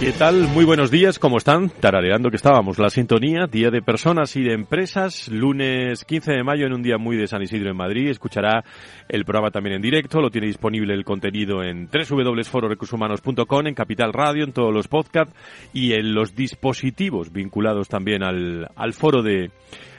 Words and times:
¿Qué 0.00 0.12
tal? 0.12 0.46
Muy 0.46 0.64
buenos 0.64 0.92
días, 0.92 1.18
¿cómo 1.18 1.38
están? 1.38 1.70
Tarareando 1.70 2.30
que 2.30 2.36
estábamos, 2.36 2.78
la 2.78 2.88
sintonía, 2.88 3.48
Día 3.50 3.70
de 3.70 3.82
Personas 3.82 4.36
y 4.36 4.44
de 4.44 4.54
Empresas, 4.54 5.26
lunes 5.26 6.04
15 6.04 6.34
de 6.34 6.44
mayo 6.44 6.66
en 6.66 6.72
un 6.72 6.84
día 6.84 6.98
muy 6.98 7.16
de 7.16 7.26
San 7.26 7.42
Isidro 7.42 7.68
en 7.68 7.76
Madrid. 7.76 8.08
Escuchará 8.08 8.62
el 9.08 9.24
programa 9.24 9.50
también 9.50 9.74
en 9.74 9.82
directo, 9.82 10.20
lo 10.20 10.30
tiene 10.30 10.46
disponible 10.46 10.94
el 10.94 11.04
contenido 11.04 11.64
en 11.64 11.88
www.fororecursoshumanos.com, 11.88 13.66
en 13.66 13.74
Capital 13.74 14.12
Radio, 14.12 14.44
en 14.44 14.52
todos 14.52 14.72
los 14.72 14.86
podcasts 14.86 15.34
y 15.72 15.92
en 15.94 16.14
los 16.14 16.36
dispositivos 16.36 17.32
vinculados 17.32 17.88
también 17.88 18.22
al, 18.22 18.68
al 18.76 18.92
foro 18.92 19.22
de, 19.24 19.50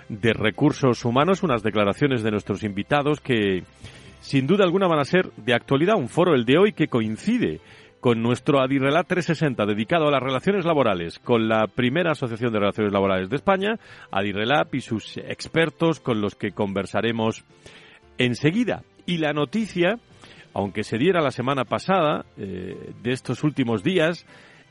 de 0.08 0.32
recursos 0.32 1.04
humanos, 1.04 1.44
unas 1.44 1.62
declaraciones 1.62 2.24
de 2.24 2.32
nuestros 2.32 2.64
invitados 2.64 3.20
que 3.20 3.64
sin 4.22 4.48
duda 4.48 4.64
alguna 4.64 4.88
van 4.88 5.00
a 5.00 5.06
ser 5.06 5.30
de 5.36 5.54
actualidad, 5.54 5.98
un 5.98 6.08
foro 6.08 6.36
el 6.36 6.46
de 6.46 6.58
hoy 6.58 6.72
que 6.72 6.88
coincide 6.88 7.60
con 8.00 8.22
nuestro 8.22 8.62
Adirrelat 8.62 9.08
360 9.08 9.66
dedicado 9.66 10.08
a 10.08 10.12
las 10.12 10.24
relaciones 10.24 10.66
laborales, 10.66 11.20
con 11.20 11.48
la 11.48 11.68
primera 11.68 12.12
Asociación 12.12 12.54
de 12.54 12.60
Relaciones 12.60 12.94
Laborales 12.94 13.30
de 13.30 13.36
España, 13.36 13.80
Adirrelat 14.12 14.74
y 14.74 14.82
sus 14.82 15.18
expertos 15.18 16.00
con 16.00 16.22
los 16.22 16.36
que 16.36 16.52
conversaremos 16.52 17.44
enseguida. 18.18 18.84
Y 19.06 19.18
la 19.18 19.34
noticia, 19.34 20.00
aunque 20.54 20.84
se 20.84 20.98
diera 20.98 21.22
la 21.22 21.32
semana 21.32 21.66
pasada, 21.66 22.26
eh, 22.38 22.94
de 23.02 23.12
estos 23.12 23.44
últimos 23.44 23.84
días, 23.84 24.26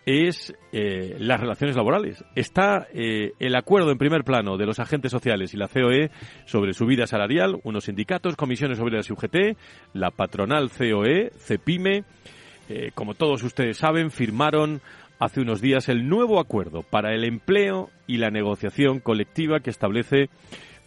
es 0.06 0.54
eh, 0.72 1.16
las 1.18 1.38
relaciones 1.38 1.76
laborales. 1.76 2.24
Está 2.34 2.86
eh, 2.94 3.32
el 3.38 3.54
acuerdo 3.54 3.90
en 3.90 3.98
primer 3.98 4.24
plano 4.24 4.56
de 4.56 4.64
los 4.64 4.78
agentes 4.78 5.12
sociales 5.12 5.52
y 5.52 5.58
la 5.58 5.68
COE 5.68 6.10
sobre 6.46 6.72
subida 6.72 7.06
salarial, 7.06 7.60
unos 7.62 7.84
sindicatos, 7.84 8.34
comisiones 8.34 8.80
obreras 8.80 9.10
y 9.10 9.12
UGT, 9.12 9.58
la 9.92 10.10
patronal 10.10 10.70
COE, 10.70 11.30
CEPIME, 11.36 12.04
eh, 12.68 12.90
como 12.94 13.14
todos 13.14 13.42
ustedes 13.42 13.78
saben, 13.78 14.10
firmaron 14.10 14.80
hace 15.18 15.40
unos 15.40 15.60
días 15.60 15.88
el 15.88 16.08
nuevo 16.08 16.38
acuerdo 16.38 16.82
para 16.82 17.14
el 17.14 17.24
empleo 17.24 17.90
y 18.06 18.18
la 18.18 18.30
negociación 18.30 19.00
colectiva 19.00 19.60
que 19.60 19.70
establece 19.70 20.28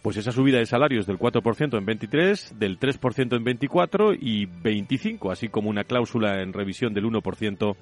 pues 0.02 0.16
esa 0.16 0.32
subida 0.32 0.58
de 0.58 0.66
salarios 0.66 1.06
del 1.06 1.18
4% 1.18 1.78
en 1.78 1.86
23, 1.86 2.58
del 2.58 2.78
3% 2.78 3.36
en 3.36 3.44
24 3.44 4.14
y 4.14 4.46
25, 4.46 5.30
así 5.30 5.48
como 5.48 5.70
una 5.70 5.84
cláusula 5.84 6.42
en 6.42 6.52
revisión 6.52 6.92
del 6.92 7.04
1% 7.04 7.76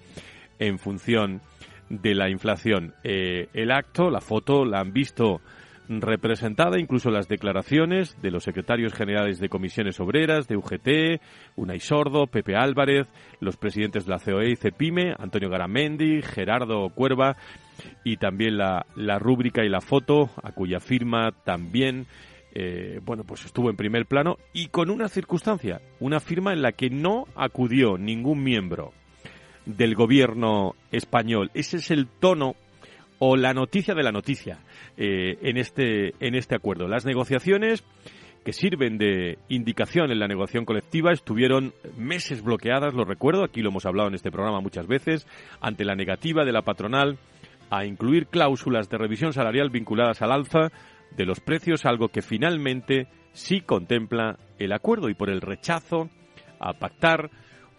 en 0.58 0.78
función 0.78 1.40
de 1.88 2.14
la 2.14 2.28
inflación. 2.28 2.94
Eh, 3.04 3.48
el 3.54 3.70
acto, 3.70 4.10
la 4.10 4.20
foto, 4.20 4.66
la 4.66 4.80
han 4.80 4.92
visto 4.92 5.40
representada, 5.98 6.78
incluso 6.78 7.10
las 7.10 7.26
declaraciones 7.26 8.16
de 8.22 8.30
los 8.30 8.44
secretarios 8.44 8.94
generales 8.94 9.40
de 9.40 9.48
comisiones 9.48 9.98
obreras, 9.98 10.46
de 10.46 10.56
UGT, 10.56 11.20
Unai 11.56 11.80
Sordo, 11.80 12.28
Pepe 12.28 12.54
Álvarez, 12.54 13.08
los 13.40 13.56
presidentes 13.56 14.06
de 14.06 14.10
la 14.10 14.20
COE 14.20 14.50
y 14.50 14.56
CEPIME, 14.56 15.14
Antonio 15.18 15.50
Garamendi, 15.50 16.22
Gerardo 16.22 16.88
Cuerva, 16.90 17.36
y 18.04 18.18
también 18.18 18.56
la, 18.56 18.86
la 18.94 19.18
rúbrica 19.18 19.64
y 19.64 19.68
la 19.68 19.80
foto, 19.80 20.30
a 20.42 20.52
cuya 20.52 20.78
firma 20.78 21.32
también 21.44 22.06
eh, 22.52 23.00
bueno, 23.04 23.22
pues 23.24 23.44
estuvo 23.44 23.70
en 23.70 23.76
primer 23.76 24.06
plano 24.06 24.36
y 24.52 24.68
con 24.68 24.90
una 24.90 25.08
circunstancia, 25.08 25.80
una 26.00 26.18
firma 26.18 26.52
en 26.52 26.62
la 26.62 26.72
que 26.72 26.90
no 26.90 27.26
acudió 27.36 27.96
ningún 27.96 28.42
miembro 28.42 28.92
del 29.66 29.94
gobierno 29.94 30.74
español. 30.90 31.50
Ese 31.54 31.76
es 31.76 31.90
el 31.90 32.08
tono 32.08 32.56
o 33.20 33.36
la 33.36 33.52
noticia 33.52 33.94
de 33.94 34.02
la 34.02 34.12
noticia 34.12 34.58
eh, 34.96 35.38
en, 35.42 35.58
este, 35.58 36.14
en 36.20 36.34
este 36.34 36.56
acuerdo. 36.56 36.88
Las 36.88 37.04
negociaciones 37.04 37.84
que 38.44 38.54
sirven 38.54 38.96
de 38.96 39.38
indicación 39.50 40.10
en 40.10 40.18
la 40.18 40.26
negociación 40.26 40.64
colectiva 40.64 41.12
estuvieron 41.12 41.74
meses 41.98 42.42
bloqueadas, 42.42 42.94
lo 42.94 43.04
recuerdo, 43.04 43.44
aquí 43.44 43.60
lo 43.60 43.68
hemos 43.68 43.84
hablado 43.84 44.08
en 44.08 44.14
este 44.14 44.30
programa 44.30 44.62
muchas 44.62 44.86
veces, 44.86 45.26
ante 45.60 45.84
la 45.84 45.94
negativa 45.94 46.46
de 46.46 46.52
la 46.52 46.62
patronal 46.62 47.18
a 47.68 47.84
incluir 47.84 48.26
cláusulas 48.26 48.88
de 48.88 48.96
revisión 48.96 49.34
salarial 49.34 49.68
vinculadas 49.68 50.22
al 50.22 50.32
alza 50.32 50.72
de 51.14 51.26
los 51.26 51.40
precios, 51.40 51.84
algo 51.84 52.08
que 52.08 52.22
finalmente 52.22 53.06
sí 53.32 53.60
contempla 53.60 54.38
el 54.58 54.72
acuerdo 54.72 55.10
y 55.10 55.14
por 55.14 55.28
el 55.28 55.42
rechazo 55.42 56.08
a 56.58 56.72
pactar 56.72 57.30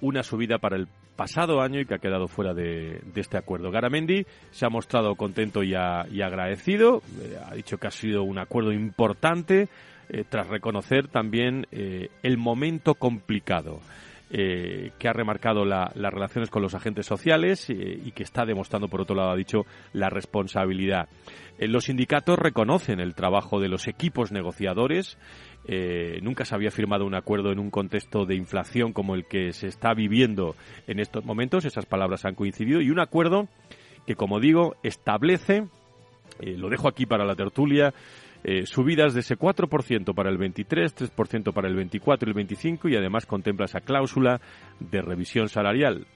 una 0.01 0.21
subida 0.21 0.59
para 0.59 0.77
el 0.77 0.87
pasado 1.21 1.61
año 1.61 1.79
y 1.79 1.85
que 1.85 1.93
ha 1.93 1.99
quedado 1.99 2.27
fuera 2.27 2.51
de, 2.55 2.99
este 3.13 3.37
acuerdo. 3.37 3.69
Garamendi 3.69 4.25
se 4.49 4.65
ha 4.65 4.69
mostrado 4.69 5.13
contento 5.13 5.61
y, 5.61 5.75
agradecido, 5.75 7.03
eh, 7.21 7.37
ha 7.47 7.53
dicho 7.53 7.77
que 7.77 7.85
ha 7.85 7.91
sido 7.91 8.23
un 8.23 8.39
acuerdo 8.39 8.71
importante 8.71 9.69
eh, 10.09 10.23
tras 10.27 10.47
reconocer 10.47 11.09
también 11.09 11.67
eh, 11.71 12.09
el 12.23 12.39
momento 12.39 12.95
complicado. 12.95 13.81
Que 14.31 15.09
ha 15.09 15.13
remarcado 15.13 15.65
las 15.65 15.93
relaciones 15.95 16.49
con 16.49 16.61
los 16.61 16.73
agentes 16.73 17.05
sociales 17.05 17.69
y 17.69 18.11
que 18.11 18.23
está 18.23 18.45
demostrando, 18.45 18.87
por 18.87 19.01
otro 19.01 19.15
lado, 19.15 19.31
ha 19.31 19.35
dicho, 19.35 19.65
la 19.91 20.09
responsabilidad. 20.09 21.09
los 21.59 21.85
sindicatos 21.85 22.39
reconocen 22.39 23.01
el 23.01 23.13
trabajo 23.13 23.59
de 23.59 23.67
los 23.67 23.89
equipos 23.89 24.31
negociadores 24.31 25.17
eh, 25.65 26.19
nunca 26.23 26.43
se 26.43 26.55
había 26.55 26.71
firmado 26.71 27.05
un 27.05 27.13
acuerdo 27.13 27.51
en 27.51 27.59
un 27.59 27.69
contexto 27.69 28.25
de 28.25 28.35
inflación 28.35 28.93
como 28.93 29.13
el 29.13 29.25
que 29.25 29.53
se 29.53 29.67
está 29.67 29.93
viviendo 29.93 30.55
en 30.87 30.99
estos 30.99 31.23
momentos. 31.23 31.65
Esas 31.65 31.85
palabras 31.85 32.25
han 32.25 32.35
coincidido. 32.35 32.81
Y 32.81 32.89
un 32.89 32.99
acuerdo 32.99 33.47
que, 34.07 34.15
como 34.15 34.39
digo, 34.39 34.75
establece, 34.83 35.65
eh, 36.39 36.57
lo 36.57 36.69
dejo 36.69 36.87
aquí 36.87 37.05
para 37.05 37.25
la 37.25 37.35
tertulia, 37.35 37.93
eh, 38.43 38.65
subidas 38.65 39.13
de 39.13 39.21
ese 39.21 39.37
4% 39.37 40.13
para 40.13 40.29
el 40.29 40.37
23, 40.37 40.95
3% 40.95 41.53
para 41.53 41.67
el 41.67 41.75
24 41.75 42.27
y 42.27 42.29
el 42.29 42.35
25 42.35 42.89
y 42.89 42.95
además 42.95 43.25
contempla 43.25 43.65
esa 43.65 43.81
cláusula 43.81 44.41
de 44.79 45.01
revisión 45.01 45.49
salarial. 45.49 46.07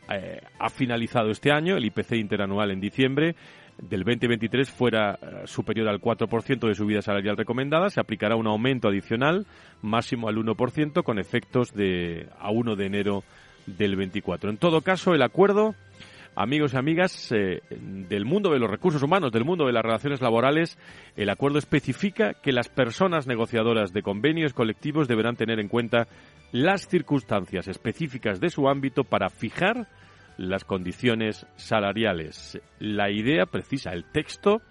ha 0.59 0.69
finalizado 0.69 1.29
este 1.29 1.51
año 1.51 1.77
el 1.77 1.85
IPC 1.85 2.13
interanual 2.13 2.71
en 2.71 2.79
diciembre 2.79 3.35
del 3.77 4.03
2023 4.03 4.69
fuera 4.69 5.19
eh, 5.21 5.41
superior 5.45 5.87
al 5.89 5.99
4% 5.99 6.67
de 6.67 6.75
subida 6.75 7.01
salarial 7.01 7.37
recomendada, 7.37 7.89
se 7.89 7.99
aplicará 7.99 8.35
un 8.35 8.47
aumento 8.47 8.87
adicional 8.87 9.45
máximo 9.81 10.27
al 10.29 10.35
1% 10.37 11.03
con 11.03 11.19
efectos 11.19 11.73
de 11.73 12.27
a 12.39 12.51
1 12.51 12.75
de 12.75 12.85
enero 12.85 13.23
del 13.65 13.95
24. 13.95 14.49
En 14.49 14.57
todo 14.57 14.81
caso, 14.81 15.13
el 15.13 15.21
acuerdo, 15.21 15.75
amigos 16.35 16.73
y 16.73 16.77
amigas 16.77 17.31
eh, 17.31 17.61
del 17.69 18.25
mundo 18.25 18.51
de 18.51 18.59
los 18.59 18.69
recursos 18.69 19.01
humanos, 19.01 19.31
del 19.31 19.45
mundo 19.45 19.65
de 19.65 19.73
las 19.73 19.83
relaciones 19.83 20.21
laborales, 20.21 20.77
el 21.15 21.29
acuerdo 21.29 21.57
especifica 21.57 22.33
que 22.33 22.51
las 22.51 22.69
personas 22.69 23.27
negociadoras 23.27 23.93
de 23.93 24.01
convenios 24.01 24.53
colectivos 24.53 25.07
deberán 25.07 25.35
tener 25.35 25.59
en 25.59 25.69
cuenta 25.69 26.07
las 26.51 26.87
circunstancias 26.87 27.67
específicas 27.67 28.39
de 28.39 28.49
su 28.49 28.67
ámbito 28.67 29.03
para 29.03 29.29
fijar 29.29 29.87
las 30.37 30.65
condiciones 30.65 31.45
salariales. 31.55 32.59
La 32.79 33.09
idea 33.09 33.45
precisa, 33.45 33.91
el 33.91 34.03
texto, 34.11 34.61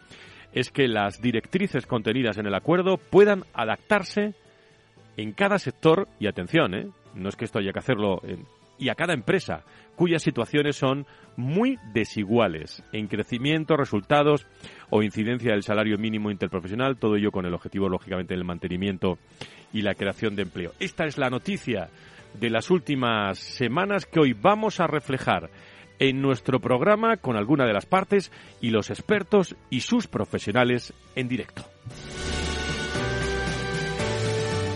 es 0.52 0.70
que 0.70 0.86
las 0.86 1.20
directrices 1.20 1.86
contenidas 1.86 2.38
en 2.38 2.46
el 2.46 2.54
acuerdo 2.54 2.98
puedan 2.98 3.44
adaptarse 3.54 4.34
en 5.16 5.32
cada 5.32 5.58
sector, 5.58 6.08
y 6.18 6.26
atención, 6.26 6.74
¿eh? 6.74 6.88
no 7.14 7.28
es 7.28 7.36
que 7.36 7.44
esto 7.44 7.58
haya 7.58 7.72
que 7.72 7.78
hacerlo, 7.78 8.20
y 8.78 8.88
a 8.88 8.94
cada 8.94 9.14
empresa, 9.14 9.64
cuyas 9.96 10.22
situaciones 10.22 10.76
son 10.76 11.06
muy 11.36 11.78
desiguales 11.92 12.82
en 12.92 13.08
crecimiento, 13.08 13.76
resultados 13.76 14.46
o 14.90 15.02
incidencia 15.02 15.52
del 15.52 15.62
salario 15.62 15.98
mínimo 15.98 16.30
interprofesional, 16.30 16.96
todo 16.96 17.16
ello 17.16 17.30
con 17.30 17.46
el 17.46 17.54
objetivo, 17.54 17.88
lógicamente, 17.88 18.34
del 18.34 18.44
mantenimiento 18.44 19.18
y 19.72 19.82
la 19.82 19.94
creación 19.94 20.36
de 20.36 20.42
empleo. 20.42 20.72
Esta 20.80 21.04
es 21.04 21.18
la 21.18 21.30
noticia 21.30 21.88
de 22.38 22.50
las 22.50 22.70
últimas 22.70 23.38
semanas 23.38 24.06
que 24.06 24.20
hoy 24.20 24.32
vamos 24.32 24.80
a 24.80 24.86
reflejar 24.86 25.50
en 25.98 26.20
nuestro 26.20 26.60
programa 26.60 27.16
con 27.16 27.36
alguna 27.36 27.66
de 27.66 27.72
las 27.72 27.86
partes 27.86 28.32
y 28.60 28.70
los 28.70 28.90
expertos 28.90 29.56
y 29.70 29.80
sus 29.80 30.06
profesionales 30.06 30.92
en 31.14 31.28
directo. 31.28 31.64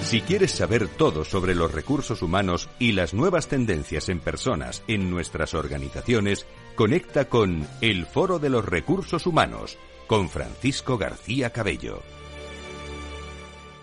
Si 0.08 0.22
quieres 0.22 0.52
saber 0.52 0.88
todo 0.88 1.22
sobre 1.22 1.54
los 1.54 1.70
recursos 1.70 2.22
humanos 2.22 2.70
y 2.78 2.92
las 2.92 3.12
nuevas 3.12 3.46
tendencias 3.46 4.08
en 4.08 4.20
personas 4.20 4.82
en 4.88 5.10
nuestras 5.10 5.52
organizaciones, 5.52 6.46
conecta 6.76 7.26
con 7.28 7.66
El 7.82 8.06
Foro 8.06 8.38
de 8.38 8.48
los 8.48 8.64
Recursos 8.64 9.26
Humanos 9.26 9.76
con 10.06 10.30
Francisco 10.30 10.96
García 10.96 11.50
Cabello. 11.50 12.00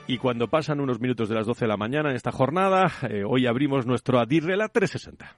Y 0.08 0.18
cuando 0.18 0.48
pasan 0.48 0.80
unos 0.80 1.00
minutos 1.00 1.30
de 1.30 1.36
las 1.36 1.46
12 1.46 1.66
de 1.66 1.70
la 1.70 1.78
mañana 1.78 2.10
en 2.10 2.16
esta 2.16 2.32
jornada, 2.32 2.92
eh, 3.08 3.24
hoy 3.24 3.46
abrimos 3.46 3.86
nuestro 3.86 4.20
Adirrela 4.20 4.70
360. 4.70 5.38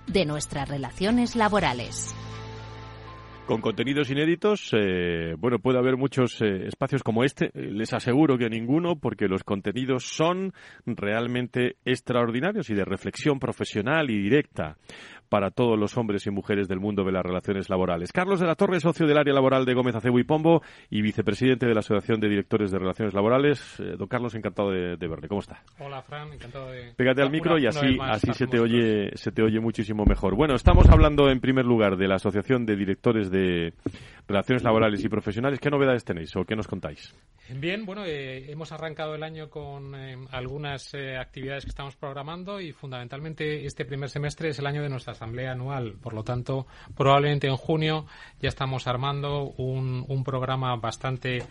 de 0.07 0.25
nuestras 0.25 0.69
relaciones 0.69 1.35
laborales. 1.35 2.15
Con 3.45 3.59
contenidos 3.59 4.09
inéditos, 4.09 4.69
eh, 4.71 5.35
bueno, 5.37 5.59
puede 5.59 5.77
haber 5.77 5.97
muchos 5.97 6.41
eh, 6.41 6.67
espacios 6.67 7.03
como 7.03 7.23
este. 7.23 7.51
Les 7.53 7.91
aseguro 7.91 8.37
que 8.37 8.49
ninguno, 8.49 8.95
porque 8.95 9.27
los 9.27 9.43
contenidos 9.43 10.05
son 10.05 10.53
realmente 10.85 11.75
extraordinarios 11.83 12.69
y 12.69 12.75
de 12.75 12.85
reflexión 12.85 13.39
profesional 13.39 14.09
y 14.09 14.21
directa 14.21 14.77
para 15.31 15.49
todos 15.49 15.79
los 15.79 15.97
hombres 15.97 16.27
y 16.27 16.29
mujeres 16.29 16.67
del 16.67 16.81
mundo 16.81 17.05
de 17.05 17.13
las 17.13 17.23
relaciones 17.23 17.69
laborales. 17.69 18.11
Carlos 18.11 18.41
de 18.41 18.47
la 18.47 18.55
Torre, 18.55 18.81
socio 18.81 19.07
del 19.07 19.17
área 19.17 19.33
laboral 19.33 19.63
de 19.63 19.73
Gómez 19.73 19.95
Acebo 19.95 20.19
y 20.19 20.25
Pombo 20.25 20.61
y 20.89 21.01
vicepresidente 21.01 21.65
de 21.65 21.73
la 21.73 21.79
Asociación 21.79 22.19
de 22.19 22.27
Directores 22.27 22.69
de 22.69 22.77
Relaciones 22.77 23.13
Laborales. 23.13 23.79
Eh, 23.79 23.95
don 23.97 24.09
Carlos, 24.09 24.35
encantado 24.35 24.71
de, 24.71 24.97
verle. 24.97 25.29
¿Cómo 25.29 25.39
está? 25.39 25.63
Hola, 25.79 26.01
Fran, 26.01 26.33
encantado 26.33 26.69
de... 26.71 26.91
Pégate 26.97 27.21
al 27.21 27.31
micro 27.31 27.57
y 27.57 27.65
así, 27.65 27.97
así 28.01 28.33
se, 28.33 28.45
te 28.45 28.59
oye, 28.59 29.11
se 29.15 29.31
te 29.31 29.41
oye 29.41 29.61
muchísimo 29.61 30.03
mejor. 30.03 30.35
Bueno, 30.35 30.53
estamos 30.53 30.89
hablando 30.89 31.29
en 31.29 31.39
primer 31.39 31.63
lugar 31.63 31.95
de 31.95 32.09
la 32.09 32.15
Asociación 32.15 32.65
de 32.65 32.75
Directores 32.75 33.31
de 33.31 33.73
Relaciones 34.27 34.63
Laborales 34.63 35.01
y 35.01 35.07
Profesionales. 35.07 35.61
¿Qué 35.61 35.69
novedades 35.69 36.03
tenéis 36.03 36.35
o 36.35 36.43
qué 36.43 36.57
nos 36.57 36.67
contáis? 36.67 37.15
Bien, 37.55 37.85
bueno, 37.85 38.03
eh, 38.05 38.51
hemos 38.51 38.73
arrancado 38.73 39.15
el 39.15 39.23
año 39.23 39.49
con 39.49 39.95
eh, 39.95 40.17
algunas 40.31 40.93
actividades 40.93 41.63
que 41.63 41.69
estamos 41.69 41.95
programando 41.95 42.59
y 42.59 42.73
fundamentalmente 42.73 43.65
este 43.65 43.85
primer 43.85 44.09
semestre 44.09 44.49
es 44.49 44.59
el 44.59 44.67
año 44.67 44.81
de 44.81 44.89
nuestras 44.89 45.20
asamblea 45.21 45.51
anual. 45.51 45.93
Por 46.01 46.13
lo 46.13 46.23
tanto, 46.23 46.65
probablemente 46.97 47.47
en 47.47 47.55
junio 47.55 48.05
ya 48.41 48.49
estamos 48.49 48.87
armando 48.87 49.53
un, 49.57 50.03
un 50.07 50.23
programa 50.23 50.75
bastante 50.77 51.43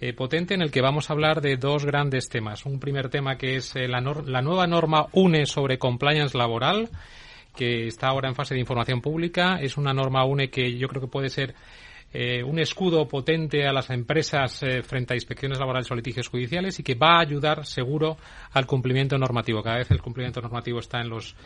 eh, 0.00 0.14
potente 0.14 0.54
en 0.54 0.62
el 0.62 0.70
que 0.70 0.80
vamos 0.80 1.10
a 1.10 1.12
hablar 1.12 1.42
de 1.42 1.58
dos 1.58 1.84
grandes 1.84 2.30
temas. 2.30 2.64
Un 2.64 2.80
primer 2.80 3.10
tema 3.10 3.36
que 3.36 3.56
es 3.56 3.76
eh, 3.76 3.86
la, 3.88 4.00
la 4.00 4.40
nueva 4.40 4.66
norma 4.66 5.06
UNE 5.12 5.44
sobre 5.44 5.78
compliance 5.78 6.36
laboral 6.36 6.88
que 7.54 7.88
está 7.88 8.06
ahora 8.06 8.28
en 8.28 8.34
fase 8.34 8.54
de 8.54 8.60
información 8.60 9.02
pública. 9.02 9.58
Es 9.60 9.76
una 9.76 9.92
norma 9.92 10.24
UNE 10.24 10.48
que 10.48 10.78
yo 10.78 10.88
creo 10.88 11.02
que 11.02 11.08
puede 11.08 11.28
ser 11.28 11.54
eh, 12.12 12.42
un 12.42 12.58
escudo 12.58 13.06
potente 13.06 13.66
a 13.66 13.72
las 13.72 13.90
empresas 13.90 14.64
frente 14.84 15.12
a 15.12 15.16
inspecciones 15.16 15.58
laborales 15.58 15.90
o 15.90 15.94
litigios 15.94 16.28
judiciales 16.28 16.78
y 16.78 16.82
que 16.82 16.94
va 16.94 17.18
a 17.18 17.20
ayudar 17.20 17.66
seguro 17.66 18.16
al 18.52 18.66
cumplimiento 18.66 19.18
normativo. 19.18 19.62
Cada 19.62 19.78
vez 19.78 19.90
el 19.90 20.00
cumplimiento 20.00 20.40
normativo 20.40 20.78
está 20.78 21.00
en 21.00 21.10
los 21.10 21.36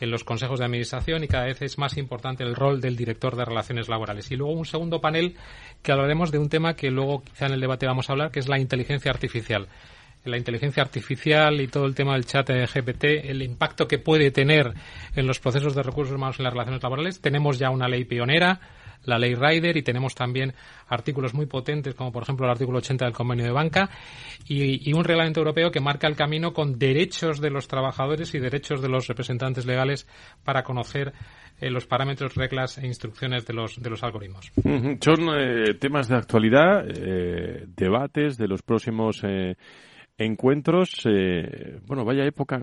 en 0.00 0.10
los 0.10 0.24
consejos 0.24 0.58
de 0.58 0.66
administración 0.66 1.24
y 1.24 1.28
cada 1.28 1.46
vez 1.46 1.62
es 1.62 1.78
más 1.78 1.96
importante 1.96 2.44
el 2.44 2.54
rol 2.54 2.80
del 2.80 2.96
director 2.96 3.36
de 3.36 3.44
relaciones 3.44 3.88
laborales. 3.88 4.30
Y 4.30 4.36
luego 4.36 4.52
un 4.52 4.66
segundo 4.66 5.00
panel 5.00 5.36
que 5.82 5.92
hablaremos 5.92 6.30
de 6.30 6.38
un 6.38 6.48
tema 6.48 6.74
que 6.74 6.90
luego 6.90 7.22
quizá 7.22 7.46
en 7.46 7.52
el 7.52 7.60
debate 7.60 7.86
vamos 7.86 8.08
a 8.08 8.12
hablar, 8.12 8.30
que 8.30 8.40
es 8.40 8.48
la 8.48 8.58
inteligencia 8.58 9.10
artificial 9.10 9.68
la 10.24 10.36
inteligencia 10.36 10.82
artificial 10.82 11.60
y 11.60 11.68
todo 11.68 11.86
el 11.86 11.94
tema 11.94 12.14
del 12.14 12.26
chat 12.26 12.48
de 12.48 12.66
GPT, 12.66 13.30
el 13.30 13.42
impacto 13.42 13.88
que 13.88 13.98
puede 13.98 14.30
tener 14.30 14.74
en 15.16 15.26
los 15.26 15.40
procesos 15.40 15.74
de 15.74 15.82
recursos 15.82 16.14
humanos 16.14 16.38
en 16.38 16.44
las 16.44 16.52
relaciones 16.52 16.82
laborales. 16.82 17.20
Tenemos 17.20 17.58
ya 17.58 17.70
una 17.70 17.88
ley 17.88 18.04
pionera 18.04 18.60
la 19.04 19.18
ley 19.18 19.34
Rider 19.34 19.76
y 19.76 19.82
tenemos 19.82 20.14
también 20.14 20.54
artículos 20.88 21.34
muy 21.34 21.46
potentes 21.46 21.94
como 21.94 22.12
por 22.12 22.22
ejemplo 22.22 22.46
el 22.46 22.52
artículo 22.52 22.78
80 22.78 23.04
del 23.04 23.14
convenio 23.14 23.44
de 23.44 23.52
banca 23.52 23.90
y, 24.46 24.92
un 24.92 25.04
reglamento 25.04 25.40
europeo 25.40 25.70
que 25.70 25.80
marca 25.80 26.08
el 26.08 26.16
camino 26.16 26.52
con 26.52 26.78
derechos 26.78 27.40
de 27.40 27.50
los 27.50 27.68
trabajadores 27.68 28.34
y 28.34 28.38
derechos 28.38 28.82
de 28.82 28.88
los 28.88 29.06
representantes 29.06 29.66
legales 29.66 30.08
para 30.44 30.62
conocer 30.64 31.12
eh, 31.60 31.70
los 31.70 31.86
parámetros, 31.86 32.34
reglas 32.34 32.78
e 32.78 32.86
instrucciones 32.86 33.46
de 33.46 33.54
los, 33.54 33.80
de 33.80 33.90
los 33.90 34.02
algoritmos. 34.02 34.50
Son 35.00 35.28
eh, 35.36 35.74
temas 35.78 36.08
de 36.08 36.16
actualidad, 36.16 36.86
eh, 36.88 37.66
debates 37.76 38.38
de 38.38 38.48
los 38.48 38.62
próximos 38.62 39.22
encuentros. 40.16 41.06
bueno, 41.86 42.04
vaya 42.04 42.24
época, 42.24 42.62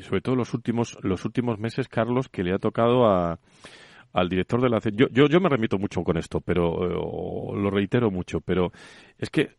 sobre 0.00 0.20
todo 0.22 0.36
los 0.36 0.54
últimos, 0.54 0.98
los 1.02 1.24
últimos 1.24 1.58
meses, 1.58 1.88
Carlos, 1.88 2.28
que 2.28 2.42
le 2.42 2.54
ha 2.54 2.58
tocado 2.58 3.06
a 3.06 3.38
al 4.14 4.28
director 4.28 4.62
de 4.62 4.68
la 4.68 4.78
yo, 4.78 5.08
yo, 5.10 5.26
yo 5.26 5.40
me 5.40 5.48
remito 5.48 5.76
mucho 5.76 6.02
con 6.04 6.16
esto, 6.16 6.40
pero 6.40 6.86
eh, 6.86 7.58
lo 7.60 7.68
reitero 7.68 8.12
mucho, 8.12 8.40
pero 8.40 8.72
es 9.18 9.28
que 9.28 9.56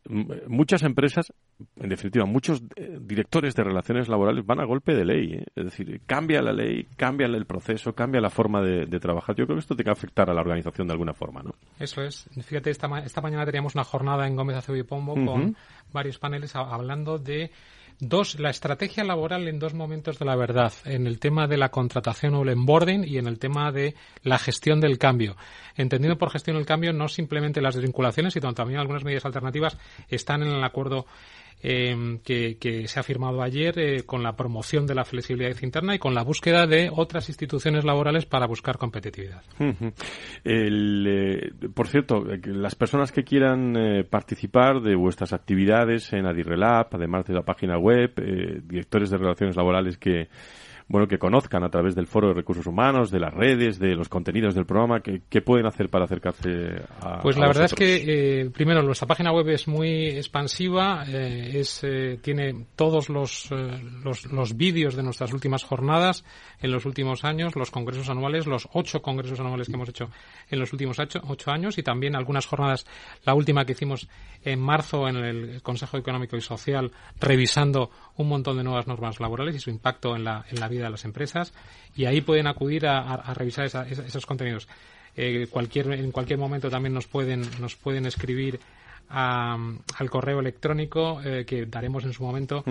muchas 0.48 0.84
empresas, 0.84 1.34
en 1.76 1.90
definitiva, 1.90 2.26
muchos 2.26 2.64
eh, 2.78 2.98
directores 3.02 3.54
de 3.54 3.66
relaciones 3.66 4.08
laborales 4.08 4.46
van 4.46 4.62
a 4.62 4.66
golpe 4.66 4.96
de 4.96 5.04
ley. 5.04 5.34
¿eh? 5.34 5.46
Es 5.56 5.66
decir, 5.66 6.02
cambia 6.06 6.42
la 6.42 6.54
ley, 6.54 6.88
cambia 6.96 7.28
el 7.28 7.46
proceso, 7.46 7.94
cambia 7.94 8.22
la 8.22 8.30
forma 8.30 8.62
de, 8.62 8.88
trabajar. 9.00 9.36
Yo 9.36 9.46
creo 9.46 9.58
que 9.58 9.60
esto 9.60 9.76
tiene 9.76 9.90
que 9.90 9.92
afectar 9.92 10.30
a 10.30 10.34
la 10.34 10.40
organización 10.40 10.88
de 10.88 10.94
alguna 10.94 11.14
forma, 11.14 11.44
¿no? 11.44 11.54
Eso 11.78 12.02
es. 12.02 12.30
Fíjate, 12.42 12.70
esta, 12.70 12.88
esta 13.00 13.20
mañana 13.20 13.46
teníamos 13.46 13.76
una 13.76 13.84
jornada 13.84 14.26
en 14.26 14.38
Gómez 14.38 14.56
Acevedo 14.56 14.82
y 14.82 14.88
Pombo 14.88 15.16
con 15.16 15.58
varios 15.92 16.18
paneles 16.18 16.56
hablando 16.56 17.20
de 17.20 17.52
Dos, 18.00 18.38
la 18.40 18.50
estrategia 18.50 19.06
laboral 19.06 19.48
en 19.48 19.58
dos 19.58 19.74
momentos 19.74 20.20
de 20.20 20.26
la 20.26 20.36
verdad, 20.36 20.74
en 20.84 21.08
el 21.08 21.18
tema 21.18 21.48
de 21.48 21.56
la 21.56 21.70
contratación 21.70 22.36
o 22.36 22.42
el 22.42 22.50
onboarding 22.50 23.06
y 23.06 23.18
en 23.18 23.26
el 23.26 23.40
tema 23.40 23.72
de 23.72 23.96
la 24.22 24.38
gestión 24.38 24.82
del 24.82 24.98
cambio. 24.98 25.38
Entendido 25.78 26.18
por 26.18 26.30
gestión 26.30 26.58
del 26.58 26.66
cambio 26.66 26.92
no 26.92 27.08
simplemente 27.08 27.62
las 27.62 27.76
desvinculaciones, 27.76 28.34
sino 28.34 28.54
también 28.54 28.82
algunas 28.82 29.06
medidas 29.06 29.24
alternativas 29.24 29.78
están 30.10 30.44
en 30.44 30.50
el 30.50 30.64
acuerdo 30.66 31.06
eh, 31.64 32.20
que, 32.24 32.88
se 32.88 33.00
ha 33.00 33.04
firmado 33.04 33.42
ayer 33.42 33.80
eh, 33.80 34.04
con 34.04 34.22
la 34.22 34.36
promoción 34.36 34.86
de 34.86 34.96
la 34.96 35.04
flexibilidad 35.04 35.56
interna 35.62 35.96
y 35.96 36.00
con 36.00 36.14
la 36.14 36.24
búsqueda 36.24 36.68
de 36.68 36.90
otras 36.94 37.30
instituciones 37.30 37.84
laborales 37.84 38.26
para 38.26 38.46
buscar 38.46 38.78
competitividad. 38.78 39.42
Eh, 40.44 41.52
por 41.74 41.88
cierto, 41.88 42.24
las 42.46 42.76
personas 42.76 43.12
que 43.12 43.24
quieran 43.24 44.06
participar 44.10 44.82
de 44.82 44.96
vuestras 44.96 45.34
actividades 45.34 46.14
en 46.14 46.26
Adirrelab, 46.26 46.88
además 46.92 47.26
de 47.26 47.34
la 47.34 47.42
página 47.42 47.78
web, 47.78 48.14
directores 48.68 49.10
de 49.10 49.18
relaciones 49.18 49.56
laborales 49.56 49.98
que 49.98 50.28
bueno, 50.88 51.08
que 51.08 51.18
conozcan 51.18 51.64
a 51.64 51.70
través 51.70 51.96
del 51.96 52.06
Foro 52.06 52.28
de 52.28 52.36
Recursos 52.36 52.68
Humanos, 52.68 53.10
de 53.10 53.20
las 53.20 53.34
redes, 53.34 53.80
de 53.80 53.96
los 53.96 54.08
contenidos 54.08 54.54
del 54.54 54.68
programa, 54.68 55.02
¿qué, 55.02 55.42
pueden 55.42 55.66
hacer 55.66 55.90
para 55.90 56.06
acercarse 56.06 56.80
a 57.02 57.22
Pues 57.22 57.38
la 57.38 57.48
verdad 57.48 57.66
es 57.66 57.74
que, 57.74 58.42
eh, 58.42 58.50
primero, 58.52 58.84
nuestra 58.84 59.08
página 59.08 59.32
web 59.32 59.50
es 59.50 59.68
muy 59.68 60.10
expansiva, 60.10 61.04
eh, 61.08 61.54
es, 61.56 61.84
eh, 61.84 62.20
tiene 62.22 62.68
todos 62.76 63.10
los, 63.10 63.50
los, 64.04 64.32
los 64.32 64.56
vídeos 64.56 64.96
de 64.96 65.02
nuestras 65.02 65.34
últimas 65.34 65.64
jornadas 65.64 66.24
en 66.62 66.72
los 66.72 66.86
últimos 66.86 67.24
años, 67.26 67.56
los 67.56 67.72
congresos 67.72 68.10
anuales, 68.10 68.46
los 68.46 68.70
ocho 68.74 69.02
congresos 69.02 69.40
anuales 69.40 69.68
que 69.68 69.74
hemos 69.74 69.90
hecho 69.90 70.10
en 70.52 70.60
los 70.60 70.72
últimos 70.72 71.00
ocho, 71.00 71.20
ocho 71.28 71.50
años 71.52 71.80
y 71.80 71.84
también 71.84 72.16
algunas 72.16 72.46
jornadas, 72.46 72.86
la 73.24 73.34
última 73.34 73.66
que 73.66 73.72
hicimos 73.72 74.08
en 74.44 74.60
marzo 74.60 75.08
en 75.08 75.18
el 75.18 75.62
Consejo 75.64 75.98
Económico 75.98 76.38
y 76.38 76.42
Social, 76.42 76.92
revisando 77.20 77.90
un 78.18 78.30
montón 78.30 78.58
de 78.58 78.64
nuevas 78.64 78.86
normas 78.86 79.20
laborales 79.20 79.56
y 79.56 79.60
su 79.60 79.72
impacto 79.72 80.16
en 80.16 80.24
la, 80.24 80.46
en 80.50 80.60
la 80.60 80.68
vida 80.68 80.75
de 80.84 80.90
las 80.90 81.06
empresas. 81.06 81.54
Y 81.96 82.06
ahí 82.06 82.22
pueden 82.22 82.48
acudir 82.48 82.88
a, 82.88 83.34
revisar 83.34 83.66
esos 83.66 84.26
contenidos. 84.26 84.68
Eh, 85.16 85.48
cualquier, 85.50 85.92
en 85.94 86.12
cualquier 86.12 86.40
momento 86.40 86.70
también 86.70 86.94
nos 86.94 87.08
pueden, 87.08 87.42
nos 87.60 87.76
pueden 87.76 88.06
escribir 88.06 88.60
al 89.10 90.10
correo 90.10 90.40
electrónico 90.40 91.22
eh, 91.24 91.46
que 91.46 91.66
daremos 91.66 92.04
en 92.06 92.14
su 92.14 92.24
momento 92.24 92.64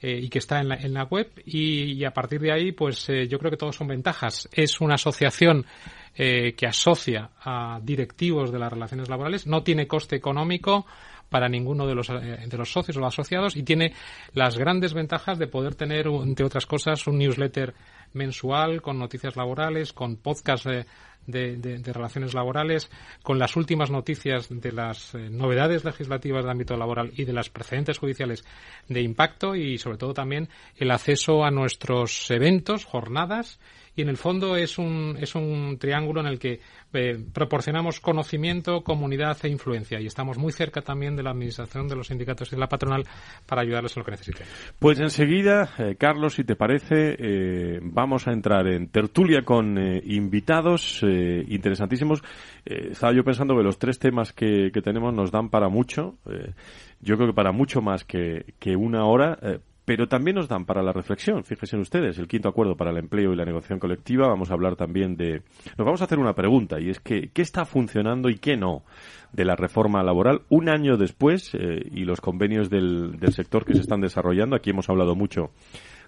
eh, 0.00 0.20
y 0.22 0.28
que 0.28 0.38
está 0.38 0.60
en 0.60 0.68
la, 0.68 0.76
en 0.76 0.94
la 0.94 1.04
web 1.04 1.30
y, 1.44 2.02
a 2.04 2.12
partir 2.12 2.40
de 2.40 2.52
ahí 2.52 2.72
pues 2.72 3.08
eh, 3.08 3.28
yo 3.28 3.38
creo 3.38 3.50
que 3.50 3.56
todos 3.56 3.76
son 3.76 3.88
ventajas 3.88 4.48
es 4.52 4.80
una 4.80 4.94
asociación 4.94 5.66
que 6.14 6.66
asocia 6.66 7.30
a 7.40 7.80
directivos 7.82 8.52
de 8.52 8.58
las 8.58 8.70
relaciones 8.70 9.08
laborales 9.08 9.46
no 9.46 9.62
tiene 9.62 9.86
coste 9.86 10.14
económico 10.14 10.84
para 11.32 11.48
ninguno 11.48 11.86
de 11.86 11.94
los, 11.96 12.10
eh, 12.10 12.44
de 12.46 12.56
los 12.56 12.70
socios 12.70 12.96
o 12.98 13.04
asociados 13.04 13.56
y 13.56 13.64
tiene 13.64 13.94
las 14.34 14.56
grandes 14.56 14.94
ventajas 14.94 15.38
de 15.38 15.48
poder 15.48 15.74
tener, 15.74 16.06
entre 16.06 16.46
otras 16.46 16.66
cosas, 16.66 17.04
un 17.08 17.18
newsletter 17.18 17.74
mensual 18.12 18.82
con 18.82 18.98
noticias 18.98 19.34
laborales, 19.34 19.92
con 19.92 20.16
podcast 20.16 20.66
de, 20.66 21.56
de, 21.56 21.92
relaciones 21.92 22.34
laborales, 22.34 22.90
con 23.22 23.38
las 23.38 23.56
últimas 23.56 23.90
noticias 23.90 24.48
de 24.50 24.72
las 24.72 25.14
eh, 25.14 25.30
novedades 25.30 25.84
legislativas 25.84 26.44
de 26.44 26.50
ámbito 26.50 26.76
laboral 26.76 27.10
y 27.16 27.24
de 27.24 27.32
las 27.32 27.48
precedentes 27.48 27.98
judiciales 27.98 28.44
de 28.88 29.00
impacto 29.00 29.56
y, 29.56 29.78
sobre 29.78 29.98
todo, 29.98 30.14
también 30.14 30.48
el 30.76 30.90
acceso 30.90 31.44
a 31.44 31.50
nuestros 31.50 32.30
eventos, 32.30 32.84
jornadas 32.84 33.58
y 33.94 34.02
en 34.02 34.08
el 34.08 34.16
fondo 34.16 34.56
es 34.56 34.78
un, 34.78 35.16
es 35.20 35.34
un 35.34 35.76
triángulo 35.78 36.20
en 36.20 36.26
el 36.26 36.38
que 36.38 36.60
eh, 36.94 37.18
proporcionamos 37.32 38.00
conocimiento, 38.00 38.82
comunidad 38.82 39.36
e 39.42 39.48
influencia 39.48 40.00
y 40.00 40.06
estamos 40.06 40.38
muy 40.38 40.52
cerca 40.52 40.80
también 40.80 41.14
de 41.14 41.22
la 41.22 41.30
administración 41.30 41.88
de 41.88 41.96
los 41.96 42.06
sindicatos 42.06 42.48
y 42.48 42.56
de 42.56 42.60
la 42.60 42.68
patronal 42.68 43.04
para 43.46 43.62
ayudarles 43.62 43.96
en 43.96 44.00
lo 44.00 44.04
que 44.04 44.10
necesiten. 44.12 44.46
Pues 44.78 44.98
enseguida, 44.98 45.70
eh, 45.78 45.96
Carlos, 45.98 46.34
si 46.34 46.44
te 46.44 46.56
parece, 46.56 47.16
eh, 47.18 47.80
vamos 47.82 48.26
a 48.28 48.32
entrar 48.32 48.66
en 48.66 48.88
tertulia 48.88 49.42
con 49.44 49.78
invitados 50.04 51.02
interesantísimos. 51.02 52.22
estaba 52.64 53.12
yo 53.14 53.24
pensando 53.24 53.56
que 53.56 53.62
los 53.62 53.78
tres 53.78 53.98
temas 53.98 54.32
que, 54.32 54.70
que 54.72 54.80
tenemos 54.80 55.12
nos 55.14 55.30
dan 55.30 55.48
para 55.50 55.68
mucho. 55.68 56.14
yo 57.00 57.16
creo 57.16 57.28
que 57.28 57.34
para 57.34 57.52
mucho 57.52 57.80
más 57.80 58.04
que, 58.04 58.54
que 58.58 58.76
una 58.76 59.04
hora 59.04 59.38
pero 59.84 60.06
también 60.06 60.36
nos 60.36 60.48
dan 60.48 60.64
para 60.64 60.82
la 60.82 60.92
reflexión. 60.92 61.44
Fíjense 61.44 61.76
ustedes, 61.76 62.18
el 62.18 62.28
quinto 62.28 62.48
acuerdo 62.48 62.76
para 62.76 62.90
el 62.90 62.98
empleo 62.98 63.32
y 63.32 63.36
la 63.36 63.44
negociación 63.44 63.78
colectiva. 63.78 64.28
Vamos 64.28 64.50
a 64.50 64.54
hablar 64.54 64.76
también 64.76 65.16
de. 65.16 65.42
Nos 65.76 65.84
vamos 65.84 66.00
a 66.00 66.04
hacer 66.04 66.18
una 66.18 66.34
pregunta 66.34 66.80
y 66.80 66.90
es 66.90 67.00
que 67.00 67.30
qué 67.32 67.42
está 67.42 67.64
funcionando 67.64 68.28
y 68.28 68.36
qué 68.36 68.56
no 68.56 68.84
de 69.32 69.44
la 69.44 69.56
reforma 69.56 70.02
laboral 70.02 70.42
un 70.50 70.68
año 70.68 70.96
después 70.96 71.54
eh, 71.54 71.82
y 71.90 72.04
los 72.04 72.20
convenios 72.20 72.70
del, 72.70 73.18
del 73.18 73.32
sector 73.32 73.64
que 73.64 73.74
se 73.74 73.80
están 73.80 74.00
desarrollando. 74.00 74.54
Aquí 74.54 74.70
hemos 74.70 74.88
hablado 74.88 75.16
mucho 75.16 75.50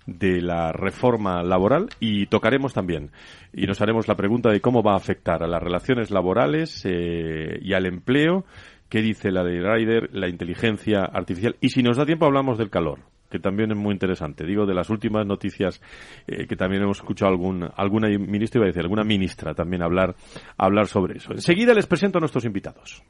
de 0.06 0.40
la 0.40 0.70
reforma 0.72 1.42
laboral 1.42 1.88
y 1.98 2.26
tocaremos 2.26 2.74
también 2.74 3.10
y 3.54 3.66
nos 3.66 3.80
haremos 3.80 4.06
la 4.06 4.16
pregunta 4.16 4.50
de 4.50 4.60
cómo 4.60 4.82
va 4.82 4.92
a 4.92 4.98
afectar 4.98 5.42
a 5.42 5.46
las 5.46 5.62
relaciones 5.62 6.10
laborales 6.10 6.82
eh, 6.84 7.58
y 7.60 7.72
al 7.72 7.86
empleo. 7.86 8.44
¿Qué 8.88 9.00
dice 9.00 9.32
la 9.32 9.42
de 9.42 9.60
Rider, 9.60 10.10
la 10.12 10.28
inteligencia 10.28 11.00
artificial? 11.00 11.56
Y 11.60 11.70
si 11.70 11.82
nos 11.82 11.96
da 11.96 12.06
tiempo 12.06 12.26
hablamos 12.26 12.58
del 12.58 12.70
calor, 12.70 13.00
que 13.34 13.40
también 13.40 13.72
es 13.72 13.76
muy 13.76 13.92
interesante. 13.92 14.46
Digo, 14.46 14.64
de 14.64 14.74
las 14.74 14.88
últimas 14.90 15.26
noticias 15.26 15.80
eh, 16.28 16.46
que 16.46 16.54
también 16.54 16.84
hemos 16.84 16.98
escuchado 16.98 17.32
algún, 17.32 17.68
alguna 17.74 18.06
ministra, 18.06 18.60
iba 18.60 18.66
a 18.66 18.68
decir, 18.68 18.82
alguna 18.82 19.02
ministra 19.02 19.54
también 19.54 19.82
hablar, 19.82 20.14
hablar 20.56 20.86
sobre 20.86 21.16
eso. 21.16 21.32
Enseguida 21.32 21.74
les 21.74 21.88
presento 21.88 22.18
a 22.18 22.20
nuestros 22.20 22.44
invitados. 22.44 23.02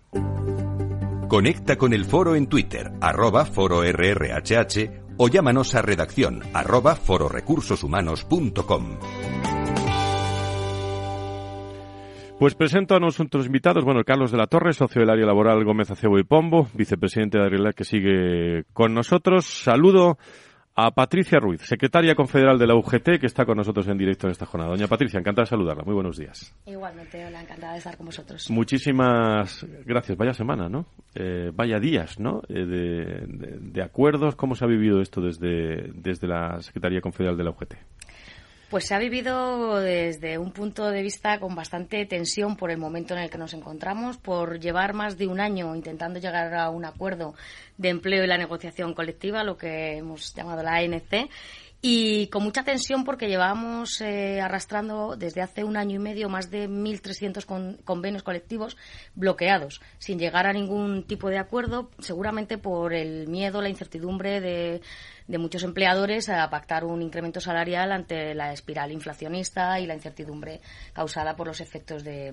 Conecta 1.29 1.77
con 1.77 1.93
el 1.93 2.07
foro 2.07 2.37
en 2.37 2.47
Twitter, 2.47 2.91
arroba 3.03 3.45
foro 3.45 3.83
RRHH, 3.83 5.19
o 5.19 5.29
llámanos 5.29 5.75
a 5.75 5.83
redacción, 5.83 6.41
arroba 6.55 6.97
fororecursoshumanos.com. 6.97 9.64
Pues 12.45 12.55
presento 12.55 12.95
a 12.95 13.01
nuestros 13.01 13.47
invitados, 13.47 13.87
bueno, 13.87 14.05
Carlos 14.05 14.31
de 14.31 14.37
la 14.37 14.47
Torre, 14.47 14.75
socio 14.75 15.01
del 15.01 15.09
área 15.09 15.25
laboral 15.25 15.65
Gómez 15.65 15.91
Acebo 15.91 16.19
y 16.19 16.25
Pombo, 16.25 16.69
vicepresidente 16.75 17.39
de 17.39 17.45
Arregla, 17.47 17.73
que 17.73 17.85
sigue 17.85 18.65
con 18.75 18.93
nosotros. 18.93 19.47
Saludo 19.47 20.19
a 20.75 20.91
Patricia 20.91 21.39
Ruiz, 21.39 21.63
secretaria 21.63 22.15
confederal 22.15 22.59
de 22.59 22.67
la 22.67 22.75
UGT, 22.75 23.19
que 23.19 23.25
está 23.25 23.47
con 23.47 23.57
nosotros 23.57 23.89
en 23.89 23.97
directo 23.97 24.27
en 24.27 24.33
esta 24.33 24.45
jornada. 24.45 24.73
Doña 24.73 24.89
Patricia, 24.89 25.19
encantada 25.19 25.45
de 25.45 25.51
saludarla. 25.53 25.85
Muy 25.85 25.95
buenos 25.95 26.19
días. 26.19 26.55
Igualmente, 26.67 27.25
hola, 27.25 27.41
encantada 27.41 27.73
de 27.73 27.79
estar 27.79 27.97
con 27.97 28.05
vosotros. 28.05 28.51
Muchísimas 28.51 29.67
gracias. 29.87 30.19
Vaya 30.19 30.35
semana, 30.35 30.69
¿no? 30.69 30.85
Eh, 31.15 31.51
vaya 31.51 31.81
días, 31.81 32.21
¿no? 32.21 32.43
Eh, 32.51 32.67
de, 32.67 33.59
de, 33.59 33.83
acuerdos. 33.83 34.37
¿Cómo 34.37 34.55
se 34.55 34.67
ha 34.67 34.69
vivido 34.69 35.01
esto 35.01 35.23
desde, 35.23 35.93
desde 35.95 36.29
la 36.29 36.61
Secretaría 36.61 37.01
Confederal 37.01 37.39
de 37.39 37.45
la 37.45 37.51
UGT? 37.53 37.75
Pues 38.75 38.89
se 38.89 38.95
ha 38.97 38.99
vivido 38.99 39.79
desde 39.79 40.37
un 40.37 40.51
punto 40.51 40.91
de 40.91 41.01
vista 41.01 41.39
con 41.39 41.55
bastante 41.55 42.05
tensión 42.07 42.57
por 42.57 42.73
el 42.73 42.77
momento 42.77 43.15
en 43.15 43.21
el 43.21 43.31
que 43.31 43.39
nos 43.39 43.55
encontramos, 43.55 44.17
por 44.17 44.59
llevar 44.59 44.95
más 44.95 45.17
de 45.17 45.29
un 45.29 45.39
año 45.39 45.77
intentando 45.77 46.19
llegar 46.19 46.53
a 46.55 46.71
un 46.71 46.85
acuerdo 46.85 47.37
de 47.79 47.91
empleo 47.91 48.25
y 48.25 48.27
la 48.27 48.37
negociación 48.37 48.93
colectiva, 48.93 49.45
lo 49.45 49.57
que 49.57 49.99
hemos 49.99 50.35
llamado 50.35 50.65
la 50.65 50.79
ANC, 50.79 51.31
y 51.87 52.29
con 52.29 52.43
mucha 52.43 52.65
tensión 52.65 53.05
porque 53.05 53.29
llevamos 53.29 54.01
eh, 54.01 54.41
arrastrando 54.41 55.17
desde 55.17 55.43
hace 55.43 55.63
un 55.63 55.77
año 55.77 55.97
y 55.97 55.99
medio 55.99 56.31
más 56.31 56.51
de 56.51 56.67
1.300 56.67 57.85
convenios 57.85 58.23
colectivos 58.23 58.79
bloqueados, 59.15 59.83
sin 59.99 60.19
llegar 60.19 60.47
a 60.47 60.55
ningún 60.55 61.03
tipo 61.03 61.29
de 61.29 61.37
acuerdo, 61.37 61.91
seguramente 61.99 62.57
por 62.57 62.95
el 62.95 63.29
miedo, 63.29 63.61
la 63.61 63.69
incertidumbre 63.69 64.41
de 64.41 64.81
de 65.27 65.39
muchos 65.39 65.63
empleadores 65.63 66.29
a 66.29 66.49
pactar 66.51 66.85
un 66.85 67.01
incremento 67.01 67.41
salarial 67.41 67.93
ante 67.93 68.35
la 68.35 68.53
espiral 68.53 68.93
inflacionista 68.93 69.81
y 69.81 69.87
la 69.87 69.95
incertidumbre 69.95 70.61
causada 70.93 71.35
por 71.35 71.47
los 71.47 71.61
efectos 71.61 72.05
de, 72.05 72.33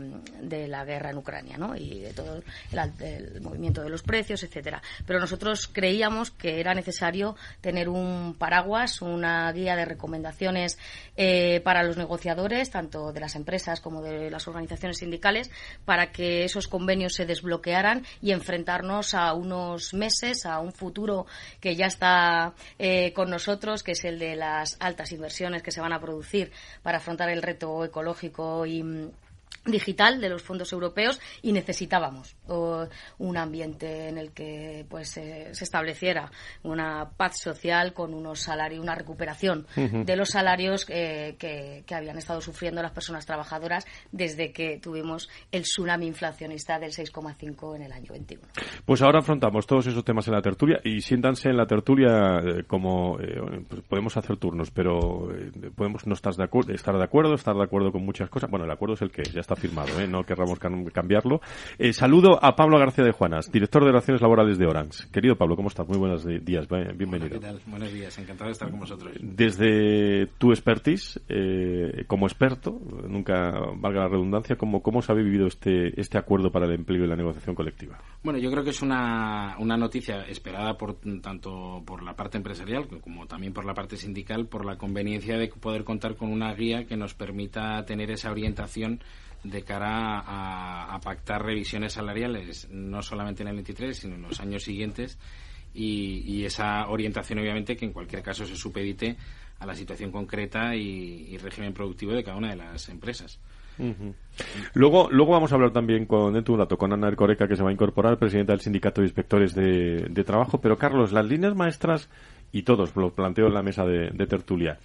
la 0.67 0.83
guerra 0.83 1.11
en 1.11 1.17
Ucrania 1.17 1.57
¿no? 1.57 1.75
y 1.75 1.99
de 1.99 2.13
todo 2.13 2.35
el, 2.35 3.41
movimiento 3.41 3.81
de 3.81 3.89
los 3.89 4.03
precios, 4.03 4.43
etcétera. 4.43 4.81
Pero 5.05 5.19
nosotros 5.19 5.67
creíamos 5.67 6.31
que 6.31 6.59
era 6.59 6.73
necesario 6.73 7.35
tener 7.61 7.87
un 7.87 8.35
paraguas, 8.37 9.01
una 9.01 9.51
guía 9.51 9.75
de 9.75 9.85
recomendaciones 9.85 10.77
eh, 11.15 11.61
para 11.63 11.83
los 11.83 11.97
negociadores, 11.97 12.71
tanto 12.71 13.13
de 13.13 13.19
las 13.19 13.35
empresas 13.35 13.79
como 13.79 14.01
de 14.01 14.29
las 14.29 14.47
organizaciones 14.47 14.97
sindicales, 14.97 15.49
para 15.85 16.11
que 16.11 16.43
esos 16.43 16.67
convenios 16.67 17.13
se 17.13 17.25
desbloquearan 17.25 18.05
y 18.21 18.31
enfrentarnos 18.31 19.13
a 19.13 19.33
unos 19.33 19.93
meses, 19.93 20.45
a 20.45 20.59
un 20.59 20.73
futuro 20.73 21.25
que 21.59 21.75
ya 21.75 21.85
está 21.85 22.53
eh, 22.83 23.13
con 23.13 23.29
nosotros, 23.29 23.83
que 23.83 23.91
es 23.91 24.03
el 24.05 24.17
de 24.17 24.35
las 24.35 24.75
altas 24.79 25.11
inversiones 25.11 25.61
que 25.61 25.71
se 25.71 25.81
van 25.81 25.93
a 25.93 26.01
producir 26.01 26.51
para 26.81 26.97
afrontar 26.97 27.29
el 27.29 27.43
reto 27.43 27.85
ecológico 27.85 28.65
y 28.65 28.83
digital 29.65 30.19
de 30.19 30.29
los 30.29 30.41
fondos 30.41 30.73
europeos 30.73 31.19
y 31.41 31.51
necesitábamos 31.51 32.35
un 33.17 33.37
ambiente 33.37 34.07
en 34.09 34.17
el 34.17 34.31
que 34.31 34.85
pues 34.89 35.09
se 35.09 35.51
estableciera 35.51 36.31
una 36.63 37.09
paz 37.15 37.39
social 37.39 37.93
con 37.93 38.13
unos 38.13 38.41
salarios 38.41 38.81
una 38.81 38.95
recuperación 38.95 39.65
de 39.75 40.15
los 40.15 40.29
salarios 40.29 40.85
eh, 40.89 41.35
que, 41.37 41.83
habían 41.93 42.17
estado 42.17 42.41
sufriendo 42.41 42.81
las 42.81 42.91
personas 42.91 43.25
trabajadoras 43.25 43.85
desde 44.11 44.51
que 44.51 44.79
tuvimos 44.79 45.29
el 45.51 45.63
tsunami 45.63 46.07
inflacionista 46.07 46.79
del 46.79 46.91
6,5 46.91 47.75
en 47.75 47.81
el 47.83 47.91
año 47.91 48.11
21. 48.11 48.43
Pues 48.85 49.01
ahora 49.01 49.19
afrontamos 49.19 49.67
todos 49.67 49.87
esos 49.87 50.03
temas 50.03 50.27
en 50.27 50.33
la 50.33 50.41
tertulia 50.41 50.79
y 50.83 51.01
siéntanse 51.01 51.49
en 51.49 51.57
la 51.57 51.65
tertulia 51.65 52.39
eh, 52.39 52.63
como 52.65 53.19
eh, 53.19 53.63
pues 53.67 53.81
podemos 53.83 54.17
hacer 54.17 54.37
turnos, 54.37 54.71
pero 54.71 55.29
podemos 55.75 56.07
no 56.07 56.13
estar 56.13 56.33
de 56.33 56.43
acuerdo, 56.43 56.73
estar 56.73 56.97
de 56.97 57.03
acuerdo, 57.03 57.35
estar 57.35 57.55
de 57.55 57.63
acuerdo 57.63 57.91
con 57.91 58.05
muchas 58.05 58.29
cosas. 58.29 58.49
Bueno, 58.49 58.65
el 58.65 58.71
acuerdo 58.71 58.95
es 58.95 59.01
el 59.01 59.11
que 59.11 59.23
ya 59.23 59.41
está 59.41 59.50
firmado, 59.55 59.99
¿eh? 59.99 60.07
no 60.07 60.23
querramos 60.23 60.59
cambiarlo. 60.59 61.41
Eh, 61.77 61.93
saludo 61.93 62.43
a 62.43 62.55
Pablo 62.55 62.77
García 62.79 63.03
de 63.03 63.11
Juanas, 63.11 63.51
director 63.51 63.83
de 63.83 63.89
Relaciones 63.89 64.21
Laborales 64.21 64.57
de 64.57 64.65
Orange. 64.65 65.09
Querido 65.11 65.35
Pablo, 65.35 65.55
¿cómo 65.55 65.67
estás? 65.67 65.87
Muy 65.87 65.97
buenos 65.97 66.25
días, 66.25 66.67
bienvenido. 66.95 67.39
¿Qué 67.39 67.45
tal? 67.45 67.61
Buenos 67.67 67.91
días, 67.91 68.17
encantado 68.17 68.47
de 68.47 68.53
estar 68.53 68.69
con 68.69 68.79
vosotros. 68.79 69.13
Desde 69.19 70.27
tu 70.37 70.51
expertise, 70.51 71.19
eh, 71.29 72.05
como 72.07 72.27
experto, 72.27 72.79
nunca 73.07 73.51
valga 73.77 74.01
la 74.01 74.07
redundancia, 74.07 74.55
¿cómo, 74.55 74.81
¿cómo 74.81 75.01
se 75.01 75.11
ha 75.11 75.15
vivido 75.15 75.47
este, 75.47 75.99
este 75.99 76.17
acuerdo 76.17 76.51
para 76.51 76.65
el 76.65 76.73
empleo 76.73 77.03
y 77.03 77.07
la 77.07 77.15
negociación 77.15 77.55
colectiva? 77.55 77.97
Bueno, 78.23 78.39
yo 78.39 78.51
creo 78.51 78.63
que 78.63 78.69
es 78.71 78.81
una, 78.81 79.55
una 79.59 79.77
noticia 79.77 80.23
esperada 80.27 80.77
por 80.77 80.95
tanto 81.21 81.81
por 81.85 82.03
la 82.03 82.15
parte 82.15 82.37
empresarial 82.37 82.87
como 83.01 83.27
también 83.27 83.53
por 83.53 83.65
la 83.65 83.73
parte 83.73 83.97
sindical, 83.97 84.47
por 84.47 84.65
la 84.65 84.77
conveniencia 84.77 85.37
de 85.37 85.47
poder 85.47 85.83
contar 85.83 86.15
con 86.15 86.31
una 86.31 86.53
guía 86.53 86.85
que 86.85 86.97
nos 86.97 87.13
permita 87.13 87.83
tener 87.85 88.11
esa 88.11 88.31
orientación 88.31 89.01
de 89.43 89.63
cara 89.63 90.23
a, 90.25 90.99
pactar 91.03 91.43
revisiones 91.43 91.93
salariales, 91.93 92.69
no 92.69 93.01
solamente 93.01 93.41
en 93.43 93.49
el 93.49 93.55
23, 93.55 93.97
sino 93.97 94.15
en 94.15 94.21
los 94.21 94.39
años 94.39 94.63
siguientes, 94.63 95.17
y, 95.73 96.43
esa 96.43 96.87
orientación, 96.89 97.39
obviamente, 97.39 97.77
que 97.77 97.85
en 97.85 97.93
cualquier 97.93 98.21
caso 98.21 98.45
se 98.45 98.55
supedite 98.55 99.15
a 99.59 99.65
la 99.65 99.73
situación 99.73 100.11
concreta 100.11 100.75
y, 100.75 101.37
régimen 101.37 101.73
productivo 101.73 102.13
de 102.13 102.23
cada 102.23 102.37
una 102.37 102.49
de 102.49 102.57
las 102.57 102.89
empresas. 102.89 103.39
Luego, 104.73 105.09
luego 105.09 105.31
vamos 105.31 105.51
a 105.51 105.55
hablar 105.55 105.71
también 105.71 106.05
con, 106.05 106.33
dentro 106.33 106.51
de 106.51 106.55
un 106.55 106.65
rato, 106.65 106.77
con 106.77 106.93
Ana 106.93 107.07
Ercoreca, 107.07 107.47
que 107.47 107.55
se 107.55 107.63
va 107.63 107.69
a 107.69 107.73
incorporar, 107.73 108.19
presidenta 108.19 108.53
del 108.53 108.59
Sindicato 108.59 109.01
de 109.01 109.07
Inspectores 109.07 109.55
de, 109.55 110.23
Trabajo. 110.25 110.59
Pero, 110.61 110.77
Carlos, 110.77 111.11
las 111.11 111.25
líneas 111.25 111.55
maestras, 111.55 112.09
y 112.51 112.63
todos 112.63 112.95
lo 112.95 113.15
planteo 113.15 113.47
en 113.47 113.53
la 113.53 113.63
mesa 113.63 113.85
de 113.85 114.27
tertulia, 114.27 114.77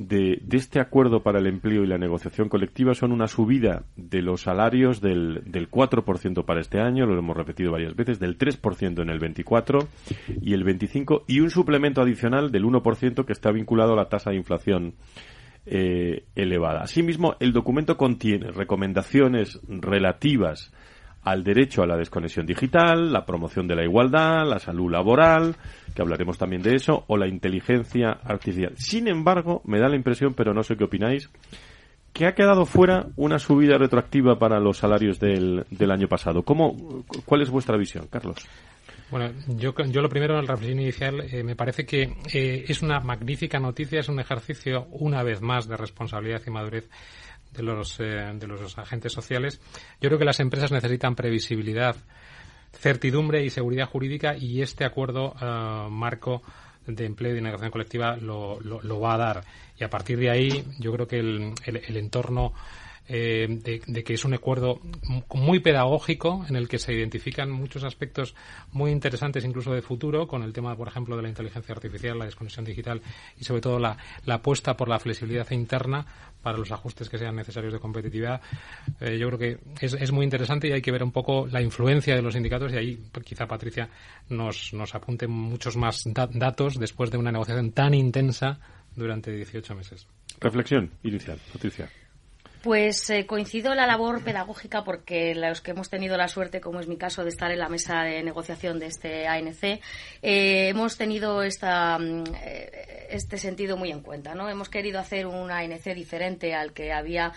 de, 0.00 0.42
este 0.52 0.80
acuerdo 0.80 1.22
para 1.22 1.40
el 1.40 1.46
empleo 1.46 1.84
y 1.84 1.86
la 1.86 1.98
negociación 1.98 2.48
colectiva 2.48 2.94
son 2.94 3.12
una 3.12 3.28
subida 3.28 3.84
de 3.96 4.22
los 4.22 4.42
salarios 4.42 5.02
del, 5.02 5.42
del 5.44 5.70
4% 5.70 6.44
para 6.46 6.60
este 6.60 6.80
año, 6.80 7.04
lo 7.04 7.18
hemos 7.18 7.36
repetido 7.36 7.70
varias 7.70 7.94
veces, 7.94 8.18
del 8.18 8.38
3% 8.38 9.02
en 9.02 9.10
el 9.10 9.18
24 9.18 9.88
y 10.40 10.54
el 10.54 10.64
25 10.64 11.24
y 11.28 11.40
un 11.40 11.50
suplemento 11.50 12.00
adicional 12.00 12.50
del 12.50 12.64
1% 12.64 13.26
que 13.26 13.32
está 13.32 13.52
vinculado 13.52 13.92
a 13.92 13.96
la 13.96 14.08
tasa 14.08 14.30
de 14.30 14.36
inflación 14.36 14.94
eh, 15.66 16.24
elevada. 16.34 16.80
Asimismo, 16.80 17.36
el 17.38 17.52
documento 17.52 17.98
contiene 17.98 18.52
recomendaciones 18.52 19.60
relativas 19.68 20.72
al 21.22 21.44
derecho 21.44 21.82
a 21.82 21.86
la 21.86 21.96
desconexión 21.96 22.46
digital, 22.46 23.12
la 23.12 23.26
promoción 23.26 23.68
de 23.68 23.76
la 23.76 23.84
igualdad, 23.84 24.48
la 24.48 24.58
salud 24.58 24.90
laboral, 24.90 25.56
que 25.94 26.02
hablaremos 26.02 26.38
también 26.38 26.62
de 26.62 26.74
eso, 26.74 27.04
o 27.08 27.16
la 27.16 27.28
inteligencia 27.28 28.18
artificial. 28.24 28.72
Sin 28.76 29.08
embargo, 29.08 29.62
me 29.64 29.78
da 29.78 29.88
la 29.88 29.96
impresión, 29.96 30.34
pero 30.34 30.54
no 30.54 30.62
sé 30.62 30.76
qué 30.76 30.84
opináis, 30.84 31.30
que 32.12 32.26
ha 32.26 32.34
quedado 32.34 32.64
fuera 32.64 33.06
una 33.16 33.38
subida 33.38 33.78
retroactiva 33.78 34.38
para 34.38 34.58
los 34.58 34.78
salarios 34.78 35.20
del, 35.20 35.64
del 35.70 35.90
año 35.90 36.08
pasado. 36.08 36.42
¿Cómo, 36.42 37.04
¿Cuál 37.24 37.42
es 37.42 37.50
vuestra 37.50 37.76
visión, 37.76 38.06
Carlos? 38.10 38.46
Bueno, 39.10 39.32
yo, 39.48 39.74
yo 39.88 40.00
lo 40.00 40.08
primero 40.08 40.38
en 40.38 40.46
la 40.46 40.52
reflexión 40.52 40.80
inicial 40.80 41.20
eh, 41.20 41.42
me 41.42 41.56
parece 41.56 41.84
que 41.84 42.14
eh, 42.32 42.64
es 42.68 42.80
una 42.80 43.00
magnífica 43.00 43.58
noticia, 43.58 44.00
es 44.00 44.08
un 44.08 44.20
ejercicio 44.20 44.86
una 44.92 45.22
vez 45.24 45.40
más 45.40 45.66
de 45.66 45.76
responsabilidad 45.76 46.42
y 46.46 46.50
madurez 46.50 46.88
de 47.52 47.62
los, 47.62 47.98
eh, 48.00 48.32
de 48.34 48.46
los 48.46 48.78
agentes 48.78 49.12
sociales. 49.12 49.60
Yo 50.00 50.08
creo 50.08 50.18
que 50.18 50.24
las 50.24 50.40
empresas 50.40 50.72
necesitan 50.72 51.14
previsibilidad, 51.14 51.96
certidumbre 52.72 53.44
y 53.44 53.50
seguridad 53.50 53.86
jurídica 53.86 54.36
y 54.36 54.62
este 54.62 54.84
acuerdo 54.84 55.34
marco 55.90 56.42
de 56.86 57.04
empleo 57.04 57.32
y 57.32 57.34
de 57.34 57.40
negociación 57.42 57.72
colectiva 57.72 58.16
lo, 58.16 58.60
lo, 58.60 59.00
va 59.00 59.14
a 59.14 59.18
dar. 59.18 59.44
Y 59.78 59.84
a 59.84 59.90
partir 59.90 60.18
de 60.18 60.30
ahí, 60.30 60.64
yo 60.78 60.92
creo 60.92 61.06
que 61.06 61.18
el, 61.18 61.54
el 61.64 61.96
entorno 61.96 62.52
eh, 63.12 63.80
de, 63.86 64.04
que 64.04 64.14
es 64.14 64.24
un 64.24 64.34
acuerdo 64.34 64.80
muy 65.34 65.58
pedagógico 65.58 66.46
en 66.48 66.54
el 66.54 66.68
que 66.68 66.78
se 66.78 66.94
identifican 66.94 67.50
muchos 67.50 67.82
aspectos 67.82 68.36
muy 68.70 68.92
interesantes 68.92 69.44
incluso 69.44 69.72
de 69.72 69.82
futuro 69.82 70.28
con 70.28 70.44
el 70.44 70.52
tema 70.52 70.76
por 70.76 70.86
ejemplo 70.86 71.16
de 71.16 71.22
la 71.22 71.28
inteligencia 71.28 71.74
artificial 71.74 72.20
la 72.20 72.26
desconexión 72.26 72.64
digital 72.64 73.02
y 73.36 73.42
sobre 73.42 73.62
todo 73.62 73.80
la, 73.80 73.96
apuesta 74.28 74.76
por 74.76 74.88
la 74.88 75.00
flexibilidad 75.00 75.50
interna 75.50 76.06
para 76.40 76.56
los 76.56 76.70
ajustes 76.70 77.08
que 77.08 77.18
sean 77.18 77.34
necesarios 77.34 77.72
de 77.72 77.80
competitividad 77.80 78.40
eh, 79.00 79.18
yo 79.18 79.26
creo 79.26 79.38
que 79.40 79.58
es, 79.84 79.94
es, 79.94 80.12
muy 80.12 80.22
interesante 80.22 80.68
y 80.68 80.72
hay 80.72 80.80
que 80.80 80.92
ver 80.92 81.02
un 81.02 81.10
poco 81.10 81.48
la 81.48 81.60
influencia 81.60 82.14
de 82.14 82.22
los 82.22 82.34
sindicatos 82.34 82.72
y 82.72 82.76
ahí 82.76 83.02
quizá 83.24 83.48
Patricia 83.48 83.88
nos, 84.28 84.72
nos 84.72 84.94
apunte 84.94 85.26
muchos 85.26 85.76
más 85.76 86.04
datos 86.14 86.78
después 86.78 87.10
de 87.10 87.18
una 87.18 87.32
negociación 87.32 87.72
tan 87.72 87.92
intensa 87.92 88.60
durante 88.94 89.32
18 89.32 89.74
meses. 89.74 90.06
Reflexión 90.40 90.90
inicial, 91.02 91.38
Patricia. 91.52 91.90
Pues 92.62 93.08
eh, 93.08 93.26
coincido 93.26 93.74
la 93.74 93.86
labor 93.86 94.22
pedagógica 94.22 94.84
porque 94.84 95.34
los 95.34 95.62
que 95.62 95.70
hemos 95.70 95.88
tenido 95.88 96.18
la 96.18 96.28
suerte, 96.28 96.60
como 96.60 96.80
es 96.80 96.88
mi 96.88 96.98
caso, 96.98 97.24
de 97.24 97.30
estar 97.30 97.50
en 97.50 97.58
la 97.58 97.70
mesa 97.70 98.02
de 98.02 98.22
negociación 98.22 98.78
de 98.78 98.86
este 98.86 99.26
ANC, 99.26 99.80
eh, 100.20 100.68
hemos 100.68 100.98
tenido 100.98 101.42
esta, 101.42 101.98
mm, 101.98 102.24
eh, 102.42 102.99
este 103.10 103.38
sentido 103.38 103.76
muy 103.76 103.90
en 103.90 104.00
cuenta. 104.00 104.34
¿no? 104.34 104.48
Hemos 104.48 104.68
querido 104.68 104.98
hacer 104.98 105.26
un 105.26 105.50
ANC 105.50 105.94
diferente 105.94 106.54
al 106.54 106.72
que 106.72 106.92
había 106.92 107.32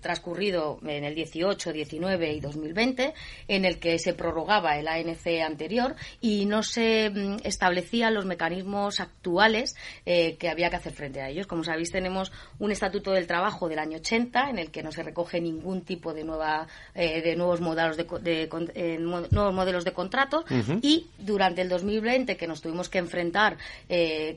transcurrido 0.00 0.78
en 0.86 1.04
el 1.04 1.14
18, 1.14 1.72
19 1.72 2.32
y 2.32 2.40
2020, 2.40 3.14
en 3.48 3.64
el 3.64 3.78
que 3.78 3.98
se 3.98 4.14
prorrogaba 4.14 4.78
el 4.78 4.88
ANC 4.88 5.26
anterior 5.44 5.94
y 6.20 6.46
no 6.46 6.62
se 6.62 7.10
mm, 7.10 7.36
establecían 7.44 8.14
los 8.14 8.24
mecanismos 8.24 9.00
actuales 9.00 9.74
que 10.04 10.48
había 10.48 10.70
que 10.70 10.76
hacer 10.76 10.92
frente 10.92 11.20
a 11.20 11.28
ellos. 11.28 11.46
Como 11.46 11.64
sabéis, 11.64 11.90
tenemos 11.90 12.32
un 12.58 12.70
estatuto 12.70 13.12
del 13.12 13.26
trabajo 13.26 13.68
del 13.68 13.78
año 13.78 13.98
80 13.98 14.50
en 14.50 14.58
el 14.58 14.70
que 14.70 14.82
no 14.82 14.92
se 14.92 15.02
recoge 15.02 15.40
ningún 15.40 15.82
tipo 15.82 16.12
de 16.14 16.24
nueva 16.24 16.66
eh, 16.94 17.22
de 17.22 17.36
nuevos 17.36 17.60
modelos 17.60 17.96
de, 17.96 18.48
eh, 18.74 18.98
nuevos 18.98 19.54
modelos 19.54 19.84
de 19.84 19.92
contrato 19.92 20.44
y 20.80 21.06
durante 21.18 21.62
el 21.62 21.68
2020 21.68 22.36
que 22.36 22.46
nos 22.46 22.60
tuvimos 22.60 22.88
que 22.88 22.98
enfrentar 22.98 23.56
eh, 23.88 24.34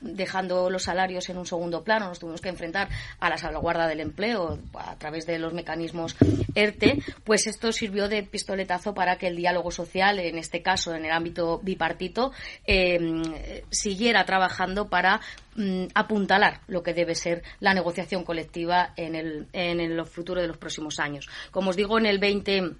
dejando 0.00 0.70
los 0.70 0.84
salarios 0.84 1.28
en 1.28 1.38
un 1.38 1.46
segundo 1.46 1.82
plano 1.84 2.08
nos 2.08 2.18
tuvimos 2.18 2.40
que 2.40 2.48
enfrentar 2.48 2.88
a 3.20 3.28
la 3.28 3.38
salvaguarda 3.38 3.86
del 3.86 4.00
empleo 4.00 4.58
a 4.74 4.96
través 4.96 5.26
de 5.26 5.38
los 5.38 5.52
mecanismos 5.52 6.16
ERTE 6.54 7.02
pues 7.24 7.46
esto 7.46 7.72
sirvió 7.72 8.08
de 8.08 8.22
pistoletazo 8.22 8.94
para 8.94 9.16
que 9.16 9.28
el 9.28 9.36
diálogo 9.36 9.70
social 9.70 10.18
en 10.18 10.38
este 10.38 10.62
caso 10.62 10.94
en 10.94 11.04
el 11.04 11.12
ámbito 11.12 11.60
bipartito 11.62 12.32
siguiera 13.70 14.24
trabajando 14.24 14.88
para 14.88 15.20
Mm, 15.56 15.86
apuntalar 15.94 16.62
lo 16.66 16.82
que 16.82 16.94
debe 16.94 17.14
ser 17.14 17.44
la 17.60 17.74
negociación 17.74 18.24
colectiva 18.24 18.92
en 18.96 19.14
el, 19.14 19.46
en 19.52 19.78
el 19.78 20.04
futuro 20.04 20.40
de 20.40 20.48
los 20.48 20.56
próximos 20.56 20.98
años. 20.98 21.28
Como 21.52 21.70
os 21.70 21.76
digo, 21.76 21.96
en 21.96 22.06
el 22.06 22.18
20 22.18 22.72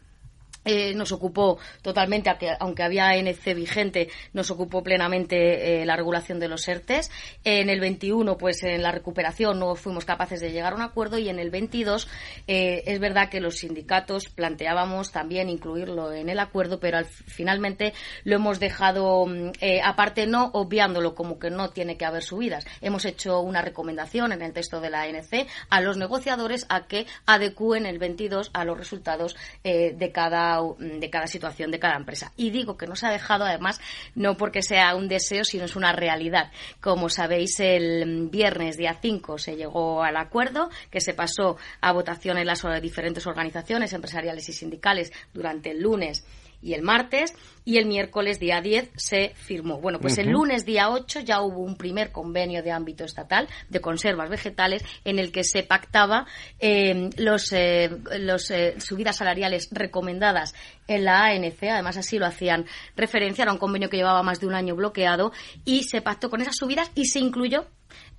eh, 0.65 0.95
nos 0.95 1.13
ocupó 1.13 1.59
totalmente, 1.83 2.31
aunque 2.59 2.83
había 2.83 3.09
ANC 3.09 3.55
vigente, 3.55 4.09
nos 4.33 4.51
ocupó 4.51 4.83
plenamente 4.83 5.83
eh, 5.83 5.87
la 5.87 5.97
regulación 5.97 6.41
de 6.41 6.49
los 6.49 6.67
ERTES. 6.67 7.11
En 7.45 7.69
el 7.69 7.81
21, 7.81 8.39
pues 8.39 8.63
en 8.63 8.83
la 8.83 8.91
recuperación 8.91 9.59
no 9.59 9.75
fuimos 9.75 10.05
capaces 10.05 10.41
de 10.41 10.53
llegar 10.53 10.73
a 10.73 10.77
un 10.77 10.83
acuerdo 10.83 11.19
y 11.19 11.29
en 11.29 11.39
el 11.39 11.51
22 11.51 12.09
eh, 12.47 12.83
es 12.87 12.99
verdad 12.99 13.29
que 13.29 13.41
los 13.41 13.57
sindicatos 13.57 14.29
planteábamos 14.29 15.13
también 15.13 15.51
incluirlo 15.51 16.13
en 16.13 16.31
el 16.31 16.39
acuerdo, 16.39 16.81
pero 16.81 16.99
al, 16.99 17.05
finalmente 17.05 17.93
lo 18.25 18.37
hemos 18.37 18.59
dejado 18.59 19.27
mm, 19.27 19.53
aparte, 19.83 20.27
no 20.27 20.51
obviándolo 20.55 21.15
como 21.15 21.39
que 21.39 21.51
no 21.51 21.71
tiene 21.71 21.97
que 21.97 22.07
haber 22.07 22.23
subidas. 22.23 22.67
Hemos 22.81 23.05
hecho 23.05 23.41
una 23.41 23.61
recomendación 23.61 24.33
en 24.33 24.43
el 24.43 24.53
texto 24.53 24.81
de 24.81 24.91
la 24.91 25.03
ANC 25.03 25.47
a 25.69 25.81
los 25.81 25.97
negociadores 25.99 26.67
a 26.69 26.87
que 26.87 27.07
adecúen 27.27 27.85
el 27.87 27.99
22 27.99 28.51
a 28.55 28.65
los 28.65 28.79
resultados 28.79 29.37
de 29.63 30.11
cada 30.13 30.54
de 30.79 31.11
cada 31.11 31.27
situación 31.27 31.71
de 31.71 31.79
cada 31.79 31.97
empresa. 31.97 32.33
Y 32.37 32.51
digo 32.51 32.77
que 32.77 32.87
no 32.87 32.97
se 32.97 33.07
ha 33.07 33.11
dejado, 33.11 33.45
además, 33.45 33.81
no 34.15 34.37
porque 34.37 34.63
sea 34.63 34.95
un 34.95 35.09
deseo, 35.09 35.45
sino 35.45 35.65
es 35.65 35.77
una 35.77 35.93
realidad. 35.93 36.51
Como 36.81 37.09
sabéis, 37.09 37.61
el 37.61 38.29
viernes 38.31 38.77
día 38.77 38.99
5 39.01 39.39
se 39.39 39.57
llegó 39.57 40.03
al 40.03 40.17
acuerdo 40.17 40.71
que 40.91 41.01
se 41.01 41.15
pasó 41.15 41.57
a 41.81 41.93
votación 41.93 42.39
en 42.39 42.47
las 42.47 42.65
diferentes 42.81 43.27
organizaciones 43.27 43.93
empresariales 43.93 44.49
y 44.49 44.53
sindicales 44.53 45.13
durante 45.33 45.71
el 45.71 45.83
lunes 45.83 46.25
y 46.65 46.73
el 46.73 46.83
martes, 46.83 47.35
y 47.67 47.77
el 47.77 47.87
miércoles 47.87 48.41
día 48.41 48.61
10 48.61 48.91
se 48.97 49.33
firmó. 49.37 49.81
Bueno, 49.81 50.01
pues 50.01 50.19
el 50.19 50.31
lunes 50.31 50.65
día 50.65 50.91
8 50.91 51.21
ya 51.21 51.43
hubo 51.43 51.61
un 51.61 51.77
primer 51.77 52.11
convenio 52.11 52.63
de 52.63 52.73
ámbito 52.73 53.05
estatal 53.05 53.49
de 53.69 53.81
conservas 53.81 54.31
vegetales 54.31 54.83
en 55.05 55.19
el 55.19 55.31
que 55.31 55.45
se 55.45 55.63
pactaba 55.63 56.27
eh, 56.59 57.11
los, 57.19 57.53
eh, 57.53 57.91
los 58.19 58.51
eh, 58.51 58.75
subidas 58.79 59.17
salariales 59.17 59.69
recomendadas 59.73 60.55
en 60.89 61.05
la 61.05 61.27
ANC, 61.27 61.63
además 61.65 61.97
así 61.97 62.19
lo 62.19 62.27
hacían 62.27 62.67
referencia, 62.97 63.43
era 63.43 63.53
un 63.53 63.59
convenio 63.59 63.89
que 63.89 63.97
llevaba 63.97 64.23
más 64.23 64.41
de 64.41 64.47
un 64.47 64.55
año 64.55 64.75
bloqueado 64.75 65.33
y 65.65 65.85
se 65.85 66.01
pactó 66.03 66.31
con 66.31 66.41
esas 66.41 66.57
subidas 66.57 66.91
y 66.95 67.07
se 67.07 67.21
incluyó 67.21 67.67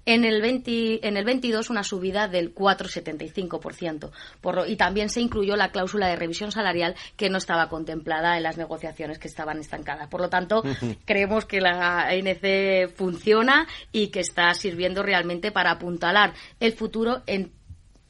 en 0.06 0.24
el, 0.24 0.42
20, 0.42 1.08
en 1.08 1.18
el 1.18 1.26
22 1.26 1.70
una 1.70 1.84
subida 1.84 2.28
del 2.28 2.54
4,75%. 2.54 4.12
Por, 4.42 4.70
y 4.70 4.76
también 4.76 5.10
se 5.10 5.22
incluyó 5.22 5.56
la 5.56 5.72
cláusula 5.72 6.08
de 6.08 6.16
revisión 6.16 6.52
salarial 6.52 6.96
que 7.16 7.30
no 7.30 7.38
estaba 7.38 7.70
contemplada 7.70 8.38
en 8.38 8.44
las 8.44 8.58
negociaciones 8.58 9.20
que 9.20 9.28
estaban 9.28 9.60
estancadas. 9.60 10.08
Por 10.08 10.22
lo 10.22 10.30
tanto, 10.30 10.64
creemos 11.06 11.46
que 11.46 11.62
la 11.62 12.08
ANC 12.08 12.90
funciona 12.96 13.68
y 13.92 14.08
que 14.08 14.20
está 14.20 14.54
sirviendo 14.54 15.04
realmente 15.04 15.52
para 15.52 15.72
apuntalar 15.72 16.34
el 16.60 16.74
futuro 16.74 17.24
en 17.26 17.52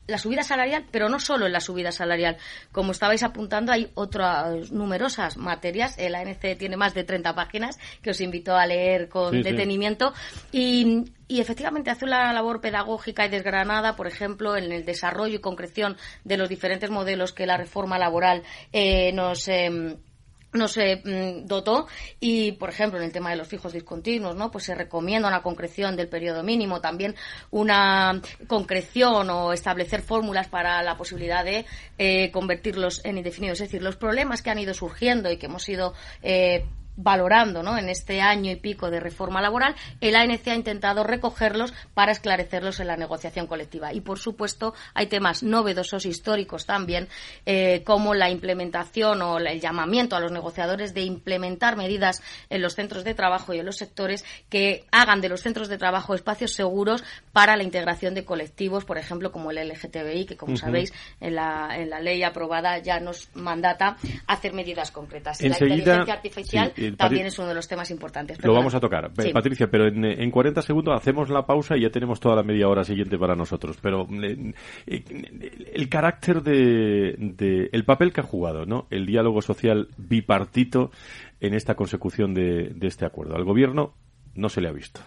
la 0.07 0.17
subida 0.17 0.43
salarial, 0.43 0.85
pero 0.91 1.09
no 1.09 1.19
solo 1.19 1.45
en 1.45 1.53
la 1.53 1.59
subida 1.59 1.91
salarial. 1.91 2.37
Como 2.71 2.91
estabais 2.91 3.23
apuntando, 3.23 3.71
hay 3.71 3.91
otras 3.95 4.71
numerosas 4.71 5.37
materias. 5.37 5.97
El 5.97 6.15
ANC 6.15 6.57
tiene 6.57 6.77
más 6.77 6.93
de 6.93 7.03
30 7.03 7.33
páginas 7.33 7.79
que 8.01 8.11
os 8.11 8.21
invito 8.21 8.55
a 8.55 8.65
leer 8.65 9.09
con 9.09 9.41
detenimiento. 9.41 10.13
Y, 10.51 11.05
efectivamente 11.27 11.89
hace 11.89 12.05
una 12.05 12.31
labor 12.33 12.61
pedagógica 12.61 13.25
y 13.25 13.29
desgranada, 13.29 13.95
por 13.95 14.07
ejemplo, 14.07 14.55
en 14.55 14.71
el 14.71 14.85
desarrollo 14.85 15.35
y 15.35 15.39
concreción 15.39 15.97
de 16.23 16.37
los 16.37 16.49
diferentes 16.49 16.89
modelos 16.91 17.33
que 17.33 17.47
la 17.47 17.57
reforma 17.57 17.97
laboral 17.97 18.43
eh, 18.71 19.11
nos. 19.11 19.47
Em, 19.47 19.97
no 20.55 20.67
se 20.67 20.97
mm, 20.97 21.45
dotó. 21.45 21.87
Y 22.19 22.53
por 22.53 22.69
ejemplo 22.69 22.99
en 22.99 23.05
el 23.05 23.11
tema 23.11 23.29
de 23.29 23.35
los 23.35 23.47
fijos 23.47 23.73
discontinuos 23.73 24.35
no 24.35 24.51
pues 24.51 24.65
se 24.65 24.75
recomienda 24.75 25.27
una 25.27 25.41
concreción 25.41 25.95
del 25.95 26.07
periodo 26.07 26.43
mínimo 26.43 26.81
también 26.81 27.15
una 27.51 28.21
concreción 28.47 29.29
o 29.29 29.53
establecer 29.53 30.01
fórmulas 30.01 30.47
para 30.47 30.81
la 30.83 30.97
posibilidad 30.97 31.43
de 31.43 31.65
eh, 31.97 32.31
convertirlos 32.31 33.01
en 33.03 33.17
indefinidos. 33.17 33.61
Es 33.61 33.69
decir 33.69 33.81
los 33.81 33.95
problemas 33.95 34.41
que 34.41 34.49
han 34.49 34.59
ido 34.59 34.73
surgiendo 34.73 35.31
y 35.31 35.37
que 35.37 35.47
hemos 35.47 35.67
ido 35.69 35.93
eh, 36.21 36.65
valorando 36.97 37.63
¿no? 37.63 37.77
en 37.77 37.89
este 37.89 38.21
año 38.21 38.51
y 38.51 38.55
pico 38.55 38.89
de 38.89 38.99
reforma 38.99 39.41
laboral, 39.41 39.75
el 40.01 40.15
ANC 40.15 40.47
ha 40.47 40.55
intentado 40.55 41.03
recogerlos 41.03 41.73
para 41.93 42.12
esclarecerlos 42.12 42.79
en 42.79 42.88
la 42.88 42.97
negociación 42.97 43.47
colectiva. 43.47 43.93
Y, 43.93 44.01
por 44.01 44.19
supuesto, 44.19 44.73
hay 44.93 45.08
temas 45.08 45.43
novedosos 45.43 46.05
históricos 46.05 46.65
también, 46.65 47.08
eh, 47.45 47.84
como 47.86 48.13
la 48.13 48.29
implementación 48.29 49.21
o 49.21 49.38
el 49.38 49.60
llamamiento 49.60 50.15
a 50.15 50.19
los 50.19 50.31
negociadores 50.31 50.93
de 50.93 51.01
implementar 51.01 51.75
medidas 51.75 52.21
en 52.49 52.62
los 52.62 52.75
centros 52.75 53.03
de 53.03 53.13
trabajo 53.13 53.53
y 53.53 53.60
en 53.60 53.65
los 53.65 53.77
sectores 53.77 54.23
que 54.49 54.86
hagan 54.91 55.21
de 55.21 55.29
los 55.29 55.41
centros 55.41 55.67
de 55.67 55.77
trabajo 55.77 56.15
espacios 56.15 56.53
seguros 56.53 57.03
para 57.31 57.55
la 57.58 57.63
integración 57.63 58.13
de 58.13 58.25
colectivos, 58.25 58.86
por 58.86 58.97
ejemplo, 58.97 59.31
como 59.31 59.51
el 59.51 59.69
LGTBI, 59.69 60.25
que, 60.25 60.38
como 60.38 60.55
sabéis, 60.55 60.93
en 61.19 61.36
la, 61.36 61.69
en 61.77 61.89
la 61.89 61.99
ley 61.99 62.23
aprobada 62.23 62.77
ya 62.79 62.99
nos 62.99 63.29
mandata 63.36 63.97
hacer 64.27 64.53
medidas 64.53 64.91
concretas. 64.91 65.41
la 65.41 65.47
inteligencia 65.47 66.13
artificial 66.13 66.73
también 66.91 67.26
es 67.26 67.38
uno 67.38 67.48
de 67.48 67.56
los 67.56 67.67
temas 67.67 67.89
importantes. 67.91 68.43
lo 68.43 68.54
vamos 68.54 68.76
a 68.76 68.80
tocar, 68.80 69.12
Patricia, 69.34 69.69
pero 69.69 69.88
en, 69.88 70.06
en 70.06 70.32
40 70.32 70.62
segundos 70.62 70.95
hacemos 70.95 71.30
la 71.30 71.45
pausa 71.45 71.78
y 71.78 71.82
ya 71.82 71.89
tenemos 71.89 72.19
toda 72.19 72.36
la 72.36 72.43
media 72.43 72.67
hora 72.67 72.84
siguiente 72.84 73.17
para 73.17 73.36
nosotros. 73.36 73.78
Pero 73.82 74.08
el 74.86 75.89
carácter 75.89 76.41
de, 76.43 77.15
de, 77.17 77.69
el 77.71 77.86
papel 77.86 78.13
que 78.13 78.21
ha 78.21 78.24
jugado, 78.24 78.65
¿no? 78.65 78.88
El 78.89 79.06
diálogo 79.06 79.41
social 79.41 79.89
bipartito 79.98 80.91
en 81.39 81.54
esta 81.54 81.76
consecución 81.76 82.34
de, 82.34 82.69
de 82.76 82.88
este 82.88 83.06
acuerdo. 83.06 83.36
Al 83.36 83.43
gobierno 83.43 83.93
no 84.36 84.50
se 84.50 84.62
le 84.62 84.67
ha 84.67 84.71
visto. 84.71 85.02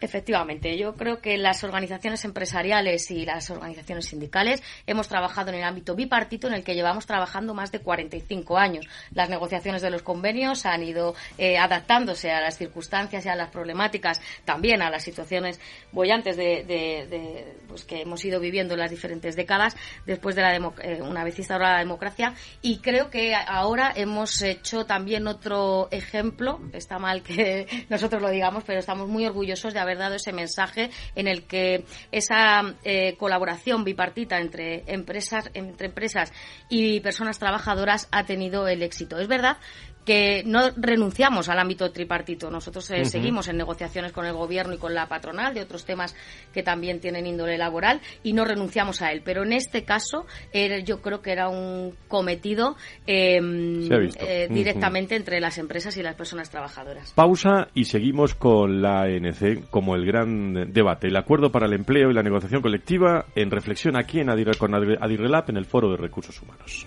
Efectivamente, 0.00 0.76
yo 0.78 0.94
creo 0.94 1.20
que 1.20 1.36
las 1.36 1.62
organizaciones 1.64 2.24
empresariales 2.24 3.10
y 3.10 3.24
las 3.24 3.50
organizaciones 3.50 4.06
sindicales 4.06 4.62
hemos 4.86 5.08
trabajado 5.08 5.50
en 5.50 5.56
el 5.56 5.64
ámbito 5.64 5.94
bipartito 5.94 6.48
en 6.48 6.54
el 6.54 6.64
que 6.64 6.74
llevamos 6.74 7.06
trabajando 7.06 7.54
más 7.54 7.70
de 7.70 7.80
45 7.80 8.58
años. 8.58 8.86
Las 9.12 9.28
negociaciones 9.28 9.82
de 9.82 9.90
los 9.90 10.02
convenios 10.02 10.64
han 10.66 10.82
ido 10.82 11.14
eh, 11.38 11.58
adaptándose 11.58 12.30
a 12.30 12.40
las 12.40 12.56
circunstancias 12.56 13.26
y 13.26 13.28
a 13.28 13.34
las 13.34 13.50
problemáticas, 13.50 14.20
también 14.44 14.82
a 14.82 14.90
las 14.90 15.02
situaciones 15.02 15.60
bollantes 15.92 16.36
de, 16.36 17.56
pues, 17.68 17.84
que 17.84 18.02
hemos 18.02 18.24
ido 18.24 18.40
viviendo 18.40 18.74
en 18.74 18.80
las 18.80 18.90
diferentes 18.90 19.36
décadas 19.36 19.76
después 20.06 20.34
de 20.34 20.42
la 20.42 20.50
eh, 20.82 21.02
una 21.02 21.24
vez 21.24 21.38
instaurada 21.38 21.74
la 21.74 21.78
democracia 21.80 22.34
y 22.62 22.78
creo 22.78 23.10
que 23.10 23.34
ahora 23.34 23.92
hemos 23.94 24.40
hecho 24.42 24.86
también 24.86 25.26
otro 25.26 25.88
ejemplo. 25.90 26.60
Está 26.72 26.98
mal 26.98 27.22
que 27.22 27.66
nosotros 27.88 28.20
lo 28.22 28.30
digamos, 28.30 28.64
pero 28.64 28.80
estamos 28.80 29.08
muy 29.08 29.26
orgullosos 29.26 29.74
de 29.74 29.80
haber 29.80 29.89
dado 29.98 30.16
ese 30.16 30.32
mensaje 30.32 30.90
en 31.14 31.28
el 31.28 31.44
que 31.44 31.84
esa 32.12 32.74
eh, 32.84 33.16
colaboración 33.16 33.84
bipartita 33.84 34.38
entre 34.38 34.84
empresas, 34.86 35.50
entre 35.54 35.88
empresas 35.88 36.32
y 36.68 37.00
personas 37.00 37.38
trabajadoras 37.38 38.08
ha 38.10 38.24
tenido 38.24 38.68
el 38.68 38.82
éxito. 38.82 39.18
Es 39.18 39.28
verdad 39.28 39.56
que 40.04 40.42
no 40.44 40.70
renunciamos 40.76 41.48
al 41.48 41.58
ámbito 41.58 41.90
tripartito. 41.90 42.50
Nosotros 42.50 42.90
eh, 42.90 43.04
seguimos 43.04 43.48
en 43.48 43.56
negociaciones 43.56 44.12
con 44.12 44.26
el 44.26 44.32
gobierno 44.32 44.74
y 44.74 44.78
con 44.78 44.94
la 44.94 45.08
patronal 45.08 45.54
de 45.54 45.62
otros 45.62 45.84
temas 45.84 46.14
que 46.52 46.62
también 46.62 47.00
tienen 47.00 47.26
índole 47.26 47.58
laboral 47.58 48.00
y 48.22 48.32
no 48.32 48.44
renunciamos 48.44 49.02
a 49.02 49.12
él. 49.12 49.22
Pero 49.24 49.44
en 49.44 49.52
este 49.52 49.84
caso 49.84 50.26
yo 50.84 51.00
creo 51.00 51.22
que 51.22 51.32
era 51.32 51.48
un 51.48 51.94
cometido 52.08 52.76
em, 53.06 53.88
eh, 53.90 54.48
directamente 54.50 55.16
entre 55.16 55.40
las 55.40 55.58
empresas 55.58 55.96
y 55.96 56.02
las 56.02 56.14
personas 56.14 56.50
trabajadoras. 56.50 57.12
Pausa 57.14 57.68
y 57.74 57.84
seguimos 57.84 58.34
con 58.34 58.82
la 58.82 59.02
ANC 59.02 59.68
como 59.70 59.94
el 59.94 60.04
gran 60.04 60.72
debate. 60.72 61.08
El 61.08 61.16
acuerdo 61.16 61.50
para 61.50 61.66
el 61.66 61.72
empleo 61.72 62.10
y 62.10 62.14
la 62.14 62.22
negociación 62.22 62.62
colectiva 62.62 63.26
en 63.34 63.50
reflexión 63.50 63.96
aquí 63.96 64.20
en 64.20 64.30
Adir 64.30 64.50
con 64.58 64.74
Adirrelap 64.74 65.50
en 65.50 65.56
el 65.56 65.66
Foro 65.66 65.90
de 65.90 65.96
Recursos 65.96 66.40
Humanos. 66.42 66.86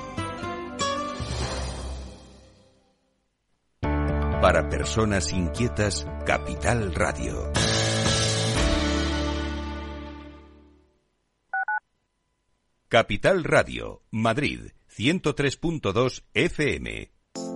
Para 4.41 4.67
personas 4.69 5.33
inquietas, 5.33 6.07
Capital 6.25 6.95
Radio. 6.95 7.51
Capital 12.87 13.43
Radio, 13.43 14.01
Madrid, 14.09 14.71
103.2 14.97 16.23
FM. 16.33 17.20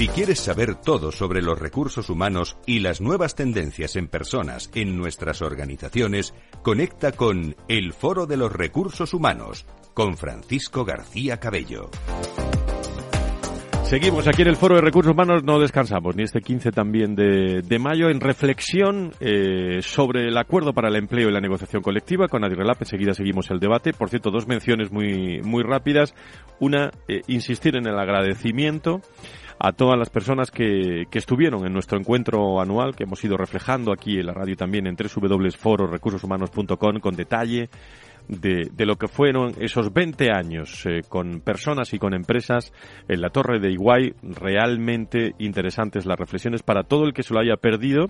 Si 0.00 0.08
quieres 0.08 0.40
saber 0.40 0.76
todo 0.76 1.12
sobre 1.12 1.42
los 1.42 1.58
recursos 1.58 2.08
humanos 2.08 2.56
y 2.64 2.78
las 2.78 3.02
nuevas 3.02 3.34
tendencias 3.34 3.96
en 3.96 4.08
personas 4.08 4.70
en 4.74 4.96
nuestras 4.96 5.42
organizaciones, 5.42 6.32
conecta 6.62 7.12
con 7.12 7.54
El 7.68 7.92
Foro 7.92 8.24
de 8.24 8.38
los 8.38 8.50
Recursos 8.50 9.12
Humanos 9.12 9.66
con 9.92 10.16
Francisco 10.16 10.86
García 10.86 11.36
Cabello. 11.36 11.90
Seguimos 13.82 14.26
aquí 14.26 14.40
en 14.40 14.48
el 14.48 14.56
Foro 14.56 14.76
de 14.76 14.80
Recursos 14.80 15.12
Humanos, 15.12 15.44
no 15.44 15.58
descansamos, 15.60 16.16
ni 16.16 16.22
este 16.22 16.40
15 16.40 16.70
también 16.70 17.14
de, 17.14 17.78
mayo, 17.78 18.08
en 18.08 18.20
reflexión 18.20 19.12
eh, 19.20 19.82
sobre 19.82 20.28
el 20.28 20.38
acuerdo 20.38 20.72
para 20.72 20.88
el 20.88 20.96
empleo 20.96 21.28
y 21.28 21.32
la 21.32 21.40
negociación 21.40 21.82
colectiva 21.82 22.26
con 22.28 22.42
Adirrelap. 22.42 22.80
Enseguida 22.80 23.12
seguimos 23.12 23.50
el 23.50 23.58
debate. 23.58 23.92
Por 23.92 24.08
cierto, 24.08 24.30
dos 24.30 24.46
menciones 24.46 24.90
muy, 24.90 25.42
muy 25.42 25.62
rápidas. 25.62 26.14
Una, 26.58 26.90
eh, 27.06 27.20
insistir 27.26 27.76
en 27.76 27.86
el 27.86 27.98
agradecimiento 27.98 29.02
a 29.62 29.72
todas 29.72 29.98
las 29.98 30.08
personas 30.08 30.50
que, 30.50 31.04
que 31.10 31.18
estuvieron 31.18 31.66
en 31.66 31.74
nuestro 31.74 31.98
encuentro 31.98 32.62
anual 32.62 32.96
que 32.96 33.04
hemos 33.04 33.22
ido 33.22 33.36
reflejando 33.36 33.92
aquí 33.92 34.18
en 34.18 34.24
la 34.26 34.32
radio 34.32 34.56
también 34.56 34.86
en 34.86 34.96
www.fororecursoshumanos.com 34.96 36.98
con 36.98 37.14
detalle 37.14 37.68
de, 38.30 38.70
de, 38.72 38.86
lo 38.86 38.96
que 38.96 39.08
fueron 39.08 39.52
esos 39.60 39.92
20 39.92 40.30
años 40.30 40.86
eh, 40.86 41.00
con 41.08 41.40
personas 41.40 41.92
y 41.92 41.98
con 41.98 42.14
empresas 42.14 42.72
en 43.08 43.20
la 43.20 43.30
Torre 43.30 43.58
de 43.58 43.72
Iguay. 43.72 44.14
Realmente 44.22 45.34
interesantes 45.38 46.06
las 46.06 46.16
reflexiones 46.18 46.62
para 46.62 46.84
todo 46.84 47.04
el 47.04 47.12
que 47.12 47.24
se 47.24 47.34
lo 47.34 47.40
haya 47.40 47.56
perdido, 47.56 48.06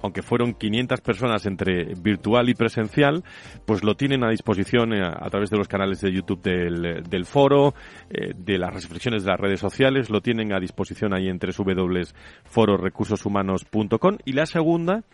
aunque 0.00 0.22
fueron 0.22 0.54
500 0.54 1.00
personas 1.00 1.46
entre 1.46 1.94
virtual 1.94 2.48
y 2.48 2.54
presencial, 2.54 3.22
pues 3.64 3.84
lo 3.84 3.94
tienen 3.94 4.24
a 4.24 4.30
disposición 4.30 4.92
eh, 4.92 5.04
a, 5.04 5.30
través 5.30 5.50
de 5.50 5.58
los 5.58 5.68
canales 5.68 6.00
de 6.00 6.12
YouTube 6.12 6.42
del, 6.42 7.04
del 7.08 7.24
foro, 7.24 7.74
eh, 8.10 8.32
de 8.36 8.58
las 8.58 8.74
reflexiones 8.74 9.22
de 9.22 9.30
las 9.30 9.38
redes 9.38 9.60
sociales, 9.60 10.10
lo 10.10 10.20
tienen 10.20 10.52
a 10.52 10.58
disposición 10.58 11.14
ahí 11.14 11.28
en 11.28 11.38
www.fororecursoshumanos.com. 11.38 14.18
Y 14.24 14.32
la 14.32 14.46
segunda 14.46 15.04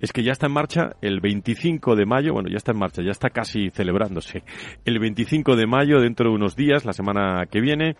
es 0.00 0.12
que 0.12 0.24
ya 0.24 0.32
está 0.32 0.46
en 0.46 0.52
marcha 0.52 0.96
el 1.00 1.20
25 1.20 1.94
de 1.94 2.06
mayo, 2.06 2.32
bueno, 2.32 2.48
ya 2.50 2.56
está 2.56 2.72
en 2.72 2.78
marcha, 2.78 3.02
ya 3.02 3.12
está 3.12 3.30
casi 3.30 3.70
El 4.84 4.98
25 4.98 5.56
de 5.56 5.66
mayo, 5.66 6.00
dentro 6.00 6.30
de 6.30 6.34
unos 6.34 6.56
días, 6.56 6.84
la 6.84 6.92
semana 6.92 7.46
que 7.50 7.60
viene, 7.60 7.96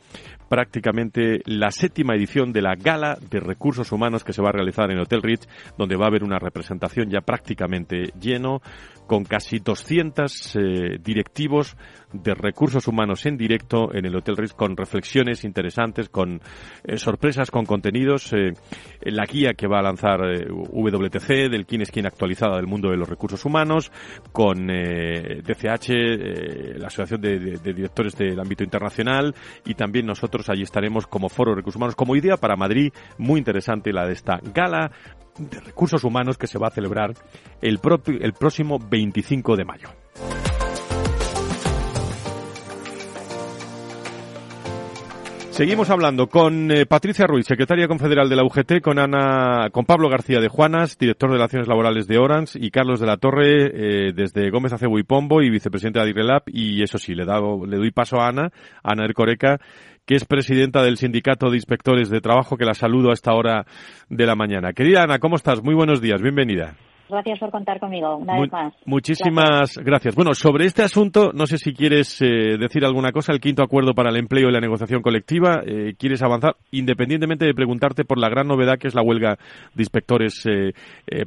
prácticamente 0.49 1.41
la 1.47 1.71
séptima 1.71 2.15
edición 2.15 2.53
de 2.53 2.63
la 2.63 2.75
Gala 2.75 3.19
de 3.31 3.41
Recursos 3.41 3.91
Humanos 3.93 4.25
que 4.25 4.33
se 4.33 4.43
va 4.43 4.51
a 4.51 4.53
realizar 4.53 4.91
en 4.91 5.01
Hotel 5.01 5.23
Ritz, 5.23 5.49
donde 5.79 5.97
va 5.97 6.05
a 6.05 6.09
haber 6.09 6.25
una 6.25 6.39
representación 6.39 7.09
ya 7.11 7.21
prácticamente 7.21 8.13
lleno, 8.21 8.61
con 9.07 9.25
casi 9.25 9.59
200 9.59 10.57
eh, 10.57 10.61
directivos 11.03 11.77
de 12.13 12.35
recursos 12.35 12.87
humanos 12.89 13.25
en 13.27 13.37
directo 13.37 13.95
en 13.95 14.07
el 14.07 14.17
Hotel 14.17 14.37
Ritz 14.37 14.55
con 14.55 14.77
reflexiones 14.77 15.45
interesantes, 15.45 16.09
con 16.09 16.41
eh, 16.85 16.97
sorpresas, 16.97 17.51
con 17.51 17.65
contenidos. 17.65 18.33
Eh, 18.33 18.53
la 19.03 19.25
guía 19.25 19.55
que 19.55 19.67
va 19.67 19.79
a 19.79 19.83
lanzar 19.83 20.21
WTC 20.21 21.51
del 21.51 21.67
quién 21.67 21.83
es 21.83 21.91
quién 21.91 22.07
actualizada 22.07 22.57
del 22.57 22.67
mundo 22.67 22.91
de 22.91 22.97
los 22.97 23.09
recursos 23.09 23.45
humanos, 23.45 23.91
con 24.33 24.67
DCH, 24.67 25.89
la 26.79 26.87
Asociación 26.87 27.21
de, 27.21 27.73
Directores 27.73 28.17
del 28.17 28.39
Ámbito 28.39 28.65
Internacional 28.65 29.35
y 29.65 29.75
también 29.75 30.07
nosotros 30.07 30.49
allí 30.49 30.63
estaremos 30.63 31.07
como 31.07 31.29
Foro 31.29 31.53
de 31.53 31.57
Recursos 31.57 31.77
Humanos, 31.77 31.95
como 31.95 32.17
idea 32.17 32.37
para 32.37 32.57
Madrid, 32.57 32.93
muy 33.19 33.39
interesante 33.39 33.93
la 33.93 34.07
de 34.07 34.13
esta 34.13 34.41
gala 34.55 34.91
de 35.39 35.61
recursos 35.61 36.05
humanos 36.05 36.39
que 36.39 36.47
se 36.47 36.59
va 36.59 36.69
a 36.69 36.71
celebrar 36.71 37.15
el, 37.61 37.81
el 38.21 38.33
próximo 38.33 38.79
25 38.79 39.57
de 39.57 39.65
mayo. 39.65 39.89
Seguimos 45.53 45.91
hablando 45.91 46.29
con 46.29 46.71
eh, 46.71 46.87
Patricia 46.87 47.27
Ruiz, 47.27 47.45
secretaria 47.47 47.87
confederal 47.87 48.27
de 48.31 48.37
la 48.37 48.43
UGT, 48.43 48.81
con 48.81 48.99
Ana, 48.99 49.69
con 49.71 49.85
Pablo 49.85 50.09
García 50.09 50.41
de 50.41 50.49
Juanas, 50.49 50.97
director 50.97 51.29
de 51.29 51.37
Relaciones 51.37 51.69
Laborales 51.69 52.07
de 52.07 52.17
Orange, 52.17 52.59
y 52.59 52.71
Carlos 52.71 53.01
de 53.01 53.07
la 53.07 53.19
Torre, 53.19 53.67
eh, 53.67 54.13
desde 54.15 54.49
Gómez 54.49 54.73
Acebo 54.73 54.99
y 54.99 55.03
Pombo, 55.03 55.43
y 55.43 55.51
vicepresidente 55.51 55.99
de 55.99 56.05
Adirrelab, 56.05 56.45
y 56.47 56.83
eso 56.83 56.97
sí, 56.97 57.15
le, 57.15 57.27
le 57.27 57.77
doy 57.77 57.91
paso 57.91 58.19
a 58.19 58.29
Ana, 58.29 58.51
Ana 58.83 59.05
Ercoreca, 59.05 59.61
que 60.07 60.15
es 60.15 60.25
presidenta 60.25 60.83
del 60.83 60.97
Sindicato 60.97 61.51
de 61.51 61.57
Inspectores 61.57 62.09
de 62.09 62.23
Trabajo, 62.23 62.57
que 62.57 62.65
la 62.65 62.73
saludo 62.73 63.11
a 63.11 63.15
esta 63.15 63.35
hora 63.35 63.67
de 64.09 64.25
la 64.25 64.35
mañana. 64.35 64.73
Querida 64.73 65.03
Ana, 65.03 65.19
¿cómo 65.19 65.37
estás? 65.37 65.63
Muy 65.63 65.75
buenos 65.75 66.01
días, 66.01 66.23
bienvenida. 66.23 66.77
Gracias 67.13 67.41
por 67.41 67.51
contar 67.51 67.79
conmigo, 67.79 68.17
una 68.17 68.41
vez 68.41 68.51
más. 68.51 68.73
Muchísimas 68.87 69.77
gracias. 69.77 70.15
Bueno, 70.15 70.33
sobre 70.33 70.65
este 70.65 70.83
asunto, 70.83 71.31
no 71.35 71.47
sé 71.47 71.59
si 71.59 71.75
quieres 71.75 72.23
eh, 72.23 72.57
decir 72.59 72.87
alguna 72.87 73.13
cosa, 73.13 73.35
el 73.35 73.41
quinto 73.41 73.63
acuerdo 73.63 73.93
para 73.93 74.09
el 74.09 74.17
empleo 74.17 74.49
y 74.49 74.53
la 74.53 74.61
negociación 74.61 75.03
colectiva, 75.03 75.61
eh, 75.67 75.93
¿quieres 75.99 76.23
avanzar? 76.23 76.57
Independientemente 76.71 77.45
de 77.45 77.53
preguntarte 77.53 78.07
por 78.07 78.19
la 78.19 78.31
gran 78.31 78.49
novedad 78.49 78.79
que 78.79 78.89
es 78.89 78.95
la 78.95 79.03
huelga 79.03 79.37
de 79.75 79.83
inspectores 79.83 80.43
eh, 80.47 80.73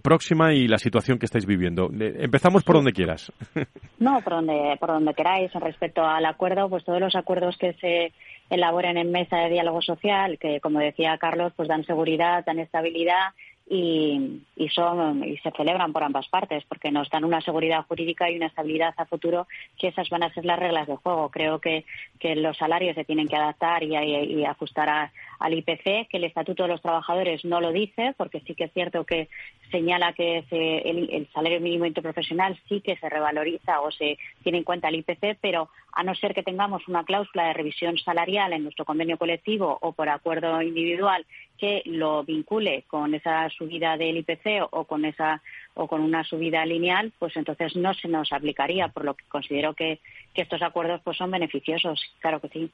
próxima 0.02 0.56
y 0.56 0.68
la 0.68 0.80
situación 0.80 1.20
que 1.20 1.28
estáis 1.28 1.46
viviendo. 1.46 1.88
empezamos 1.92 2.64
por 2.64 2.78
donde 2.78 2.92
quieras. 2.92 3.32
No, 3.98 4.20
por 4.22 4.34
donde, 4.34 4.76
por 4.80 4.90
donde 4.90 5.14
queráis. 5.14 5.52
Respecto 5.54 6.04
al 6.04 6.26
acuerdo, 6.26 6.70
pues 6.70 6.84
todos 6.84 7.00
los 7.00 7.16
acuerdos 7.16 7.58
que 7.58 7.74
se 7.74 8.12
elaboren 8.50 8.98
en 8.98 9.12
mesa 9.12 9.38
de 9.38 9.50
diálogo 9.50 9.82
social, 9.82 10.38
que 10.38 10.60
como 10.60 10.80
decía 10.80 11.18
Carlos, 11.18 11.54
pues 11.56 11.70
dan 11.70 11.86
seguridad, 11.86 12.44
dan 12.46 12.60
estabilidad 12.60 13.34
y, 13.68 14.44
y, 14.56 14.70
son 14.70 15.24
y 15.24 15.38
se 15.38 15.52
celebran 15.52 15.92
por 15.92 16.04
ambas 16.04 16.28
partes 16.28 16.64
porque 16.66 16.92
nos 16.92 17.10
dan 17.10 17.26
una 17.26 17.42
seguridad 17.42 17.86
jurídica 17.88 18.30
y 18.30 18.38
una 18.38 18.46
estabilidad 18.46 18.94
a 18.98 19.06
futuro 19.06 19.48
que 19.78 19.88
esas 19.88 20.08
van 20.10 20.24
a 20.24 20.34
ser 20.34 20.46
las 20.46 20.60
reglas 20.60 20.88
de 20.88 20.96
juego. 20.98 21.30
Creo 21.30 21.60
que, 21.60 21.84
que 22.20 22.36
los 22.36 22.56
salarios 22.58 22.96
se 22.96 23.06
tienen 23.06 23.28
que 23.28 23.36
adaptar 23.36 23.84
y, 23.84 24.46
ajustar 24.46 25.12
al 25.40 25.54
IPC, 25.54 26.08
que 26.10 26.18
el 26.18 26.26
Estatuto 26.26 26.64
de 26.64 26.70
los 26.70 26.82
Trabajadores 26.82 27.44
no 27.44 27.60
lo 27.60 27.72
dice 27.72 28.14
porque 28.18 28.42
sí 28.42 28.54
que 28.54 28.66
es 28.66 28.74
cierto 28.74 29.04
que 29.04 29.30
señala 29.72 30.14
que 30.14 30.44
el, 30.52 31.10
el, 31.12 31.28
salario 31.34 31.60
mínimo 31.60 31.86
interprofesional 31.86 32.60
sí 32.70 32.82
que 32.82 32.98
se 32.98 33.10
revaloriza 33.10 33.82
o 33.82 33.90
se 33.92 34.20
tiene 34.44 34.60
en 34.60 34.64
cuenta 34.64 34.90
el 34.90 34.96
IPC, 34.96 35.40
pero 35.42 35.70
a 35.92 36.04
no 36.04 36.14
ser 36.14 36.36
que 36.36 36.44
tengamos 36.44 36.88
una 36.88 37.04
cláusula 37.04 37.48
de 37.48 37.54
revisión 37.54 37.98
salarial 37.98 38.54
en 38.54 38.64
nuestro 38.64 38.86
convenio 38.86 39.18
colectivo 39.18 39.78
o 39.82 39.94
por 39.94 40.10
acuerdo 40.10 40.62
individual 40.62 41.26
que 41.58 41.82
lo 41.86 42.24
vincule 42.24 42.84
con 42.88 43.14
esa 43.14 43.50
subida 43.50 43.98
del 43.98 44.18
IPC 44.18 44.68
o 44.72 44.86
con 44.86 45.06
esa 45.06 45.42
o 45.74 45.88
con 45.88 46.02
una 46.02 46.24
subida 46.24 46.66
lineal, 46.66 47.12
pues 47.20 47.36
entonces 47.36 47.76
no 47.76 47.94
se 47.94 48.08
nos 48.08 48.32
aplicaría, 48.32 48.88
por 48.88 49.06
lo 49.06 49.14
que 49.14 49.26
considero 49.28 49.74
que, 49.74 50.00
que 50.34 50.42
estos 50.42 50.62
acuerdos 50.62 51.02
pues 51.04 51.18
son 51.18 51.32
beneficiosos, 51.32 52.02
claro 52.20 52.40
que 52.40 52.50
sí. 52.50 52.72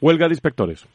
Huelga 0.00 0.26
de 0.26 0.34
inspectores. 0.34 0.86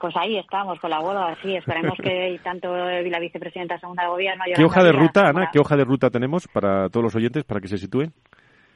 Pues 0.00 0.16
ahí 0.16 0.36
estamos 0.36 0.80
con 0.80 0.90
la 0.90 0.98
huelga, 0.98 1.36
sí, 1.42 1.54
esperemos 1.54 1.96
que 2.02 2.40
tanto 2.42 2.74
la 2.74 3.20
vicepresidenta 3.20 3.78
segunda 3.78 4.02
de 4.02 4.08
gobierno... 4.08 4.44
¿Qué 4.52 4.64
hoja 4.64 4.82
de 4.82 4.90
ruta, 4.90 5.28
Ana? 5.28 5.50
¿Qué 5.52 5.60
hoja 5.60 5.76
de 5.76 5.84
ruta 5.84 6.10
tenemos 6.10 6.48
para 6.48 6.88
todos 6.88 7.04
los 7.04 7.14
oyentes, 7.14 7.44
para 7.44 7.60
que 7.60 7.68
se 7.68 7.78
sitúen? 7.78 8.12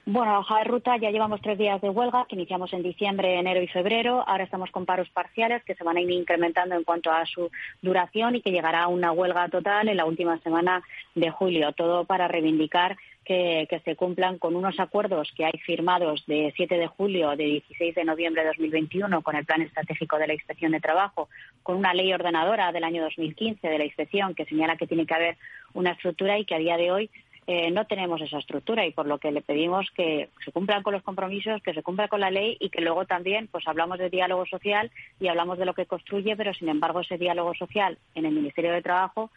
Bueno, 0.08 0.34
la 0.34 0.38
hoja 0.38 0.58
de 0.58 0.64
ruta 0.64 0.96
ya 0.98 1.10
llevamos 1.10 1.40
tres 1.40 1.58
días 1.58 1.80
de 1.80 1.90
huelga 1.90 2.26
que 2.28 2.36
iniciamos 2.36 2.72
en 2.72 2.84
diciembre, 2.84 3.40
enero 3.40 3.60
y 3.60 3.66
febrero. 3.66 4.22
Ahora 4.24 4.44
estamos 4.44 4.70
con 4.70 4.86
paros 4.86 5.10
parciales 5.10 5.64
que 5.64 5.74
se 5.74 5.82
van 5.82 5.96
a 5.96 6.00
ir 6.00 6.08
incrementando 6.12 6.76
en 6.76 6.84
cuanto 6.84 7.10
a 7.10 7.26
su 7.26 7.50
duración 7.82 8.36
y 8.36 8.40
que 8.40 8.52
llegará 8.52 8.84
a 8.84 8.86
una 8.86 9.10
huelga 9.10 9.48
total 9.48 9.88
en 9.88 9.96
la 9.96 10.04
última 10.04 10.38
semana 10.42 10.84
de 11.16 11.28
julio. 11.30 11.72
Todo 11.72 12.04
para 12.04 12.28
reivindicar 12.28 12.96
que, 13.24 13.82
se 13.84 13.96
cumplan 13.96 14.38
con 14.38 14.54
unos 14.54 14.78
acuerdos 14.78 15.32
que 15.36 15.44
hay 15.44 15.58
firmados 15.64 16.24
de 16.26 16.52
7 16.54 16.78
de 16.78 16.86
julio, 16.86 17.30
de 17.30 17.44
16 17.44 17.96
de 17.96 18.04
noviembre 18.04 18.42
de 18.42 18.48
2021 18.48 19.22
con 19.22 19.34
el 19.34 19.44
Plan 19.44 19.62
Estratégico 19.62 20.18
de 20.18 20.28
la 20.28 20.34
Inspección 20.34 20.70
de 20.70 20.80
Trabajo, 20.80 21.28
con 21.64 21.76
una 21.76 21.92
ley 21.92 22.12
ordenadora 22.12 22.70
del 22.70 22.84
año 22.84 23.02
2015 23.02 23.66
de 23.68 23.78
la 23.78 23.84
inspección 23.84 24.36
que 24.36 24.44
señala 24.44 24.76
que 24.76 24.86
tiene 24.86 25.04
que 25.04 25.14
haber 25.14 25.36
una 25.74 25.90
estructura 25.90 26.38
y 26.38 26.44
que 26.44 26.54
a 26.54 26.58
día 26.58 26.76
de 26.76 26.92
hoy 26.92 27.10
eh, 27.46 27.70
no 27.70 27.86
tenemos 27.86 28.20
esa 28.20 28.38
estructura 28.38 28.84
y 28.86 28.92
por 28.92 29.06
lo 29.06 29.18
que 29.18 29.30
le 29.30 29.40
pedimos 29.40 29.88
que 29.92 30.30
se 30.44 30.50
cumplan 30.50 30.82
con 30.82 30.92
los 30.92 31.02
compromisos, 31.02 31.62
que 31.62 31.74
se 31.74 31.82
cumpla 31.82 32.08
con 32.08 32.20
la 32.20 32.30
ley 32.30 32.56
y 32.58 32.70
que 32.70 32.80
luego 32.80 33.04
también 33.04 33.46
pues 33.46 33.66
hablamos 33.68 33.98
de 33.98 34.10
diálogo 34.10 34.46
social 34.46 34.90
y 35.20 35.28
hablamos 35.28 35.56
de 35.58 35.64
lo 35.66 35.74
que 35.74 35.86
construye, 35.86 36.36
pero 36.36 36.52
sin 36.54 36.68
embargo 36.68 37.00
ese 37.00 37.18
diálogo 37.18 37.54
social 37.54 37.98
en 38.16 38.26
el 38.26 38.34
Ministerio 38.34 38.72
de 38.72 38.82
Trabajo 38.82 39.30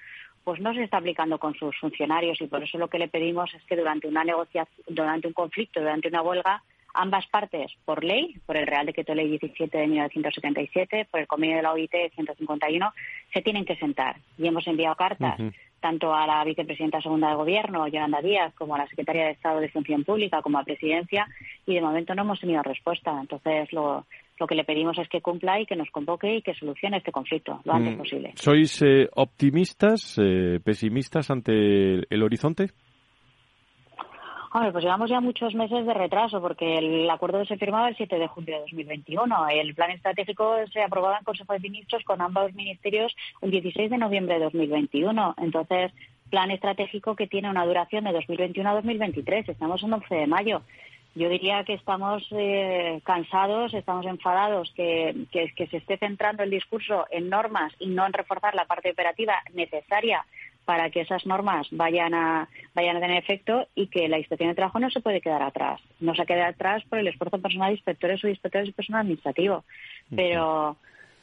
pues 0.43 0.59
no 0.59 0.73
se 0.73 0.83
está 0.83 0.97
aplicando 0.97 1.37
con 1.37 1.53
sus 1.53 1.77
funcionarios 1.77 2.41
y 2.41 2.47
por 2.47 2.63
eso 2.63 2.79
lo 2.79 2.87
que 2.87 2.97
le 2.97 3.07
pedimos 3.07 3.53
es 3.53 3.63
que 3.65 3.75
durante 3.75 4.07
una 4.07 4.23
negociación, 4.23 4.83
durante 4.87 5.27
un 5.27 5.33
conflicto, 5.33 5.79
durante 5.79 6.07
una 6.07 6.23
huelga, 6.23 6.63
ambas 6.93 7.25
partes, 7.27 7.71
por 7.85 8.03
ley, 8.03 8.35
por 8.45 8.57
el 8.57 8.67
Real 8.67 8.85
Decreto 8.85 9.13
Ley 9.13 9.29
17 9.29 9.77
de 9.77 9.87
1977, 9.87 11.07
por 11.09 11.19
el 11.19 11.27
convenio 11.27 11.57
de 11.57 11.63
la 11.63 11.73
OIT 11.73 11.91
151, 12.15 12.93
se 13.33 13.41
tienen 13.41 13.65
que 13.65 13.75
sentar. 13.77 14.17
Y 14.37 14.47
hemos 14.47 14.67
enviado 14.67 14.95
cartas 14.95 15.39
tanto 15.79 16.13
a 16.13 16.27
la 16.27 16.43
vicepresidenta 16.43 17.01
segunda 17.01 17.29
de 17.29 17.35
Gobierno, 17.35 17.87
Yolanda 17.87 18.21
Díaz, 18.21 18.53
como 18.55 18.75
a 18.75 18.79
la 18.79 18.87
secretaria 18.87 19.25
de 19.25 19.31
Estado 19.31 19.59
de 19.59 19.69
Función 19.69 20.03
Pública, 20.03 20.41
como 20.41 20.59
a 20.59 20.63
Presidencia, 20.63 21.27
y 21.65 21.73
de 21.73 21.81
momento 21.81 22.13
no 22.15 22.23
hemos 22.23 22.39
tenido 22.39 22.61
respuesta. 22.63 23.17
Entonces, 23.19 23.71
lo, 23.71 24.05
lo 24.39 24.47
que 24.47 24.55
le 24.55 24.63
pedimos 24.63 24.97
es 24.97 25.07
que 25.09 25.21
cumpla 25.21 25.59
y 25.59 25.65
que 25.65 25.75
nos 25.75 25.89
convoque 25.91 26.35
y 26.35 26.41
que 26.41 26.53
solucione 26.53 26.97
este 26.97 27.11
conflicto 27.11 27.61
lo 27.65 27.73
antes 27.73 27.95
mm. 27.95 27.97
posible. 27.97 28.31
¿Sois 28.35 28.81
eh, 28.81 29.07
optimistas, 29.15 30.17
eh, 30.17 30.59
pesimistas 30.63 31.29
ante 31.29 31.53
el 32.09 32.23
horizonte? 32.23 32.67
Hombre, 34.51 34.71
pues 34.71 34.83
llevamos 34.83 35.11
ya 35.11 35.19
muchos 35.21 35.53
meses 35.53 35.85
de 35.85 35.93
retraso 35.93 36.41
porque 36.41 36.79
el 36.79 37.07
acuerdo 37.07 37.45
se 37.45 37.57
firmaba 37.57 37.87
el 37.87 37.95
7 37.95 38.17
de 38.17 38.27
junio 38.27 38.55
de 38.55 38.61
2021. 38.61 39.47
El 39.49 39.75
plan 39.75 39.91
estratégico 39.91 40.55
se 40.73 40.81
aprobaba 40.81 41.19
en 41.19 41.23
Consejo 41.23 41.53
de 41.53 41.59
Ministros 41.59 42.03
con 42.03 42.19
ambos 42.19 42.51
ministerios 42.55 43.15
el 43.41 43.51
16 43.51 43.91
de 43.91 43.97
noviembre 43.99 44.35
de 44.35 44.45
2021. 44.45 45.35
Entonces, 45.37 45.91
plan 46.31 46.49
estratégico 46.49 47.15
que 47.15 47.27
tiene 47.27 47.47
una 47.47 47.65
duración 47.65 48.05
de 48.05 48.11
2021 48.11 48.67
a 48.67 48.73
2023. 48.73 49.49
Estamos 49.49 49.83
en 49.83 49.93
11 49.93 50.15
de 50.15 50.27
mayo. 50.27 50.63
Yo 51.13 51.29
diría 51.29 51.63
que 51.63 51.73
estamos 51.73 52.25
eh, 52.31 53.01
cansados, 53.03 53.75
estamos 53.75 54.05
enfadados, 54.07 54.71
que, 54.75 55.25
que, 55.31 55.53
que 55.53 55.67
se 55.67 55.77
esté 55.77 55.97
centrando 55.97 56.41
el 56.41 56.49
discurso 56.49 57.05
en 57.11 57.29
normas 57.29 57.73
y 57.77 57.87
no 57.87 58.05
en 58.05 58.13
reforzar 58.13 58.55
la 58.55 58.65
parte 58.65 58.91
operativa 58.91 59.35
necesaria 59.53 60.25
para 60.69 60.91
que 60.91 61.01
esas 61.01 61.25
normas 61.25 61.65
vayan 61.71 62.13
a, 62.13 62.47
vayan 62.75 62.95
a 62.95 62.99
tener 62.99 63.17
efecto 63.17 63.67
y 63.73 63.87
que 63.87 64.07
la 64.07 64.19
inspección 64.19 64.49
de 64.49 64.55
trabajo 64.55 64.79
no 64.79 64.91
se 64.91 64.99
puede 64.99 65.19
quedar 65.19 65.41
atrás. 65.41 65.81
No 65.99 66.13
se 66.13 66.27
queda 66.27 66.45
atrás 66.45 66.83
por 66.87 66.99
el 66.99 67.07
esfuerzo 67.07 67.41
personal 67.41 67.69
de 67.69 67.77
inspectores 67.77 68.23
o 68.23 68.27
inspectores 68.27 68.67
de 68.67 68.73
personal 68.73 69.01
administrativo. 69.01 69.63
Pero, 70.15 70.77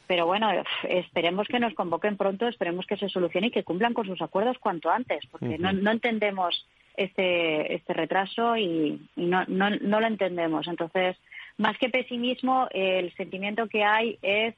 pero 0.05 0.25
bueno, 0.25 0.51
esperemos 0.83 1.47
que 1.47 1.61
nos 1.61 1.73
convoquen 1.75 2.17
pronto, 2.17 2.49
esperemos 2.49 2.85
que 2.87 2.97
se 2.97 3.07
solucione 3.07 3.47
y 3.47 3.51
que 3.51 3.63
cumplan 3.63 3.93
con 3.93 4.05
sus 4.05 4.21
acuerdos 4.21 4.57
cuanto 4.57 4.89
antes, 4.89 5.25
porque 5.31 5.57
no, 5.57 5.71
no 5.71 5.91
entendemos 5.91 6.67
este, 6.97 7.73
este 7.73 7.93
retraso 7.93 8.57
y, 8.57 8.99
no, 9.15 9.45
no, 9.47 9.69
no 9.69 10.01
lo 10.01 10.07
entendemos. 10.07 10.67
Entonces, 10.67 11.15
más 11.57 11.77
que 11.77 11.87
pesimismo, 11.87 12.67
el 12.71 13.13
sentimiento 13.13 13.69
que 13.69 13.85
hay 13.85 14.19
es 14.21 14.55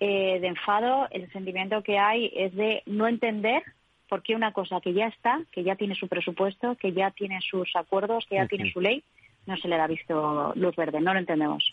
eh, 0.00 0.38
de 0.38 0.48
enfado, 0.48 1.08
el 1.12 1.32
sentimiento 1.32 1.82
que 1.82 1.98
hay 1.98 2.30
es 2.36 2.54
de 2.54 2.82
no 2.84 3.08
entender 3.08 3.62
porque 4.08 4.34
una 4.34 4.52
cosa 4.52 4.80
que 4.80 4.92
ya 4.92 5.06
está, 5.06 5.42
que 5.52 5.62
ya 5.62 5.76
tiene 5.76 5.94
su 5.94 6.08
presupuesto, 6.08 6.76
que 6.76 6.92
ya 6.92 7.10
tiene 7.10 7.40
sus 7.40 7.74
acuerdos, 7.76 8.26
que 8.28 8.36
ya 8.36 8.46
tiene 8.46 8.72
su 8.72 8.80
ley, 8.80 9.04
no 9.48 9.56
se 9.56 9.66
le 9.66 9.76
ha 9.76 9.86
visto 9.86 10.52
luz 10.56 10.76
verde, 10.76 11.00
no 11.00 11.14
lo 11.14 11.20
entendemos. 11.20 11.64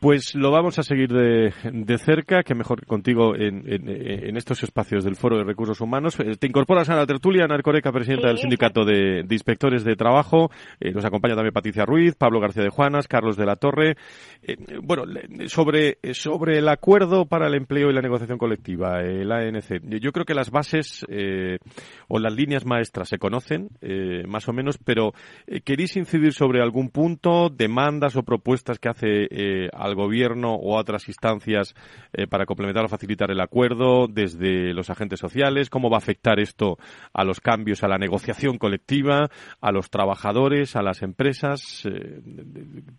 Pues 0.00 0.34
lo 0.34 0.50
vamos 0.50 0.80
a 0.80 0.82
seguir 0.82 1.10
de, 1.10 1.52
de 1.72 1.98
cerca, 1.98 2.42
que 2.42 2.56
mejor 2.56 2.84
contigo 2.86 3.36
en, 3.36 3.62
en, 3.66 4.36
estos 4.36 4.64
espacios 4.64 5.04
del 5.04 5.14
Foro 5.14 5.38
de 5.38 5.44
Recursos 5.44 5.80
Humanos. 5.80 6.18
Eh, 6.18 6.36
te 6.38 6.48
incorporas 6.48 6.90
a 6.90 6.96
la 6.96 7.06
tertulia, 7.06 7.44
Ana 7.44 7.54
Arcoreca, 7.54 7.92
presidenta 7.92 8.28
del 8.28 8.38
Sindicato 8.38 8.84
de, 8.84 9.24
Inspectores 9.30 9.84
de 9.84 9.94
Trabajo. 9.94 10.50
Eh, 10.80 10.90
nos 10.90 11.04
acompaña 11.04 11.36
también 11.36 11.52
Patricia 11.52 11.84
Ruiz, 11.84 12.16
Pablo 12.16 12.40
García 12.40 12.64
de 12.64 12.70
Juanas, 12.70 13.06
Carlos 13.06 13.36
de 13.36 13.46
la 13.46 13.54
Torre. 13.54 13.96
Eh, 14.42 14.56
bueno, 14.82 15.04
sobre, 15.46 15.98
sobre 16.14 16.58
el 16.58 16.68
acuerdo 16.68 17.26
para 17.26 17.46
el 17.46 17.54
empleo 17.54 17.90
y 17.90 17.94
la 17.94 18.02
negociación 18.02 18.38
colectiva, 18.38 19.02
el 19.02 19.30
ANC. 19.30 19.80
Yo 20.00 20.10
creo 20.10 20.24
que 20.24 20.34
las 20.34 20.50
bases 20.50 21.06
o 22.08 22.18
las 22.18 22.34
líneas 22.34 22.66
maestras 22.66 23.08
se 23.08 23.18
conocen, 23.18 23.68
más 24.26 24.48
o 24.48 24.52
menos, 24.52 24.78
pero 24.78 25.12
¿queréis 25.64 25.96
incidir 25.96 26.32
sobre 26.32 26.60
algún 26.60 26.88
punto? 26.90 27.19
Demandas 27.20 28.16
o 28.16 28.22
propuestas 28.22 28.78
que 28.78 28.88
hace 28.88 29.28
eh, 29.30 29.68
al 29.72 29.94
gobierno 29.94 30.54
o 30.54 30.76
a 30.76 30.80
otras 30.80 31.08
instancias 31.08 31.74
eh, 32.12 32.26
para 32.26 32.46
complementar 32.46 32.84
o 32.84 32.88
facilitar 32.88 33.30
el 33.30 33.40
acuerdo 33.40 34.06
desde 34.08 34.72
los 34.72 34.90
agentes 34.90 35.20
sociales? 35.20 35.70
¿Cómo 35.70 35.90
va 35.90 35.96
a 35.96 35.98
afectar 35.98 36.40
esto 36.40 36.78
a 37.12 37.24
los 37.24 37.40
cambios, 37.40 37.84
a 37.84 37.88
la 37.88 37.98
negociación 37.98 38.58
colectiva, 38.58 39.30
a 39.60 39.72
los 39.72 39.90
trabajadores, 39.90 40.76
a 40.76 40.82
las 40.82 41.02
empresas? 41.02 41.84
Eh, 41.84 42.20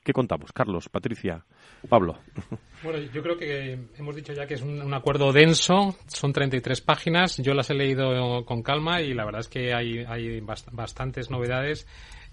¿Qué 0.03 0.13
contamos? 0.13 0.51
Carlos, 0.53 0.89
Patricia, 0.89 1.45
Pablo. 1.89 2.19
Bueno, 2.83 2.97
yo 3.13 3.21
creo 3.21 3.37
que 3.37 3.77
hemos 3.99 4.15
dicho 4.15 4.33
ya 4.33 4.47
que 4.47 4.55
es 4.55 4.63
un, 4.63 4.91
acuerdo 4.91 5.31
denso, 5.31 5.95
son 6.07 6.33
33 6.33 6.81
páginas, 6.81 7.37
yo 7.37 7.53
las 7.53 7.69
he 7.69 7.75
leído 7.75 8.43
con 8.43 8.63
calma 8.63 9.03
y 9.03 9.13
la 9.13 9.23
verdad 9.23 9.41
es 9.41 9.49
que 9.49 9.71
hay, 9.71 9.99
hay 9.99 10.39
bastantes 10.39 11.29
novedades 11.29 11.85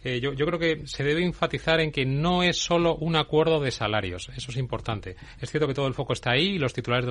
eh, 0.05 0.21
yo, 0.21 0.35
creo 0.35 0.59
que 0.59 0.87
se 0.87 1.03
debe 1.03 1.25
enfatizar 1.25 1.81
en 1.81 1.91
que 1.91 2.07
no 2.07 2.43
es 2.43 2.59
solo 2.59 2.95
un 2.97 3.17
acuerdo 3.17 3.61
de 3.61 3.71
salarios. 3.71 4.31
Eso 4.37 4.51
es 4.51 4.57
importante. 4.57 5.17
Es 5.41 5.51
cierto 5.51 5.67
que 5.67 5.75
todo 5.75 5.89
el 5.89 5.95
foco 5.95 6.13
está 6.13 6.33
ahí 6.33 6.51
y 6.51 6.59
los 6.59 6.73
titulares 6.73 7.07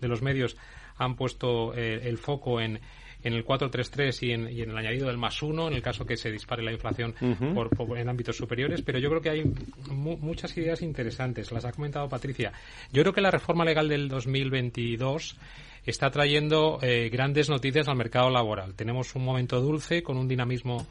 de, 0.00 0.08
los 0.08 0.22
medios 0.22 0.56
han 0.96 1.16
puesto 1.16 1.74
eh, 1.74 2.00
el 2.04 2.18
foco 2.18 2.60
en, 2.60 2.80
en 3.22 3.32
el 3.32 3.44
433 3.44 4.22
y 4.22 4.32
en, 4.32 4.50
y 4.50 4.62
en 4.62 4.70
el 4.70 4.78
añadido 4.78 5.08
del 5.08 5.18
más 5.18 5.42
uno 5.42 5.68
en 5.68 5.74
el 5.74 5.82
caso 5.82 6.06
que 6.06 6.16
se 6.16 6.30
dispare 6.30 6.62
la 6.62 6.72
inflación 6.72 7.14
por, 7.54 7.98
en 7.98 8.08
ámbitos 8.08 8.36
superiores, 8.36 8.82
pero 8.82 8.98
yo 8.98 9.08
creo 9.08 9.20
que 9.20 9.30
hay 9.30 9.44
muchas 9.90 10.56
ideas 10.56 10.82
interesantes. 10.82 11.50
Las 11.50 11.64
ha 11.64 11.72
comentado 11.72 12.08
Patricia. 12.08 12.52
Yo 12.92 13.02
creo 13.02 13.12
que 13.12 13.20
la 13.20 13.30
reforma 13.30 13.64
legal 13.64 13.88
del 13.88 14.08
2022 14.08 15.36
está 15.84 16.10
trayendo 16.10 16.78
eh, 16.82 17.08
grandes 17.10 17.48
noticias 17.48 17.88
al 17.88 17.96
mercado 17.96 18.30
laboral. 18.30 18.74
Tenemos 18.74 19.14
un 19.14 19.24
momento 19.24 19.60
dulce 19.60 20.02
con 20.02 20.16
un 20.16 20.28
dinamismo 20.28 20.86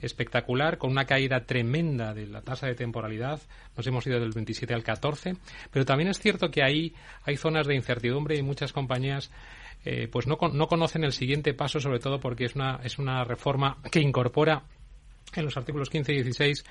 espectacular, 0.00 0.78
con 0.78 0.90
una 0.90 1.04
caída 1.04 1.44
tremenda 1.44 2.14
de 2.14 2.26
la 2.26 2.42
tasa 2.42 2.66
de 2.66 2.74
temporalidad. 2.74 3.40
Nos 3.76 3.86
hemos 3.86 4.06
ido 4.06 4.20
del 4.20 4.32
27 4.32 4.72
al 4.74 4.82
14. 4.82 5.36
Pero 5.70 5.84
también 5.84 6.08
es 6.10 6.18
cierto 6.18 6.50
que 6.50 6.62
ahí 6.62 6.94
hay 7.24 7.36
zonas 7.36 7.66
de 7.66 7.74
incertidumbre 7.74 8.36
y 8.36 8.42
muchas 8.42 8.72
compañías 8.72 9.30
eh, 9.84 10.08
pues 10.10 10.26
no, 10.26 10.38
no 10.52 10.66
conocen 10.66 11.04
el 11.04 11.12
siguiente 11.12 11.54
paso, 11.54 11.80
sobre 11.80 12.00
todo 12.00 12.20
porque 12.20 12.44
es 12.44 12.54
una, 12.54 12.80
es 12.84 12.98
una 12.98 13.24
reforma 13.24 13.78
que 13.90 14.00
incorpora 14.00 14.62
en 15.34 15.44
los 15.44 15.56
artículos 15.56 15.88
15 15.88 16.12
y 16.12 16.22
16 16.22 16.64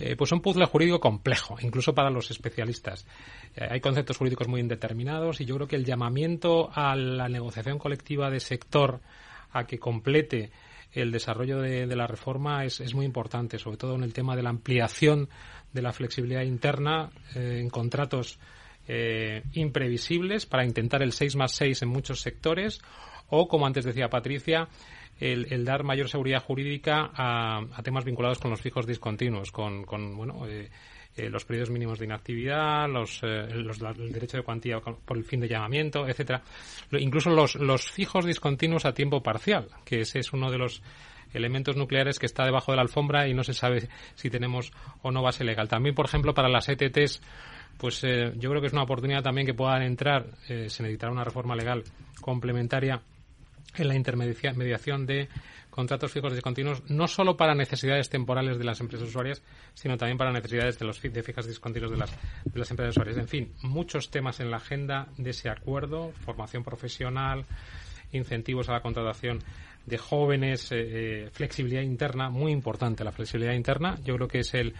eh, 0.00 0.16
pues 0.16 0.32
un 0.32 0.40
puzzle 0.40 0.66
jurídico 0.66 0.98
complejo, 0.98 1.56
incluso 1.60 1.94
para 1.94 2.10
los 2.10 2.30
especialistas. 2.30 3.06
Eh, 3.54 3.68
hay 3.70 3.80
conceptos 3.80 4.16
jurídicos 4.16 4.48
muy 4.48 4.60
indeterminados 4.60 5.40
y 5.40 5.44
yo 5.44 5.54
creo 5.54 5.68
que 5.68 5.76
el 5.76 5.84
llamamiento 5.84 6.68
a 6.72 6.96
la 6.96 7.28
negociación 7.28 7.78
colectiva 7.78 8.28
de 8.28 8.40
sector 8.40 9.00
a 9.52 9.66
que 9.66 9.78
complete 9.78 10.50
el 10.94 11.10
desarrollo 11.10 11.60
de, 11.60 11.86
la 11.86 12.06
reforma 12.06 12.64
es, 12.64 12.94
muy 12.94 13.04
importante, 13.04 13.58
sobre 13.58 13.76
todo 13.76 13.96
en 13.96 14.02
el 14.02 14.12
tema 14.12 14.36
de 14.36 14.42
la 14.42 14.50
ampliación 14.50 15.28
de 15.72 15.82
la 15.82 15.92
flexibilidad 15.92 16.42
interna 16.42 17.10
eh, 17.34 17.58
en 17.60 17.68
contratos 17.68 18.38
eh, 18.86 19.42
imprevisibles 19.54 20.46
para 20.46 20.64
intentar 20.64 21.02
el 21.02 21.12
6 21.12 21.36
más 21.36 21.52
6 21.52 21.82
en 21.82 21.88
muchos 21.88 22.20
sectores 22.20 22.80
o, 23.28 23.48
como 23.48 23.66
antes 23.66 23.84
decía 23.84 24.08
Patricia, 24.08 24.68
el, 25.18 25.64
dar 25.64 25.84
mayor 25.84 26.08
seguridad 26.08 26.42
jurídica 26.42 27.10
a, 27.14 27.82
temas 27.82 28.04
vinculados 28.04 28.38
con 28.38 28.50
los 28.50 28.60
fijos 28.60 28.86
discontinuos, 28.86 29.50
con, 29.52 29.84
con 29.84 30.16
bueno, 30.16 30.46
eh, 30.46 30.70
eh, 31.16 31.30
los 31.30 31.44
periodos 31.44 31.70
mínimos 31.70 32.00
de 32.00 32.06
inactividad, 32.06 32.88
los, 32.88 33.22
eh, 33.22 33.46
el 33.50 34.12
derecho 34.12 34.36
de 34.36 34.42
cuantía 34.42 34.80
por 34.80 35.16
el 35.16 35.24
fin 35.24 35.38
de 35.40 35.48
llamamiento, 35.48 36.08
etcétera. 36.08 36.42
Incluso 36.92 37.30
los, 37.30 37.54
los 37.54 37.88
fijos 37.90 38.26
discontinuos 38.26 38.84
a 38.84 38.92
tiempo 38.92 39.22
parcial, 39.22 39.68
que 39.84 40.00
ese 40.00 40.18
es 40.18 40.32
uno 40.32 40.50
de 40.50 40.58
los 40.58 40.82
elementos 41.32 41.76
nucleares 41.76 42.18
que 42.18 42.26
está 42.26 42.44
debajo 42.44 42.72
de 42.72 42.76
la 42.76 42.82
alfombra 42.82 43.28
y 43.28 43.34
no 43.34 43.44
se 43.44 43.54
sabe 43.54 43.88
si 44.16 44.28
tenemos 44.28 44.72
o 45.02 45.12
no 45.12 45.22
base 45.22 45.44
legal. 45.44 45.68
También, 45.68 45.94
por 45.94 46.06
ejemplo, 46.06 46.34
para 46.34 46.48
las 46.48 46.68
ETTs, 46.68 47.22
pues 47.78 48.02
eh, 48.02 48.32
yo 48.36 48.50
creo 48.50 48.60
que 48.60 48.66
es 48.66 48.72
una 48.72 48.82
oportunidad 48.82 49.22
también 49.22 49.46
que 49.46 49.54
puedan 49.54 49.82
entrar, 49.82 50.26
se 50.46 50.54
necesitará 50.64 51.12
una 51.12 51.24
reforma 51.24 51.54
legal 51.54 51.84
complementaria 52.20 53.00
en 53.76 53.88
la 53.88 53.94
intermediación 53.94 55.06
de 55.06 55.28
contratos 55.74 56.12
fijos 56.12 56.32
discontinuos, 56.32 56.88
no 56.88 57.08
solo 57.08 57.36
para 57.36 57.52
necesidades 57.52 58.08
temporales 58.08 58.58
de 58.58 58.64
las 58.64 58.80
empresas 58.80 59.08
usuarias, 59.08 59.42
sino 59.74 59.96
también 59.96 60.16
para 60.16 60.30
necesidades 60.30 60.78
de 60.78 60.84
los 60.84 61.02
de 61.02 61.22
fijas 61.24 61.48
discontinuos 61.48 61.90
de 61.90 61.96
las, 61.96 62.12
de 62.44 62.58
las 62.58 62.70
empresas 62.70 62.92
usuarias. 62.92 63.16
En 63.16 63.26
fin, 63.26 63.52
muchos 63.62 64.08
temas 64.08 64.38
en 64.38 64.52
la 64.52 64.58
agenda 64.58 65.08
de 65.18 65.30
ese 65.30 65.48
acuerdo, 65.48 66.12
formación 66.24 66.62
profesional, 66.62 67.44
incentivos 68.12 68.68
a 68.68 68.72
la 68.72 68.82
contratación 68.82 69.40
de 69.84 69.98
jóvenes, 69.98 70.70
eh, 70.70 70.76
eh, 71.24 71.30
flexibilidad 71.32 71.82
interna, 71.82 72.30
muy 72.30 72.52
importante 72.52 73.02
la 73.02 73.10
flexibilidad 73.10 73.54
interna. 73.54 73.98
Yo 74.04 74.14
creo 74.14 74.28
que 74.28 74.38
es 74.38 74.54
el, 74.54 74.74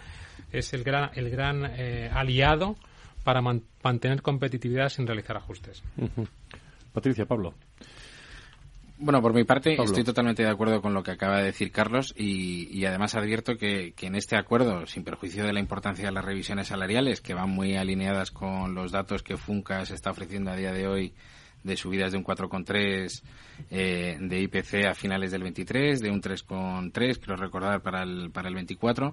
es 0.52 0.74
el 0.74 0.85
gran, 0.85 1.11
el 1.14 1.28
gran 1.28 1.64
eh, 1.64 2.09
aliado 2.14 2.77
para 3.25 3.42
mantener 3.42 4.23
competitividad 4.23 4.90
sin 4.90 5.08
realizar 5.08 5.37
ajustes. 5.37 5.83
Patricia, 6.92 7.27
Pablo. 7.27 7.52
Bueno, 8.97 9.21
por 9.21 9.35
mi 9.35 9.42
parte 9.42 9.75
estoy 9.75 10.05
totalmente 10.05 10.45
de 10.45 10.49
acuerdo 10.49 10.81
con 10.81 10.95
lo 10.95 11.03
que 11.03 11.11
acaba 11.11 11.38
de 11.38 11.47
decir 11.47 11.73
Carlos 11.73 12.15
y, 12.17 12.85
además 12.85 13.15
advierto 13.17 13.57
que, 13.57 13.92
en 14.01 14.15
este 14.15 14.37
acuerdo, 14.37 14.87
sin 14.87 15.03
perjuicio 15.03 15.45
de 15.45 15.53
la 15.53 15.59
importancia 15.59 16.05
de 16.05 16.13
las 16.13 16.25
revisiones 16.25 16.69
salariales, 16.69 17.21
que 17.21 17.35
van 17.35 17.51
muy 17.51 17.77
alineadas 17.77 18.31
con 18.31 18.75
los 18.75 18.92
datos 18.92 19.25
que 19.25 19.37
FUNCA 19.37 19.85
se 19.85 19.95
está 19.95 20.13
ofreciendo 20.13 20.53
a 20.53 20.57
día 20.57 20.73
de 20.73 20.87
hoy 20.87 21.13
de 21.65 21.77
subidas 21.77 22.12
de 22.12 22.19
un 22.19 22.25
4,3 22.25 23.23
eh, 23.71 24.17
de 24.21 24.40
IPC 24.40 24.87
a 24.87 24.94
finales 24.94 25.33
del 25.33 25.42
23, 25.42 26.00
de 26.00 26.10
un 26.10 26.23
3,3, 26.23 27.19
quiero 27.19 27.37
recordar, 27.37 27.83
para 27.83 28.02
el, 28.02 28.31
para 28.31 28.48
el 28.48 28.54
24. 28.54 29.12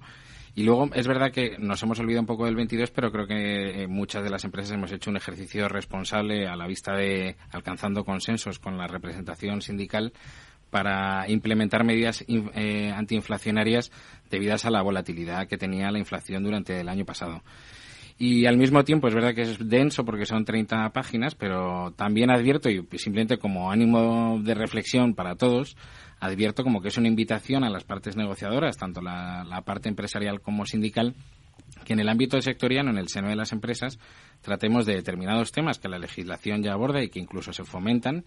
Y 0.53 0.63
luego 0.63 0.89
es 0.93 1.07
verdad 1.07 1.31
que 1.31 1.57
nos 1.57 1.81
hemos 1.81 1.99
olvidado 1.99 2.21
un 2.21 2.27
poco 2.27 2.45
del 2.45 2.55
22, 2.55 2.91
pero 2.91 3.11
creo 3.11 3.25
que 3.25 3.83
eh, 3.83 3.87
muchas 3.87 4.23
de 4.23 4.29
las 4.29 4.43
empresas 4.43 4.73
hemos 4.73 4.91
hecho 4.91 5.09
un 5.09 5.15
ejercicio 5.15 5.69
responsable 5.69 6.45
a 6.45 6.57
la 6.57 6.67
vista 6.67 6.93
de 6.93 7.37
alcanzando 7.51 8.03
consensos 8.03 8.59
con 8.59 8.77
la 8.77 8.87
representación 8.87 9.61
sindical 9.61 10.11
para 10.69 11.29
implementar 11.29 11.85
medidas 11.85 12.23
eh, 12.27 12.91
antiinflacionarias 12.95 13.91
debidas 14.29 14.65
a 14.65 14.71
la 14.71 14.81
volatilidad 14.81 15.47
que 15.47 15.57
tenía 15.57 15.91
la 15.91 15.99
inflación 15.99 16.43
durante 16.43 16.79
el 16.79 16.89
año 16.89 17.05
pasado. 17.05 17.43
Y 18.23 18.45
al 18.45 18.55
mismo 18.55 18.83
tiempo 18.83 19.07
es 19.07 19.15
verdad 19.15 19.33
que 19.33 19.41
es 19.41 19.67
denso 19.67 20.05
porque 20.05 20.27
son 20.27 20.45
30 20.45 20.89
páginas, 20.89 21.33
pero 21.33 21.91
también 21.95 22.29
advierto, 22.29 22.69
y 22.69 22.85
simplemente 22.99 23.39
como 23.39 23.71
ánimo 23.71 24.39
de 24.43 24.53
reflexión 24.53 25.15
para 25.15 25.33
todos, 25.33 25.75
advierto 26.19 26.61
como 26.61 26.83
que 26.83 26.89
es 26.89 26.97
una 26.99 27.07
invitación 27.07 27.63
a 27.63 27.71
las 27.71 27.83
partes 27.83 28.15
negociadoras, 28.15 28.77
tanto 28.77 29.01
la, 29.01 29.63
parte 29.65 29.89
empresarial 29.89 30.39
como 30.39 30.67
sindical, 30.67 31.15
que 31.83 31.93
en 31.93 31.99
el 31.99 32.09
ámbito 32.09 32.39
sectorial, 32.39 32.89
en 32.89 32.99
el 32.99 33.07
seno 33.07 33.27
de 33.27 33.35
las 33.35 33.53
empresas, 33.53 33.97
tratemos 34.41 34.85
de 34.85 34.93
determinados 34.93 35.51
temas 35.51 35.79
que 35.79 35.89
la 35.89 35.97
legislación 35.97 36.61
ya 36.61 36.73
aborda 36.73 37.01
y 37.01 37.09
que 37.09 37.17
incluso 37.17 37.53
se 37.53 37.63
fomentan, 37.63 38.25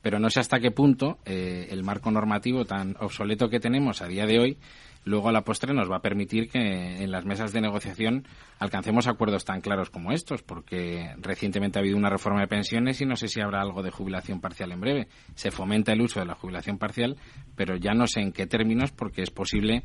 pero 0.00 0.18
no 0.18 0.30
sé 0.30 0.40
hasta 0.40 0.58
qué 0.58 0.70
punto 0.70 1.18
eh, 1.26 1.66
el 1.68 1.84
marco 1.84 2.10
normativo 2.10 2.64
tan 2.64 2.96
obsoleto 2.98 3.50
que 3.50 3.60
tenemos 3.60 4.00
a 4.00 4.06
día 4.06 4.24
de 4.24 4.38
hoy 4.38 4.58
luego 5.04 5.28
a 5.28 5.32
la 5.32 5.42
postre 5.42 5.74
nos 5.74 5.90
va 5.90 5.96
a 5.96 6.02
permitir 6.02 6.48
que 6.48 7.02
en 7.02 7.10
las 7.10 7.24
mesas 7.24 7.52
de 7.52 7.60
negociación 7.60 8.26
alcancemos 8.58 9.06
acuerdos 9.06 9.44
tan 9.44 9.60
claros 9.60 9.90
como 9.90 10.12
estos, 10.12 10.42
porque 10.42 11.14
recientemente 11.18 11.78
ha 11.78 11.82
habido 11.82 11.96
una 11.96 12.10
reforma 12.10 12.40
de 12.40 12.48
pensiones 12.48 13.00
y 13.00 13.06
no 13.06 13.16
sé 13.16 13.28
si 13.28 13.40
habrá 13.40 13.60
algo 13.60 13.82
de 13.82 13.90
jubilación 13.90 14.40
parcial 14.40 14.72
en 14.72 14.80
breve. 14.80 15.08
Se 15.34 15.50
fomenta 15.50 15.92
el 15.92 16.00
uso 16.00 16.20
de 16.20 16.26
la 16.26 16.34
jubilación 16.34 16.78
parcial, 16.78 17.16
pero 17.54 17.76
ya 17.76 17.94
no 17.94 18.06
sé 18.06 18.20
en 18.20 18.32
qué 18.32 18.46
términos, 18.46 18.92
porque 18.92 19.22
es 19.22 19.30
posible 19.30 19.82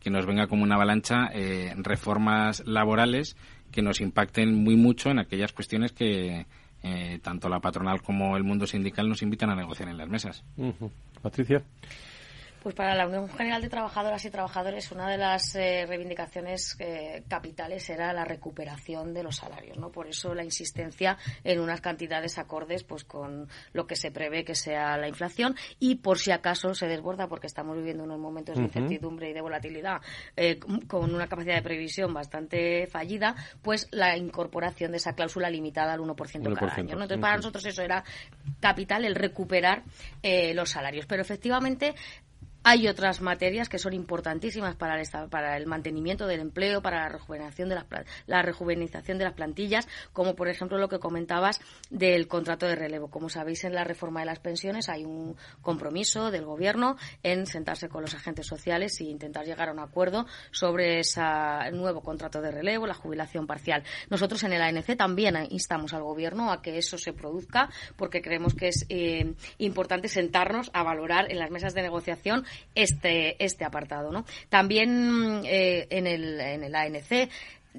que 0.00 0.10
nos 0.10 0.26
venga 0.26 0.46
como 0.46 0.62
una 0.62 0.76
avalancha 0.76 1.30
eh, 1.32 1.74
reformas 1.78 2.62
laborales 2.66 3.36
que 3.72 3.82
nos 3.82 4.00
impacten 4.00 4.54
muy 4.54 4.76
mucho 4.76 5.10
en 5.10 5.18
aquellas 5.18 5.52
cuestiones 5.52 5.92
que 5.92 6.46
eh, 6.82 7.18
tanto 7.22 7.48
la 7.48 7.60
patronal 7.60 8.02
como 8.02 8.36
el 8.36 8.44
mundo 8.44 8.66
sindical 8.66 9.08
nos 9.08 9.22
invitan 9.22 9.50
a 9.50 9.56
negociar 9.56 9.88
en 9.88 9.98
las 9.98 10.08
mesas. 10.08 10.44
Patricia. 11.22 11.62
Pues 12.66 12.74
para 12.74 12.96
la 12.96 13.06
Unión 13.06 13.28
General 13.28 13.62
de 13.62 13.68
Trabajadoras 13.68 14.24
y 14.24 14.30
Trabajadores 14.30 14.90
una 14.90 15.08
de 15.08 15.16
las 15.16 15.54
eh, 15.54 15.86
reivindicaciones 15.86 16.74
eh, 16.80 17.22
capitales 17.28 17.88
era 17.90 18.12
la 18.12 18.24
recuperación 18.24 19.14
de 19.14 19.22
los 19.22 19.36
salarios, 19.36 19.78
¿no? 19.78 19.92
Por 19.92 20.08
eso 20.08 20.34
la 20.34 20.42
insistencia 20.42 21.16
en 21.44 21.60
unas 21.60 21.80
cantidades 21.80 22.38
acordes 22.38 22.82
pues 22.82 23.04
con 23.04 23.48
lo 23.72 23.86
que 23.86 23.94
se 23.94 24.10
prevé 24.10 24.44
que 24.44 24.56
sea 24.56 24.98
la 24.98 25.06
inflación. 25.06 25.54
Y 25.78 25.98
por 25.98 26.18
si 26.18 26.32
acaso 26.32 26.74
se 26.74 26.88
desborda 26.88 27.28
porque 27.28 27.46
estamos 27.46 27.76
viviendo 27.76 28.02
unos 28.02 28.18
momentos 28.18 28.56
de 28.56 28.64
incertidumbre 28.64 29.30
y 29.30 29.32
de 29.32 29.42
volatilidad 29.42 30.00
eh, 30.34 30.58
con 30.88 31.14
una 31.14 31.28
capacidad 31.28 31.54
de 31.54 31.62
previsión 31.62 32.12
bastante 32.12 32.88
fallida, 32.88 33.36
pues 33.62 33.86
la 33.92 34.16
incorporación 34.16 34.90
de 34.90 34.96
esa 34.96 35.12
cláusula 35.12 35.50
limitada 35.50 35.92
al 35.92 36.00
1%, 36.00 36.16
cada 36.52 36.74
año, 36.74 36.94
Entonces 36.94 37.18
para 37.18 37.36
nosotros 37.36 37.64
eso 37.64 37.82
era 37.82 38.02
capital 38.58 39.04
el 39.04 39.14
recuperar 39.14 39.84
los 40.52 40.70
salarios, 40.70 41.06
pero 41.06 41.22
efectivamente 41.22 41.94
hay 42.68 42.88
otras 42.88 43.20
materias 43.20 43.68
que 43.68 43.78
son 43.78 43.92
importantísimas 43.92 44.74
para 44.74 45.00
el, 45.56 45.66
mantenimiento 45.66 46.26
del 46.26 46.40
empleo, 46.40 46.82
para 46.82 47.02
la 47.04 47.08
rejuvenación 47.08 47.68
de 47.68 47.76
las, 47.76 47.86
la 48.26 48.42
rejuvenización 48.42 49.18
de 49.18 49.24
las 49.24 49.34
plantillas, 49.34 49.86
como 50.12 50.34
por 50.34 50.48
ejemplo 50.48 50.76
lo 50.76 50.88
que 50.88 50.98
comentabas 50.98 51.60
del 51.90 52.26
contrato 52.26 52.66
de 52.66 52.74
relevo. 52.74 53.08
Como 53.08 53.28
sabéis, 53.28 53.62
en 53.62 53.72
la 53.72 53.84
reforma 53.84 54.18
de 54.18 54.26
las 54.26 54.40
pensiones 54.40 54.88
hay 54.88 55.04
un 55.04 55.36
compromiso 55.62 56.32
del 56.32 56.44
Gobierno 56.44 56.96
en 57.22 57.46
sentarse 57.46 57.88
con 57.88 58.02
los 58.02 58.16
agentes 58.16 58.48
sociales 58.48 59.00
e 59.00 59.04
intentar 59.04 59.46
llegar 59.46 59.68
a 59.68 59.72
un 59.72 59.78
acuerdo 59.78 60.26
sobre 60.50 60.98
ese 60.98 61.22
nuevo 61.72 62.02
contrato 62.02 62.40
de 62.40 62.50
relevo, 62.50 62.88
la 62.88 62.94
jubilación 62.94 63.46
parcial. 63.46 63.84
Nosotros 64.10 64.42
en 64.42 64.54
el 64.54 64.62
ANC 64.62 64.96
también 64.96 65.36
instamos 65.50 65.94
al 65.94 66.02
Gobierno 66.02 66.50
a 66.50 66.62
que 66.62 66.78
eso 66.78 66.98
se 66.98 67.12
produzca 67.12 67.70
porque 67.94 68.22
creemos 68.22 68.54
que 68.54 68.66
es 68.66 68.86
eh, 68.88 69.34
importante 69.58 70.08
sentarnos 70.08 70.68
a 70.72 70.82
valorar 70.82 71.30
en 71.30 71.38
las 71.38 71.52
mesas 71.52 71.72
de 71.72 71.82
negociación 71.82 72.44
este, 72.74 73.42
este 73.44 73.64
apartado. 73.64 74.12
¿no? 74.12 74.24
También 74.48 75.42
eh, 75.44 75.86
en, 75.90 76.06
el, 76.06 76.40
en 76.40 76.64
el 76.64 76.74
ANC 76.74 77.28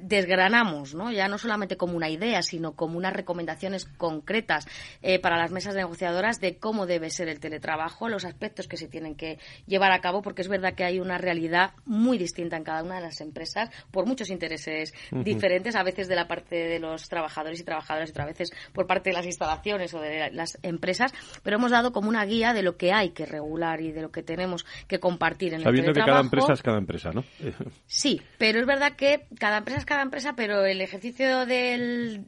desgranamos, 0.02 0.96
¿no? 0.96 1.12
ya 1.12 1.28
no 1.28 1.38
solamente 1.38 1.78
como 1.78 1.96
una 1.96 2.10
idea, 2.10 2.42
sino 2.42 2.74
como 2.74 2.98
unas 2.98 3.14
recomendaciones 3.14 3.86
concretas 3.86 4.68
eh, 5.02 5.20
para 5.20 5.38
las 5.38 5.52
mesas 5.52 5.76
negociadoras 5.76 6.40
de 6.40 6.58
cómo 6.58 6.86
debe 6.86 7.10
ser 7.10 7.30
el 7.30 7.40
teletrabajo, 7.40 8.10
los 8.10 8.26
aspectos 8.26 8.68
que 8.68 8.78
se 8.78 8.88
tienen 8.88 9.16
que 9.16 9.40
llevar 9.66 9.92
a 9.92 10.02
cabo, 10.02 10.22
porque 10.22 10.42
es 10.42 10.48
verdad 10.48 10.74
que 10.74 10.84
hay 10.84 11.00
una 11.00 11.18
realidad 11.18 11.72
muy 11.86 12.18
distinta 12.18 12.58
en 12.58 12.64
cada 12.64 12.84
una 12.84 12.96
de 12.96 13.02
las 13.02 13.22
empresas, 13.22 13.70
por 13.92 14.06
muchos 14.06 14.30
intereses 14.30 14.94
diferentes, 15.12 15.76
a 15.76 15.84
veces 15.84 16.08
de 16.08 16.16
la 16.16 16.28
parte 16.28 16.56
de 16.56 16.80
los 16.80 17.10
trabajadores 17.10 17.60
y 17.60 17.64
trabajadoras, 17.64 18.10
y 18.10 18.12
otras 18.12 18.28
veces 18.28 18.52
por 18.74 18.88
parte 18.88 19.10
de 19.10 19.16
las 19.16 19.26
instalaciones 19.26 19.94
o 19.94 20.00
de 20.00 20.32
las 20.32 20.58
empresas, 20.64 21.14
pero 21.44 21.58
hemos 21.58 21.72
dado 21.72 21.92
como 21.92 22.10
una 22.10 22.26
guía 22.26 22.54
de 22.54 22.64
lo 22.64 22.78
que 22.78 22.92
hay 22.94 23.10
que 23.10 23.26
regular 23.26 23.82
y 23.82 23.92
de 23.92 24.02
lo 24.02 24.12
que 24.12 24.24
tenemos 24.24 24.66
que 24.88 25.00
compartir 25.00 25.54
en 25.54 25.62
Sabiendo 25.62 25.90
el 25.90 25.96
teletrabajo. 25.96 26.06
que 26.06 26.12
cada 26.12 26.22
empresa 26.22 26.54
es 26.54 26.62
cada 26.62 26.78
empresa, 26.78 27.12
¿no? 27.12 27.24
sí, 27.88 28.22
pero 28.38 28.60
es 28.60 28.66
verdad 28.66 28.94
que 28.96 29.26
cada 29.40 29.58
empresa 29.58 29.80
es 29.80 29.86
cada 29.88 30.04
empresa, 30.04 30.34
pero 30.36 30.66
el 30.66 30.82
ejercicio 30.82 31.48
de 31.48 32.22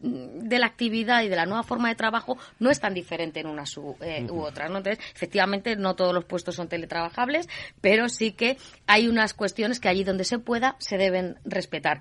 la 0.49 0.66
actividad 0.66 1.22
y 1.22 1.30
de 1.30 1.36
la 1.36 1.45
nueva 1.45 1.62
forma 1.62 1.89
de 1.89 1.95
trabajo 1.95 2.38
no 2.57 2.72
es 2.72 2.80
tan 2.80 2.95
diferente 2.95 3.41
en 3.41 3.47
unas 3.47 3.78
u, 3.78 3.95
eh, 4.01 4.26
otras. 4.32 4.68
Entonces, 4.68 4.97
efectivamente, 5.14 5.76
no 5.76 5.95
todos 5.95 6.14
los 6.14 6.26
puestos 6.26 6.55
son 6.55 6.70
teletrabajables, 6.70 7.47
pero 7.82 8.10
sí 8.10 8.32
que 8.32 8.57
hay 8.88 9.07
unas 9.07 9.34
cuestiones 9.34 9.80
que 9.80 9.89
allí 9.89 10.03
donde 10.03 10.24
se 10.24 10.39
pueda 10.39 10.76
se 10.80 10.97
deben 10.97 11.38
respetar. 11.43 11.99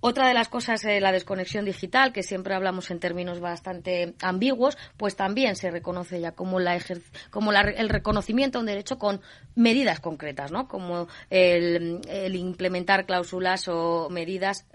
Otra 0.00 0.28
de 0.28 0.34
las 0.34 0.48
cosas 0.48 0.84
es 0.84 1.02
la 1.02 1.12
desconexión 1.12 1.64
digital, 1.64 2.12
que 2.12 2.22
siempre 2.22 2.54
hablamos 2.54 2.90
en 2.90 3.00
términos 3.00 3.40
bastante 3.40 4.14
ambiguos, 4.22 4.78
pues 4.96 5.16
también 5.16 5.56
se 5.56 5.70
reconoce 5.70 6.20
ya 6.20 6.32
como, 6.32 6.60
la 6.60 6.78
como 7.30 7.52
el 7.52 7.88
reconocimiento 7.88 8.58
a 8.58 8.60
un 8.60 8.66
derecho 8.66 8.98
con 8.98 9.20
medidas 9.56 9.98
concretas, 9.98 10.52
¿no? 10.52 10.68
Como 10.68 11.08
el, 11.30 12.00
implementar 12.34 13.06
cláusulas 13.06 13.66
o 13.66 14.08
medidas 14.08 14.66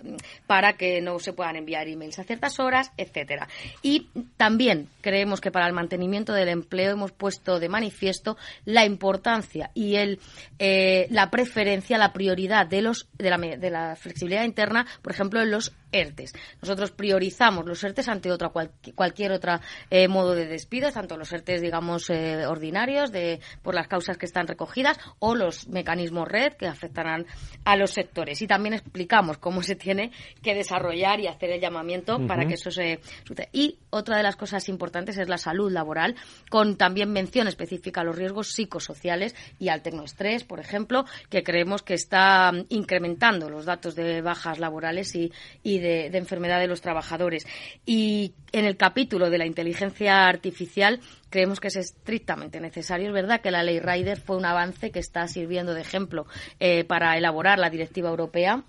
para 0.45 0.73
que 0.73 0.99
no 0.99 1.19
se 1.19 1.31
puedan 1.31 1.55
enviar 1.55 1.87
emails 1.87 2.19
a 2.19 2.25
ciertas 2.25 2.59
horas, 2.59 2.91
etcétera. 2.97 3.47
Y 3.81 4.09
también 4.35 4.89
creemos 5.01 5.39
que 5.39 5.51
para 5.51 5.67
el 5.67 5.73
mantenimiento 5.73 6.33
del 6.33 6.49
empleo 6.49 6.91
hemos 6.91 7.13
puesto 7.13 7.59
de 7.59 7.69
manifiesto 7.69 8.37
la 8.65 8.85
importancia 8.85 9.71
y 9.73 9.95
el, 9.95 10.19
eh, 10.59 11.07
la 11.09 11.31
preferencia, 11.31 11.97
la 11.97 12.11
prioridad 12.11 12.67
de, 12.67 12.81
los, 12.81 13.07
de, 13.13 13.29
la, 13.29 13.37
de 13.37 13.69
la 13.69 13.95
flexibilidad 13.95 14.43
interna, 14.43 14.85
ejemplo, 15.13 15.41
en 15.41 15.51
los 15.51 15.73
ERTES. 15.93 16.33
Nosotros 16.61 16.91
priorizamos 16.91 17.65
los 17.65 17.83
ERTES 17.83 18.09
ante 18.09 18.31
otra 18.31 18.51
cualquier 18.95 19.31
otro 19.31 19.59
eh, 19.89 20.07
modo 20.07 20.35
de 20.35 20.47
despido, 20.47 20.91
tanto 20.91 21.15
los 21.15 21.31
ERTES, 21.31 21.61
digamos, 21.61 22.09
eh, 22.09 22.45
ordinarios 22.45 23.11
de, 23.11 23.39
por 23.61 23.75
las 23.75 23.87
causas 23.87 24.17
que 24.17 24.25
están 24.25 24.47
recogidas 24.47 24.99
o 25.19 25.35
los 25.35 25.67
mecanismos 25.67 26.27
red 26.27 26.53
que 26.53 26.67
afectarán 26.67 27.25
a 27.63 27.77
los 27.77 27.91
sectores. 27.91 28.41
Y 28.41 28.47
también 28.47 28.73
explicamos 28.73 29.37
cómo 29.37 29.61
se 29.61 29.75
tiene 29.75 30.11
que 30.41 30.53
desarrollar 30.53 31.19
y 31.19 31.27
hacer 31.27 31.51
el 31.51 31.61
llamamiento 31.61 32.25
para 32.27 32.45
que 32.45 32.55
eso 32.55 32.71
se 32.71 32.99
suceda. 33.25 33.47
Y 33.51 33.77
otra 33.89 34.17
de 34.17 34.23
las 34.23 34.35
cosas 34.35 34.67
importantes 34.69 35.17
es 35.17 35.29
la 35.29 35.37
salud 35.37 35.71
laboral, 35.71 36.15
con 36.49 36.77
también 36.77 37.11
mención 37.11 37.47
específica 37.47 38.01
a 38.01 38.03
los 38.03 38.17
riesgos 38.17 38.49
psicosociales 38.49 39.35
y 39.59 39.69
al 39.69 39.81
tecnoestrés, 39.81 40.43
por 40.43 40.59
ejemplo, 40.59 41.05
que 41.29 41.43
creemos 41.43 41.83
que 41.83 41.93
está 41.93 42.51
incrementando 42.69 43.49
los 43.49 43.65
datos 43.65 43.95
de 43.95 44.21
bajas 44.21 44.59
laborales 44.59 45.15
y, 45.15 45.31
y 45.61 45.79
de, 45.83 46.17
enfermedad 46.17 46.59
de 46.59 46.67
los 46.67 46.81
trabajadores. 46.81 47.45
Y 47.85 48.33
en 48.51 48.65
el 48.65 48.77
capítulo 48.77 49.29
de 49.29 49.37
la 49.37 49.45
inteligencia 49.45 50.27
artificial 50.27 50.99
creemos 51.29 51.59
que 51.59 51.67
es 51.67 51.75
estrictamente 51.75 52.59
necesario. 52.59 53.07
Es 53.07 53.13
verdad 53.13 53.41
que 53.41 53.51
la 53.51 53.63
ley 53.63 53.79
Rider 53.79 54.19
fue 54.19 54.37
un 54.37 54.45
avance 54.45 54.91
que 54.91 54.99
está 54.99 55.27
sirviendo 55.27 55.73
de 55.73 55.81
ejemplo 55.81 56.25
eh, 56.59 56.83
para 56.83 57.17
elaborar 57.17 57.59
la 57.59 57.69
directiva 57.69 58.09
europea 58.09 58.63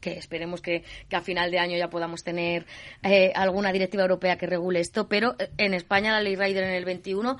que 0.00 0.12
esperemos 0.12 0.60
que, 0.60 0.84
a 1.10 1.20
final 1.20 1.50
de 1.50 1.58
año 1.58 1.76
ya 1.76 1.90
podamos 1.90 2.22
tener 2.22 2.66
eh, 3.02 3.32
alguna 3.34 3.72
directiva 3.72 4.02
europea 4.02 4.38
que 4.38 4.46
regule 4.46 4.78
esto, 4.78 5.08
pero 5.08 5.34
eh, 5.40 5.50
en 5.58 5.74
España 5.74 6.12
la 6.12 6.20
ley 6.20 6.36
Rider 6.36 6.62
en 6.62 6.70
el 6.70 6.84
21 6.84 7.36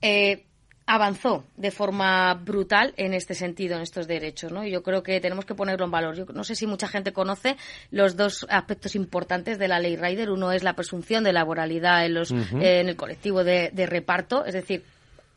eh, 0.00 0.46
avanzó 0.86 1.44
de 1.56 1.70
forma 1.70 2.34
brutal 2.34 2.92
en 2.96 3.14
este 3.14 3.34
sentido, 3.34 3.76
en 3.76 3.82
estos 3.82 4.06
derechos, 4.06 4.52
¿no? 4.52 4.64
Y 4.64 4.70
yo 4.70 4.82
creo 4.82 5.02
que 5.02 5.20
tenemos 5.20 5.44
que 5.44 5.54
ponerlo 5.54 5.84
en 5.84 5.90
valor. 5.90 6.16
Yo 6.16 6.24
no 6.32 6.44
sé 6.44 6.54
si 6.54 6.66
mucha 6.66 6.88
gente 6.88 7.12
conoce 7.12 7.56
los 7.90 8.16
dos 8.16 8.46
aspectos 8.48 8.94
importantes 8.94 9.58
de 9.58 9.68
la 9.68 9.78
ley 9.78 9.96
Rider. 9.96 10.30
Uno 10.30 10.52
es 10.52 10.62
la 10.62 10.74
presunción 10.74 11.24
de 11.24 11.32
laboralidad 11.32 12.04
en, 12.04 12.14
los, 12.14 12.30
en 12.30 12.88
el 12.88 12.96
colectivo 12.96 13.44
de, 13.44 13.70
reparto, 13.86 14.44
es 14.44 14.54
decir, 14.54 14.84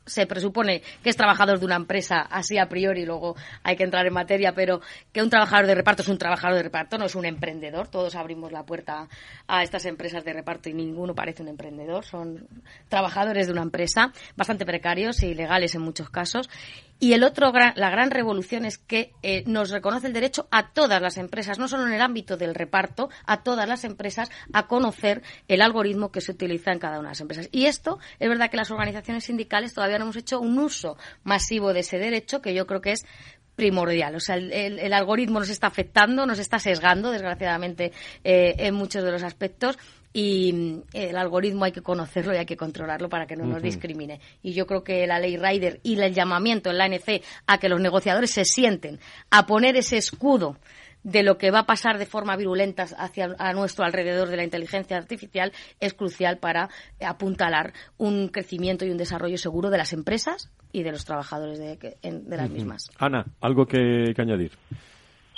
se 0.05 0.25
presupone 0.27 0.81
que 1.03 1.09
es 1.09 1.15
trabajador 1.15 1.59
de 1.59 1.65
una 1.65 1.75
empresa 1.75 2.21
así 2.21 2.57
a 2.57 2.67
priori, 2.67 3.05
luego 3.05 3.35
hay 3.63 3.75
que 3.75 3.83
entrar 3.83 4.05
en 4.05 4.13
materia, 4.13 4.53
pero 4.53 4.81
que 5.11 5.21
un 5.21 5.29
trabajador 5.29 5.67
de 5.67 5.75
reparto 5.75 6.01
es 6.01 6.07
un 6.07 6.17
trabajador 6.17 6.57
de 6.57 6.63
reparto, 6.63 6.97
no 6.97 7.05
es 7.05 7.15
un 7.15 7.25
emprendedor. 7.25 7.87
Todos 7.87 8.15
abrimos 8.15 8.51
la 8.51 8.63
puerta 8.63 9.07
a 9.47 9.63
estas 9.63 9.85
empresas 9.85 10.23
de 10.23 10.33
reparto 10.33 10.69
y 10.69 10.73
ninguno 10.73 11.15
parece 11.15 11.43
un 11.43 11.49
emprendedor. 11.49 12.05
Son 12.05 12.47
trabajadores 12.89 13.47
de 13.47 13.53
una 13.53 13.63
empresa, 13.63 14.11
bastante 14.35 14.65
precarios 14.65 15.23
y 15.23 15.33
legales 15.33 15.75
en 15.75 15.81
muchos 15.81 16.09
casos. 16.09 16.49
Y 16.97 17.11
el 17.11 17.23
otro, 17.23 17.51
la 17.51 17.89
gran 17.89 18.09
revolución 18.09 18.63
es 18.63 18.77
que 18.77 19.11
eh, 19.21 19.43
nos 19.47 19.69
reconoce 19.69 20.07
el 20.07 20.13
derecho 20.13 20.47
a 20.49 20.71
todas 20.71 21.01
las 21.01 21.17
empresas, 21.17 21.59
no 21.59 21.67
solo 21.67 21.85
en 21.87 21.93
el 21.93 22.01
ámbito 22.01 22.37
del 22.37 22.55
reparto, 22.55 23.09
a 23.25 23.43
todas 23.43 23.67
las 23.67 23.83
empresas 23.83 24.31
a 24.53 24.67
conocer 24.67 25.21
el 25.49 25.61
algoritmo 25.61 26.09
que 26.11 26.21
se 26.21 26.31
utiliza 26.31 26.71
en 26.71 26.79
cada 26.79 26.99
una 26.99 27.09
de 27.09 27.11
las 27.11 27.21
empresas. 27.21 27.49
Y 27.51 27.65
esto 27.65 27.99
es 28.17 28.29
verdad 28.29 28.49
que 28.49 28.55
las 28.55 28.71
organizaciones 28.71 29.25
sindicales 29.25 29.73
todavía 29.73 29.94
no 29.97 30.05
hemos 30.05 30.17
hecho 30.17 30.39
un 30.39 30.59
uso 30.59 30.97
masivo 31.23 31.73
de 31.73 31.81
ese 31.81 31.97
derecho, 31.97 32.41
que 32.41 32.53
yo 32.53 32.65
creo 32.67 32.81
que 32.81 32.91
es 32.91 33.05
primordial. 33.55 34.15
O 34.15 34.19
sea, 34.19 34.35
el, 34.35 34.93
algoritmo 34.93 35.39
nos 35.39 35.49
está 35.49 35.67
afectando, 35.67 36.25
nos 36.25 36.39
está 36.39 36.59
sesgando, 36.59 37.11
desgraciadamente, 37.11 37.91
eh, 38.23 38.55
en 38.57 38.75
muchos 38.75 39.03
de 39.03 39.11
los 39.11 39.23
aspectos 39.23 39.77
y 40.15 40.53
mm, 40.53 40.81
el 40.93 41.17
algoritmo 41.17 41.65
hay 41.65 41.73
que 41.73 41.81
conocerlo 41.81 42.33
y 42.33 42.37
hay 42.37 42.45
que 42.45 42.55
controlarlo 42.55 43.09
para 43.09 43.27
que 43.27 43.35
no 43.35 43.45
nos 43.45 43.61
discrimine. 43.61 44.21
Y 44.41 44.53
yo 44.53 44.65
creo 44.65 44.81
que 44.81 45.05
la 45.05 45.19
ley 45.19 45.37
Rider 45.37 45.81
y 45.83 45.99
el 45.99 46.13
llamamiento 46.13 46.69
en 46.69 46.77
la 46.77 46.85
ANC 46.85 47.21
a 47.47 47.57
que 47.57 47.67
los 47.67 47.81
negociadores 47.81 48.31
se 48.31 48.45
sienten 48.45 48.97
a 49.29 49.45
poner 49.45 49.75
ese 49.75 49.97
escudo 49.97 50.57
de 51.05 51.23
lo 51.23 51.37
que 51.37 51.51
va 51.51 51.59
a 51.59 51.65
pasar 51.65 51.97
de 51.97 52.05
forma 52.05 52.35
virulenta 52.35 52.83
hacia 52.97 53.35
a 53.37 53.53
nuestro 53.53 53.85
alrededor 53.85 54.27
de 54.27 54.37
la 54.37 54.43
inteligencia 54.43 54.97
artificial 54.97 55.53
es 55.79 55.93
crucial 55.93 56.39
para 56.39 56.69
apuntalar 56.99 57.73
un 57.97 58.27
crecimiento 58.27 58.85
y 58.85 58.89
un 58.89 58.97
desarrollo 58.97 59.37
seguro 59.37 59.69
de 59.69 59.77
las 59.77 59.93
empresas 59.93 60.51
y 60.71 60.83
de 60.83 60.91
los 60.91 61.05
trabajadores 61.05 61.59
de, 61.59 61.77
las 62.27 62.49
mismas. 62.49 62.89
Ana, 62.99 63.23
¿algo 63.39 63.65
que 63.65 64.13
añadir? 64.17 64.51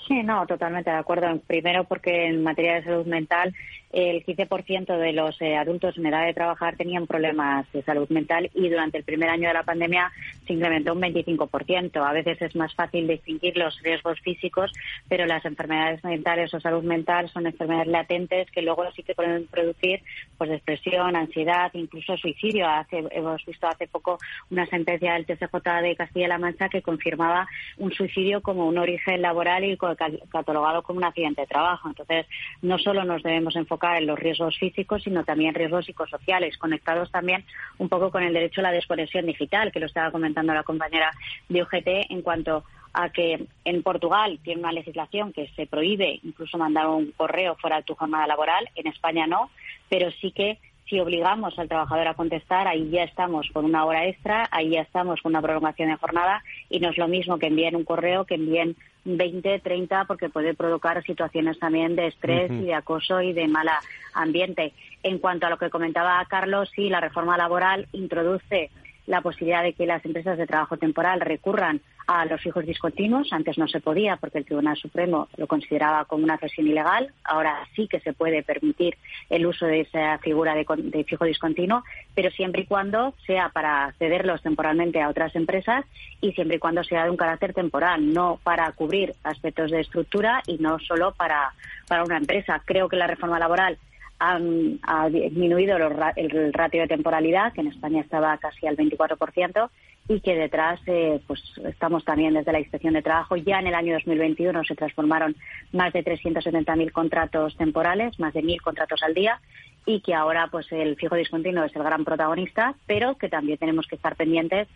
Sí, 0.08 0.24
no, 0.24 0.46
totalmente 0.46 0.90
de 0.90 0.98
acuerdo. 0.98 1.28
Primero 1.46 1.84
porque 1.84 2.28
en 2.28 2.42
materia 2.42 2.76
de 2.76 2.84
salud 2.84 3.06
mental 3.06 3.54
el 3.92 4.26
15% 4.26 4.98
de 4.98 5.14
los 5.14 5.42
eh, 5.42 5.56
adultos 5.56 5.98
en 5.98 6.08
edad 6.08 6.26
de 6.26 6.34
trabajar 6.34 6.76
tenían 6.76 7.08
problemas 7.08 7.72
de 7.72 7.84
salud 7.84 8.10
mental 8.10 8.50
y 8.54 8.68
durante 8.70 8.98
el 8.98 9.04
primer 9.04 9.30
año 9.30 9.48
de 9.48 9.54
la 9.54 9.64
pandemia 9.64 10.12
se 10.46 10.54
incrementó 10.54 10.94
un 10.94 11.02
25%. 11.02 12.06
A 12.06 12.12
veces 12.12 12.42
es 12.42 12.56
más 12.56 12.74
fácil 12.76 13.08
distinguir 13.08 13.58
los 13.58 13.82
riesgos 13.82 14.20
físicos, 14.20 14.72
pero 15.08 15.26
las 15.26 15.46
enfermedades 15.46 16.04
mentales 16.04 16.54
o 16.54 16.60
salud 16.60 16.84
mental 16.84 17.30
son 17.30 17.48
enfermedades 17.48 17.88
latentes 17.88 18.52
que 18.52 18.62
luego 18.62 18.92
sí 18.92 19.04
que 19.04 19.16
pueden 19.16 19.48
producir 19.48 20.02
pues 20.38 20.50
depresión, 20.50 21.16
ansiedad, 21.16 21.72
incluso 21.74 22.18
suicidio. 22.18 22.68
Hace, 22.68 23.06
hemos 23.12 23.46
visto 23.46 23.68
hace 23.68 23.88
poco 23.88 24.18
una 24.52 24.66
sentencia 24.66 25.14
del 25.14 25.26
TCJ 25.26 25.82
de 25.82 25.96
Castilla-La 25.96 26.38
Mancha 26.38 26.68
que 26.68 26.82
confirmaba 26.82 27.48
un 27.78 27.94
suicidio 27.94 28.42
como 28.42 28.68
un 28.68 28.78
origen 28.78 29.22
laboral 29.22 29.64
y 29.64 29.78
catalogado 29.78 30.84
como 30.84 30.98
un 30.98 31.06
accidente 31.06 31.42
de 31.42 31.48
trabajo. 31.48 31.88
Entonces, 31.88 32.26
no 32.62 32.78
solo 32.78 33.06
nos 33.06 33.24
debemos 33.24 33.56
enfocar 33.56 33.77
en 33.82 34.08
los 34.08 34.20
riesgos 34.20 34.58
físicos, 34.58 35.04
sino 35.04 35.24
también 35.24 35.54
riesgos 35.54 35.86
psicosociales, 35.86 36.58
conectados 36.58 37.12
también 37.12 37.44
un 37.78 37.90
poco 37.90 38.12
con 38.12 38.24
el 38.24 38.34
derecho 38.34 38.62
a 38.62 38.66
la 38.66 38.72
desconexión 38.72 39.26
digital, 39.26 39.72
que 39.72 39.80
lo 39.80 39.86
estaba 39.86 40.12
comentando 40.12 40.54
la 40.54 40.64
compañera 40.64 41.12
de 41.50 41.62
UGT 41.62 42.12
en 42.12 42.22
cuanto 42.22 42.64
a 42.94 43.10
que 43.10 43.46
en 43.64 43.84
Portugal 43.84 44.40
tiene 44.44 44.62
una 44.62 44.72
legislación 44.72 45.32
que 45.32 45.50
se 45.56 45.68
prohíbe 45.68 46.20
incluso 46.24 46.58
mandar 46.58 46.88
un 46.88 47.12
correo 47.12 47.56
fuera 47.56 47.78
de 47.78 47.84
tu 47.84 47.96
jornada 47.96 48.26
laboral, 48.26 48.70
en 48.76 48.88
España 48.88 49.28
no, 49.28 49.52
pero 49.90 50.10
sí 50.12 50.32
que 50.32 50.58
si 50.90 51.00
obligamos 51.00 51.58
al 51.60 51.68
trabajador 51.68 52.08
a 52.08 52.14
contestar, 52.14 52.68
ahí 52.68 52.90
ya 52.90 53.04
estamos 53.04 53.48
con 53.52 53.66
una 53.66 53.86
hora 53.86 54.08
extra, 54.08 54.48
ahí 54.52 54.70
ya 54.70 54.82
estamos 54.82 55.22
con 55.22 55.34
una 55.34 55.42
prolongación 55.42 55.90
de 55.90 55.98
jornada 55.98 56.44
y 56.70 56.80
no 56.80 56.90
es 56.90 56.98
lo 56.98 57.08
mismo 57.08 57.38
que 57.38 57.48
envíen 57.48 57.76
un 57.76 57.84
correo 57.84 58.26
que 58.26 58.36
envíen 58.36 58.76
20, 59.16 59.60
30, 59.60 60.06
porque 60.06 60.30
puede 60.30 60.54
provocar 60.54 61.02
situaciones 61.04 61.58
también 61.60 61.96
de 61.96 62.08
estrés 62.08 62.52
y 62.52 62.66
de 62.66 62.74
acoso 62.74 63.22
y 63.22 63.32
de 63.32 63.48
mala 63.48 63.80
ambiente. 64.14 64.74
En 65.04 65.20
cuanto 65.20 65.46
a 65.48 65.50
lo 65.50 65.58
que 65.58 65.70
comentaba 65.70 66.24
Carlos, 66.30 66.70
sí, 66.76 66.90
la 66.90 67.00
reforma 67.00 67.38
laboral 67.38 67.88
introduce 67.94 68.70
la 69.06 69.22
posibilidad 69.22 69.64
de 69.64 69.74
que 69.74 69.86
las 69.86 70.04
empresas 70.06 70.38
de 70.38 70.46
trabajo 70.46 70.76
temporal 70.76 71.22
recurran 71.22 71.82
a 72.08 72.26
los 72.26 72.42
fijos 72.42 72.66
discontinuos. 72.66 73.32
Antes 73.32 73.58
no 73.58 73.68
se 73.68 73.82
podía 73.82 74.16
porque 74.16 74.40
el 74.40 74.46
Tribunal 74.46 74.78
Supremo 74.78 75.28
lo 75.36 75.46
consideraba 75.46 76.06
como 76.06 76.24
una 76.24 76.38
cesión 76.38 76.68
ilegal. 76.68 77.12
Ahora 77.24 77.68
sí 77.76 77.88
que 77.88 78.00
se 78.00 78.14
puede 78.14 78.44
permitir 78.44 78.98
el 79.30 79.46
uso 79.46 79.66
de 79.66 79.82
esa 79.82 80.18
figura 80.20 80.56
de, 80.56 81.04
fijo 81.04 81.26
discontinuo, 81.26 81.84
pero 82.16 82.32
siempre 82.32 82.62
y 82.64 82.66
cuando 82.66 83.14
sea 83.26 83.50
para 83.50 83.94
cederlos 84.00 84.42
temporalmente 84.42 85.02
a 85.02 85.10
otras 85.10 85.36
empresas 85.36 85.86
y 86.22 86.32
siempre 86.32 86.58
y 86.58 86.60
cuando 86.60 86.84
sea 86.84 87.04
de 87.04 87.12
un 87.12 87.18
carácter 87.18 87.54
temporal, 87.54 88.14
no 88.14 88.40
para 88.42 88.72
cubrir 88.72 89.14
aspectos 89.24 89.72
de 89.72 89.82
estructura 89.82 90.42
y 90.48 90.58
no 90.58 90.80
solo 90.80 91.12
para, 91.12 91.54
para 91.88 92.04
una 92.04 92.18
empresa. 92.18 92.62
Creo 92.66 92.88
que 92.88 92.96
la 92.96 93.08
reforma 93.08 93.38
laboral 93.38 93.78
ha 94.20 95.10
disminuido 95.10 95.78
el 95.78 96.54
ratio 96.54 96.82
de 96.82 96.88
temporalidad, 96.88 97.54
que 97.54 97.62
en 97.62 97.68
España 97.68 98.02
estaba 98.02 98.38
casi 98.38 98.66
al 98.66 98.76
24%, 98.76 99.70
y 100.08 100.22
que 100.22 100.36
detrás 100.36 100.80
eh, 100.88 101.20
pues 101.28 101.42
estamos 101.66 102.06
también 102.06 102.34
desde 102.34 102.52
la 102.52 102.60
Inspección 102.60 102.94
de 102.94 103.02
Trabajo. 103.02 103.36
Ya 103.36 103.60
en 103.60 103.68
el 103.68 103.76
año 103.76 103.94
2021 103.94 104.64
se 104.64 104.76
transformaron 104.76 105.36
más 105.74 105.92
de 105.94 106.04
370.000 106.04 106.92
contratos 106.92 107.58
temporales, 107.58 108.20
más 108.20 108.34
de 108.34 108.42
1.000 108.42 108.62
contratos 108.62 109.04
al 109.04 109.14
día, 109.14 109.42
y 109.86 110.02
que 110.02 110.14
ahora 110.14 110.48
pues 110.48 110.72
el 110.72 110.96
fijo 110.96 111.16
discontinuo 111.16 111.64
es 111.64 111.76
el 111.76 111.84
gran 111.84 112.06
protagonista, 112.06 112.76
pero 112.86 113.18
que 113.18 113.30
también 113.30 113.58
tenemos 113.58 113.88
que 113.88 113.96
estar 113.96 114.16
pendientes 114.16 114.68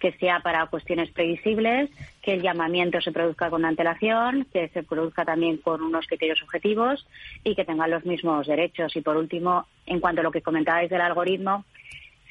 que 0.00 0.12
sea 0.12 0.40
para 0.40 0.66
cuestiones 0.66 1.10
previsibles, 1.10 1.90
que 2.22 2.32
el 2.32 2.42
llamamiento 2.42 3.00
se 3.02 3.12
produzca 3.12 3.50
con 3.50 3.66
antelación, 3.66 4.46
que 4.50 4.68
se 4.68 4.82
produzca 4.82 5.26
también 5.26 5.58
con 5.58 5.82
unos 5.82 6.06
criterios 6.06 6.42
objetivos 6.42 7.06
y 7.44 7.54
que 7.54 7.66
tengan 7.66 7.90
los 7.90 8.06
mismos 8.06 8.46
derechos. 8.46 8.96
Y 8.96 9.02
por 9.02 9.18
último, 9.18 9.66
en 9.84 10.00
cuanto 10.00 10.22
a 10.22 10.24
lo 10.24 10.32
que 10.32 10.40
comentabais 10.40 10.88
del 10.88 11.02
algoritmo, 11.02 11.66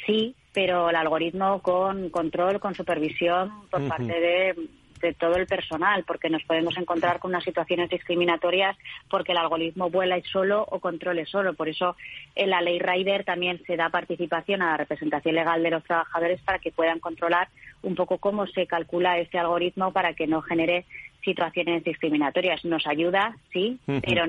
sí, 0.07 0.36
pero 0.53 0.89
el 0.89 0.95
algoritmo 0.95 1.61
con 1.61 2.09
control, 2.09 2.59
con 2.59 2.75
supervisión 2.75 3.51
por 3.69 3.87
parte 3.87 4.19
de 4.19 4.55
de 5.01 5.13
todo 5.13 5.35
el 5.35 5.47
personal, 5.47 6.03
porque 6.05 6.29
nos 6.29 6.43
podemos 6.43 6.77
encontrar 6.77 7.19
con 7.19 7.31
unas 7.31 7.43
situaciones 7.43 7.89
discriminatorias 7.89 8.77
porque 9.09 9.31
el 9.31 9.37
algoritmo 9.37 9.89
vuela 9.89 10.19
solo 10.31 10.65
o 10.69 10.79
controle 10.79 11.25
solo. 11.25 11.53
Por 11.53 11.69
eso 11.69 11.95
en 12.35 12.49
la 12.49 12.61
ley 12.61 12.79
Rider 12.79 13.23
también 13.23 13.61
se 13.65 13.77
da 13.77 13.89
participación 13.89 14.61
a 14.61 14.71
la 14.71 14.77
representación 14.77 15.35
legal 15.35 15.63
de 15.63 15.71
los 15.71 15.83
trabajadores 15.83 16.41
para 16.41 16.59
que 16.59 16.71
puedan 16.71 16.99
controlar 16.99 17.49
un 17.81 17.95
poco 17.95 18.17
cómo 18.17 18.45
se 18.47 18.67
calcula 18.67 19.19
este 19.19 19.37
algoritmo 19.37 19.91
para 19.93 20.13
que 20.13 20.27
no 20.27 20.41
genere 20.41 20.85
situaciones 21.23 21.83
discriminatorias. 21.83 22.63
Nos 22.65 22.85
ayuda, 22.87 23.37
sí, 23.51 23.79
pero 23.85 24.25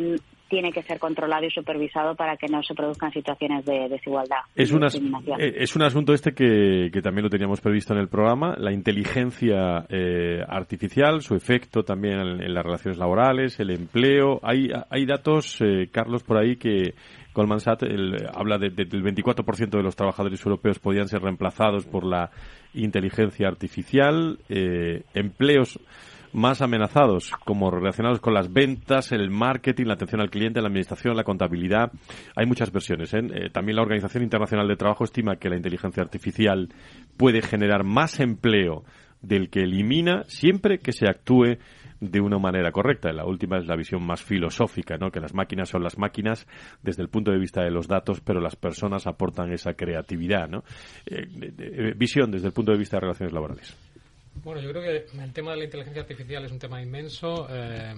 tiene 0.51 0.73
que 0.73 0.83
ser 0.83 0.99
controlado 0.99 1.47
y 1.47 1.51
supervisado 1.51 2.15
para 2.17 2.37
que 2.37 2.49
no 2.49 2.63
se 2.63 2.75
produzcan 2.75 3.13
situaciones 3.13 3.65
de 3.65 3.89
desigualdad. 3.89 4.41
Es, 4.55 4.71
eh, 4.73 5.55
es 5.57 5.77
un 5.77 5.83
asunto 5.83 6.13
este 6.13 6.33
que, 6.33 6.91
también 7.03 7.25
lo 7.25 7.31
teníamos 7.31 7.61
previsto 7.61 7.95
en 7.95 8.01
el 8.01 8.09
programa, 8.09 8.57
la 8.59 8.73
inteligencia 8.73 9.87
eh, 9.89 10.43
artificial, 10.47 11.23
su 11.23 11.37
efecto 11.37 11.85
también 11.85 12.19
en, 12.19 12.53
las 12.53 12.65
relaciones 12.65 12.99
laborales, 12.99 13.59
el 13.61 13.71
empleo. 13.71 14.41
Hay, 14.43 14.71
hay 14.91 15.07
datos, 15.07 15.61
eh, 15.61 15.89
Carlos, 15.91 16.25
por 16.25 16.37
ahí 16.37 16.57
que 16.57 16.95
Goldman 17.33 17.61
Sachs 17.61 17.87
habla 18.35 18.59
de, 18.59 18.71
del 18.71 19.05
24% 19.05 19.71
de 19.71 19.83
los 19.83 19.95
trabajadores 19.95 20.45
europeos 20.45 20.81
podían 20.81 21.07
ser 21.07 21.23
reemplazados 21.23 21.87
por 21.87 22.05
la 22.05 22.31
inteligencia 22.75 23.47
artificial, 23.47 24.39
empleos 25.15 25.79
más 26.33 26.63
amenazados, 26.63 27.33
como 27.45 27.71
relacionados 27.71 28.21
con 28.21 28.35
las 28.35 28.53
ventas, 28.53 29.13
el 29.13 29.31
marketing, 29.31 29.87
la 29.87 29.95
atención 29.95 30.21
al 30.21 30.31
cliente, 30.31 30.61
la 30.61 30.69
administración, 30.69 31.17
la 31.17 31.25
contabilidad. 31.25 31.93
Hay 32.37 32.47
muchas 32.47 32.73
versiones. 32.73 33.13
¿eh? 33.15 33.19
Eh, 33.19 33.51
también 33.51 33.77
la 33.77 33.83
Organización 33.83 34.23
Internacional 34.23 34.69
de 34.69 34.77
Trabajo 34.77 35.05
estima 35.05 35.37
que 35.37 35.49
la 35.49 35.57
inteligencia 35.57 36.03
artificial 36.03 36.69
puede 37.17 37.43
generar 37.43 37.85
más 37.85 38.21
empleo 38.21 38.85
del 39.23 39.51
que 39.51 39.61
elimina 39.61 40.25
siempre 40.25 40.79
que 40.79 40.93
se 40.93 41.07
actúe 41.07 41.59
de 42.01 42.21
una 42.21 42.39
manera 42.39 42.73
correcta. 42.73 43.13
La 43.13 43.27
última 43.27 43.59
es 43.59 43.67
la 43.67 43.77
visión 43.77 44.03
más 44.05 44.23
filosófica, 44.23 44.97
¿no? 44.97 45.11
que 45.11 45.21
las 45.21 45.35
máquinas 45.35 45.69
son 45.69 45.83
las 45.83 45.99
máquinas 45.99 46.47
desde 46.83 47.03
el 47.03 47.09
punto 47.09 47.31
de 47.31 47.39
vista 47.39 47.63
de 47.63 47.71
los 47.71 47.87
datos, 47.87 48.21
pero 48.21 48.41
las 48.41 48.57
personas 48.57 49.07
aportan 49.07 49.53
esa 49.53 49.75
creatividad. 49.75 50.49
¿no? 50.49 50.65
Eh, 51.07 51.95
visión 51.97 52.31
desde 52.31 52.47
el 52.47 52.53
punto 52.55 52.73
de 52.73 52.79
vista 52.79 52.97
de 52.97 53.01
relaciones 53.03 53.33
laborales. 53.35 53.90
Bueno, 54.35 54.63
yo 54.63 54.71
creo 54.71 54.83
que 54.83 55.21
el 55.23 55.33
tema 55.33 55.51
de 55.51 55.59
la 55.59 55.65
inteligencia 55.65 56.03
artificial 56.03 56.45
es 56.45 56.53
un 56.53 56.59
tema 56.59 56.81
inmenso. 56.81 57.47
Eh, 57.51 57.95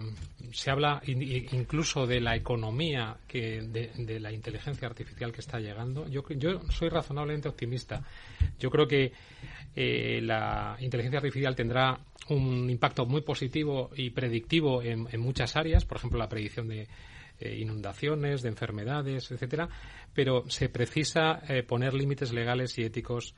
se 0.53 0.71
habla 0.71 1.01
incluso 1.07 2.07
de 2.07 2.21
la 2.21 2.35
economía 2.35 3.17
que 3.29 3.63
de, 3.63 4.19
la 4.19 4.33
inteligencia 4.33 4.89
artificial 4.89 5.31
que 5.31 5.41
está 5.41 5.61
llegando. 5.61 6.09
Yo, 6.09 6.25
yo 6.31 6.61
soy 6.71 6.89
razonablemente 6.89 7.49
optimista. 7.49 8.03
Yo 8.59 8.71
creo 8.71 8.89
que 8.89 9.13
eh, 9.77 10.21
la 10.23 10.77
inteligencia 10.81 11.19
artificial 11.19 11.55
tendrá 11.55 12.01
un 12.31 12.69
impacto 12.69 13.07
muy 13.07 13.21
positivo 13.21 13.91
y 13.95 14.11
predictivo 14.11 14.83
en, 14.83 15.07
muchas 15.21 15.55
áreas, 15.55 15.85
por 15.85 15.99
ejemplo, 15.99 16.19
la 16.19 16.29
predicción 16.29 16.67
de 16.67 16.89
eh, 17.39 17.57
inundaciones, 17.57 18.43
de 18.43 18.49
enfermedades, 18.49 19.31
etcétera, 19.31 19.69
pero 20.13 20.45
se 20.49 20.69
precisa 20.69 21.41
poner 21.69 21.95
límites 21.95 22.33
legales 22.33 22.77
y 22.79 22.83
éticos 22.83 23.35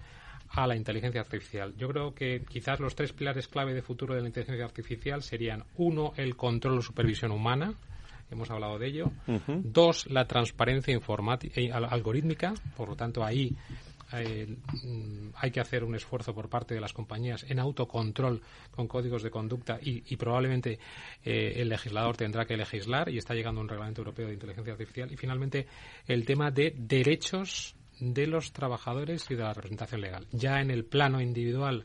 a 0.54 0.66
la 0.66 0.76
inteligencia 0.76 1.20
artificial. 1.20 1.74
Yo 1.76 1.88
creo 1.88 2.14
que 2.14 2.44
quizás 2.48 2.80
los 2.80 2.94
tres 2.94 3.12
pilares 3.12 3.48
clave 3.48 3.74
de 3.74 3.82
futuro 3.82 4.14
de 4.14 4.20
la 4.20 4.28
inteligencia 4.28 4.64
artificial 4.64 5.22
serían, 5.22 5.64
uno, 5.76 6.12
el 6.16 6.36
control 6.36 6.78
o 6.78 6.82
supervisión 6.82 7.32
humana, 7.32 7.74
hemos 8.30 8.50
hablado 8.50 8.78
de 8.78 8.86
ello. 8.86 9.12
Dos, 9.46 10.06
la 10.10 10.26
transparencia 10.26 10.94
informática, 10.94 11.60
eh, 11.60 11.72
algorítmica, 11.72 12.54
por 12.76 12.88
lo 12.88 12.96
tanto 12.96 13.24
ahí 13.24 13.54
eh, 14.12 14.56
mm, 14.84 15.30
hay 15.36 15.50
que 15.50 15.60
hacer 15.60 15.82
un 15.82 15.94
esfuerzo 15.94 16.34
por 16.34 16.48
parte 16.48 16.74
de 16.74 16.80
las 16.80 16.92
compañías 16.92 17.44
en 17.48 17.58
autocontrol 17.58 18.40
con 18.70 18.86
códigos 18.86 19.22
de 19.22 19.30
conducta 19.30 19.78
y, 19.80 20.16
probablemente 20.16 20.78
eh, 21.24 21.54
el 21.56 21.68
legislador 21.68 22.16
tendrá 22.16 22.44
que 22.44 22.56
legislar 22.56 23.08
y 23.08 23.18
está 23.18 23.34
llegando 23.34 23.60
un 23.60 23.68
reglamento 23.68 24.02
europeo 24.02 24.28
de 24.28 24.34
inteligencia 24.34 24.72
artificial. 24.72 25.12
Y 25.12 25.16
finalmente 25.16 25.66
el 26.06 26.24
tema 26.24 26.50
de 26.50 26.74
derechos 26.76 27.74
de 28.12 28.26
los 28.26 28.52
trabajadores 28.52 29.30
y 29.30 29.34
de 29.34 29.42
la 29.42 29.54
representación 29.54 30.00
legal. 30.00 30.26
Ya 30.32 30.60
en 30.60 30.70
el 30.70 30.84
plano 30.84 31.20
individual 31.20 31.84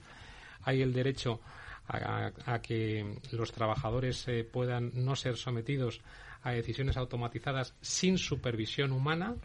hay 0.64 0.82
el 0.82 0.94
derecho 0.94 1.40
a, 1.88 2.60
que 2.62 3.18
los 3.32 3.52
trabajadores 3.52 4.28
eh, 4.28 4.44
puedan 4.44 4.92
no 4.94 5.16
ser 5.16 5.38
sometidos 5.38 6.02
a 6.44 6.52
decisiones 6.52 6.98
automatizadas 6.98 7.74
sin 7.82 8.18
supervisión 8.18 8.92
humana. 8.92 9.36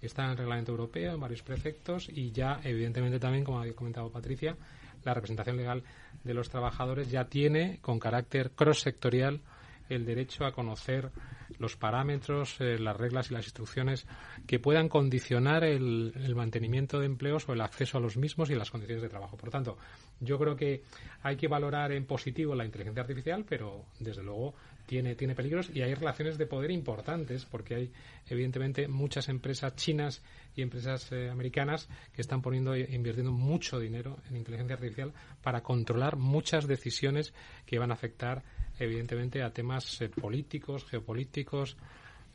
Está 0.00 0.24
en 0.24 0.30
el 0.32 0.36
reglamento 0.36 0.72
europeo, 0.72 1.14
en 1.14 1.20
varios 1.20 1.42
preceptos, 1.42 2.08
y 2.08 2.30
ya, 2.30 2.60
evidentemente, 2.62 3.18
también, 3.18 3.44
como 3.44 3.60
había 3.60 3.74
comentado 3.74 4.10
Patricia, 4.10 4.56
la 5.04 5.14
representación 5.14 5.56
legal 5.56 5.82
de 6.22 6.34
los 6.34 6.48
trabajadores 6.48 7.10
ya 7.10 7.24
tiene, 7.24 7.78
con 7.80 7.98
carácter 7.98 8.50
cross-sectorial, 8.50 9.40
el 9.88 10.04
derecho 10.04 10.44
a 10.44 10.52
conocer 10.52 11.10
los 11.58 11.76
parámetros, 11.76 12.60
eh, 12.60 12.78
las 12.78 12.96
reglas 12.96 13.30
y 13.30 13.34
las 13.34 13.44
instrucciones 13.44 14.06
que 14.46 14.58
puedan 14.58 14.88
condicionar 14.88 15.64
el, 15.64 16.12
el, 16.16 16.34
mantenimiento 16.34 17.00
de 17.00 17.06
empleos 17.06 17.48
o 17.48 17.52
el 17.52 17.60
acceso 17.60 17.98
a 17.98 18.00
los 18.00 18.16
mismos 18.16 18.50
y 18.50 18.54
las 18.54 18.70
condiciones 18.70 19.02
de 19.02 19.08
trabajo. 19.08 19.36
Por 19.36 19.50
tanto, 19.50 19.78
yo 20.20 20.38
creo 20.38 20.56
que 20.56 20.82
hay 21.22 21.36
que 21.36 21.48
valorar 21.48 21.92
en 21.92 22.04
positivo 22.04 22.54
la 22.54 22.64
inteligencia 22.64 23.02
artificial, 23.02 23.44
pero 23.48 23.84
desde 23.98 24.22
luego 24.22 24.54
tiene, 24.88 25.14
tiene 25.14 25.34
peligros 25.34 25.70
y 25.72 25.82
hay 25.82 25.94
relaciones 25.94 26.38
de 26.38 26.46
poder 26.46 26.70
importantes 26.70 27.44
porque 27.44 27.74
hay 27.74 27.92
evidentemente 28.26 28.88
muchas 28.88 29.28
empresas 29.28 29.76
chinas 29.76 30.22
y 30.56 30.62
empresas 30.62 31.12
eh, 31.12 31.28
americanas 31.28 31.88
que 32.14 32.22
están 32.22 32.40
poniendo 32.40 32.74
e 32.74 32.88
invirtiendo 32.94 33.30
mucho 33.30 33.78
dinero 33.78 34.16
en 34.30 34.36
inteligencia 34.36 34.76
artificial 34.76 35.12
para 35.42 35.62
controlar 35.62 36.16
muchas 36.16 36.66
decisiones 36.66 37.34
que 37.66 37.78
van 37.78 37.90
a 37.90 37.94
afectar 37.94 38.42
evidentemente 38.78 39.42
a 39.42 39.52
temas 39.52 40.00
eh, 40.00 40.08
políticos, 40.08 40.86
geopolíticos, 40.86 41.76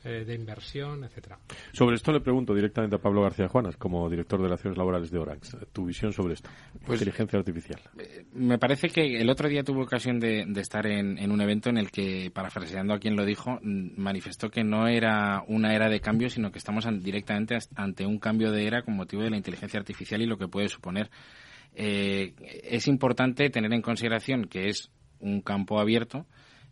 eh, 0.03 0.25
de 0.25 0.33
inversión, 0.35 1.03
etcétera. 1.03 1.39
Sobre 1.71 1.95
esto 1.95 2.11
le 2.11 2.19
pregunto 2.19 2.53
directamente 2.53 2.95
a 2.95 2.99
Pablo 2.99 3.21
García 3.21 3.47
Juanas, 3.47 3.77
como 3.77 4.09
director 4.09 4.39
de 4.39 4.45
Relaciones 4.45 4.77
Laborales 4.77 5.11
de 5.11 5.17
Orange. 5.17 5.57
Tu 5.71 5.85
visión 5.85 6.11
sobre 6.11 6.33
esto, 6.33 6.49
pues, 6.85 6.99
inteligencia 6.99 7.39
artificial. 7.39 7.79
Eh, 7.97 8.25
me 8.33 8.57
parece 8.57 8.89
que 8.89 9.21
el 9.21 9.29
otro 9.29 9.47
día 9.47 9.63
tuve 9.63 9.83
ocasión 9.83 10.19
de, 10.19 10.45
estar 10.57 10.85
en, 10.87 11.31
un 11.31 11.41
evento 11.41 11.69
en 11.69 11.77
el 11.77 11.91
que, 11.91 12.31
parafraseando 12.33 12.93
a 12.93 12.99
quien 12.99 13.15
lo 13.15 13.25
dijo, 13.25 13.59
manifestó 13.61 14.49
que 14.49 14.63
no 14.63 14.87
era 14.87 15.43
una 15.47 15.73
era 15.73 15.89
de 15.89 15.99
cambio, 15.99 16.29
sino 16.29 16.51
que 16.51 16.59
estamos 16.59 16.85
directamente 17.01 17.57
ante 17.75 18.05
un 18.05 18.19
cambio 18.19 18.51
de 18.51 18.67
era 18.67 18.81
con 18.81 18.95
motivo 18.95 19.23
de 19.23 19.29
la 19.29 19.37
inteligencia 19.37 19.79
artificial 19.79 20.21
y 20.21 20.25
lo 20.25 20.37
que 20.37 20.47
puede 20.47 20.69
suponer. 20.69 21.09
Eh, 21.75 22.33
es 22.63 22.87
importante 22.87 23.49
tener 23.49 23.73
en 23.73 23.81
consideración 23.81 24.45
que 24.45 24.67
es 24.67 24.91
un 25.19 25.41
campo 25.41 25.79
abierto 25.79 26.25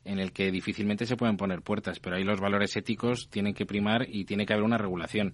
en 0.06 0.20
el 0.20 0.32
que 0.32 0.52
difícilmente 0.52 1.06
se 1.06 1.18
pueden 1.18 1.38
poner 1.38 1.62
puertas, 1.62 2.00
pero 2.00 2.16
ahí 2.16 2.24
los 2.24 2.40
valores 2.40 2.76
éticos 2.76 3.30
tienen 3.30 3.54
que 3.54 3.66
primar 3.66 4.08
y 4.10 4.26
tiene 4.26 4.46
que 4.46 4.54
haber 4.54 4.66
una 4.66 4.78
regulación. 4.78 5.34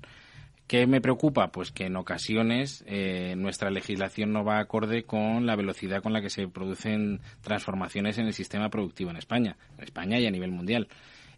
¿Qué 0.67 0.85
me 0.85 0.99
preocupa? 0.99 1.47
Pues 1.47 1.71
que 1.71 1.85
en 1.85 1.95
ocasiones 1.95 2.83
eh, 2.87 3.35
nuestra 3.37 3.71
legislación 3.71 4.33
no 4.33 4.43
va 4.43 4.59
acorde 4.59 5.03
con 5.03 5.45
la 5.45 5.55
velocidad 5.55 6.03
con 6.03 6.11
la 6.11 6.21
que 6.21 6.29
se 6.29 6.49
producen 6.49 7.21
transformaciones 7.41 8.17
en 8.17 8.27
el 8.27 8.33
sistema 8.33 8.69
productivo 8.69 9.09
en 9.09 9.15
España, 9.15 9.55
en 9.77 9.83
España 9.85 10.19
y 10.19 10.27
a 10.27 10.31
nivel 10.31 10.51
mundial. 10.51 10.89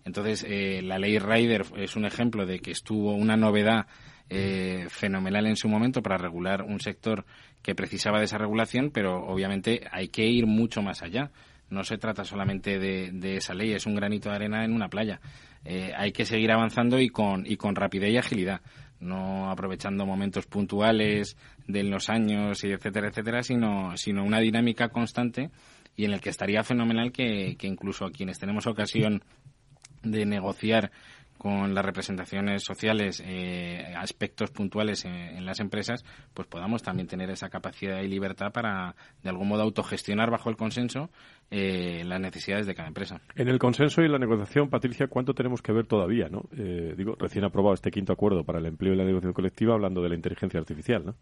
Entonces, 0.04 0.44
eh, 0.50 0.82
la 0.82 0.98
ley 0.98 1.20
Rider 1.20 1.64
es 1.78 1.96
un 1.96 2.06
ejemplo 2.06 2.48
de 2.48 2.60
que 2.60 2.72
estuvo 2.72 3.14
una 3.14 3.38
novedad 3.38 3.86
eh, 4.32 4.88
fenomenal 4.90 5.46
en 5.46 5.56
su 5.56 5.70
momento 5.70 6.02
para 6.02 6.18
regular 6.18 6.64
un 6.64 6.80
sector 6.80 7.26
que 7.62 7.76
precisaba 7.76 8.18
de 8.18 8.26
esa 8.26 8.40
regulación, 8.40 8.90
pero 8.90 9.28
obviamente 9.28 9.82
hay 9.92 10.08
que 10.08 10.26
ir 10.26 10.48
mucho 10.48 10.82
más 10.82 11.04
allá 11.04 11.30
no 11.70 11.84
se 11.84 11.98
trata 11.98 12.24
solamente 12.24 12.80
de, 12.80 13.36
esa 13.36 13.54
ley, 13.54 13.74
es 13.74 13.86
un 13.86 13.96
granito 13.96 14.30
de 14.30 14.36
arena 14.36 14.66
en 14.66 14.74
una 14.74 14.90
playa. 14.90 15.20
Eh, 15.66 15.92
hay 15.96 16.12
que 16.12 16.26
seguir 16.26 16.52
avanzando 16.52 17.00
y 17.00 17.10
con, 17.10 17.46
y 17.46 17.58
con 17.58 17.76
rapidez 17.76 18.12
y 18.12 18.18
agilidad, 18.18 18.62
no 19.00 19.50
aprovechando 19.52 20.06
momentos 20.06 20.46
puntuales 20.48 21.38
de 21.68 21.84
los 21.84 22.10
años 22.10 22.64
y 22.64 22.72
etcétera, 22.72 23.10
etcétera, 23.10 23.44
sino, 23.44 23.96
sino 23.98 24.24
una 24.24 24.40
dinámica 24.40 24.90
constante 24.90 25.50
y 25.96 26.06
en 26.06 26.14
el 26.14 26.22
que 26.22 26.30
estaría 26.30 26.64
fenomenal 26.64 27.12
que, 27.12 27.56
que 27.58 27.68
incluso 27.68 28.06
a 28.06 28.12
quienes 28.12 28.40
tenemos 28.40 28.68
ocasión 28.68 29.22
de 30.02 30.26
negociar 30.26 30.92
con 31.40 31.74
las 31.74 31.86
representaciones 31.86 32.64
sociales 32.64 33.24
eh, 33.26 33.94
aspectos 33.96 34.52
puntuales 34.52 35.06
en, 35.06 35.46
las 35.46 35.62
empresas, 35.62 36.04
pues 36.34 36.50
podamos 36.50 36.84
también 36.84 37.08
tener 37.08 37.30
esa 37.30 37.50
capacidad 37.50 38.02
y 38.02 38.10
libertad 38.10 38.52
para, 38.52 38.94
de 39.24 39.30
algún 39.30 39.48
modo, 39.48 39.64
autogestionar 39.64 40.30
bajo 40.30 40.50
el 40.50 40.58
consenso 40.58 41.10
eh, 41.50 42.04
las 42.06 42.20
necesidades 42.20 42.68
de 42.68 42.76
cada 42.76 42.90
empresa. 42.90 43.22
En 43.36 43.48
el 43.48 43.58
consenso 43.58 44.02
y 44.02 44.10
la 44.10 44.20
negociación, 44.20 44.70
Patricia, 44.70 45.08
¿cuánto 45.08 45.34
tenemos 45.34 45.62
que 45.62 45.72
ver 45.72 45.88
todavía? 45.88 46.28
¿no? 46.28 46.44
Eh, 46.58 46.94
digo, 46.98 47.16
recién 47.18 47.46
aprobado 47.46 47.74
este 47.74 47.90
quinto 47.90 48.12
acuerdo 48.12 48.44
para 48.44 48.60
el 48.60 48.66
empleo 48.66 48.94
y 48.94 48.98
la 48.98 49.06
negociación 49.06 49.34
colectiva, 49.34 49.76
hablando 49.76 50.02
de 50.02 50.10
la 50.10 50.16
inteligencia 50.16 50.60
artificial, 50.60 51.06
¿no? 51.06 51.16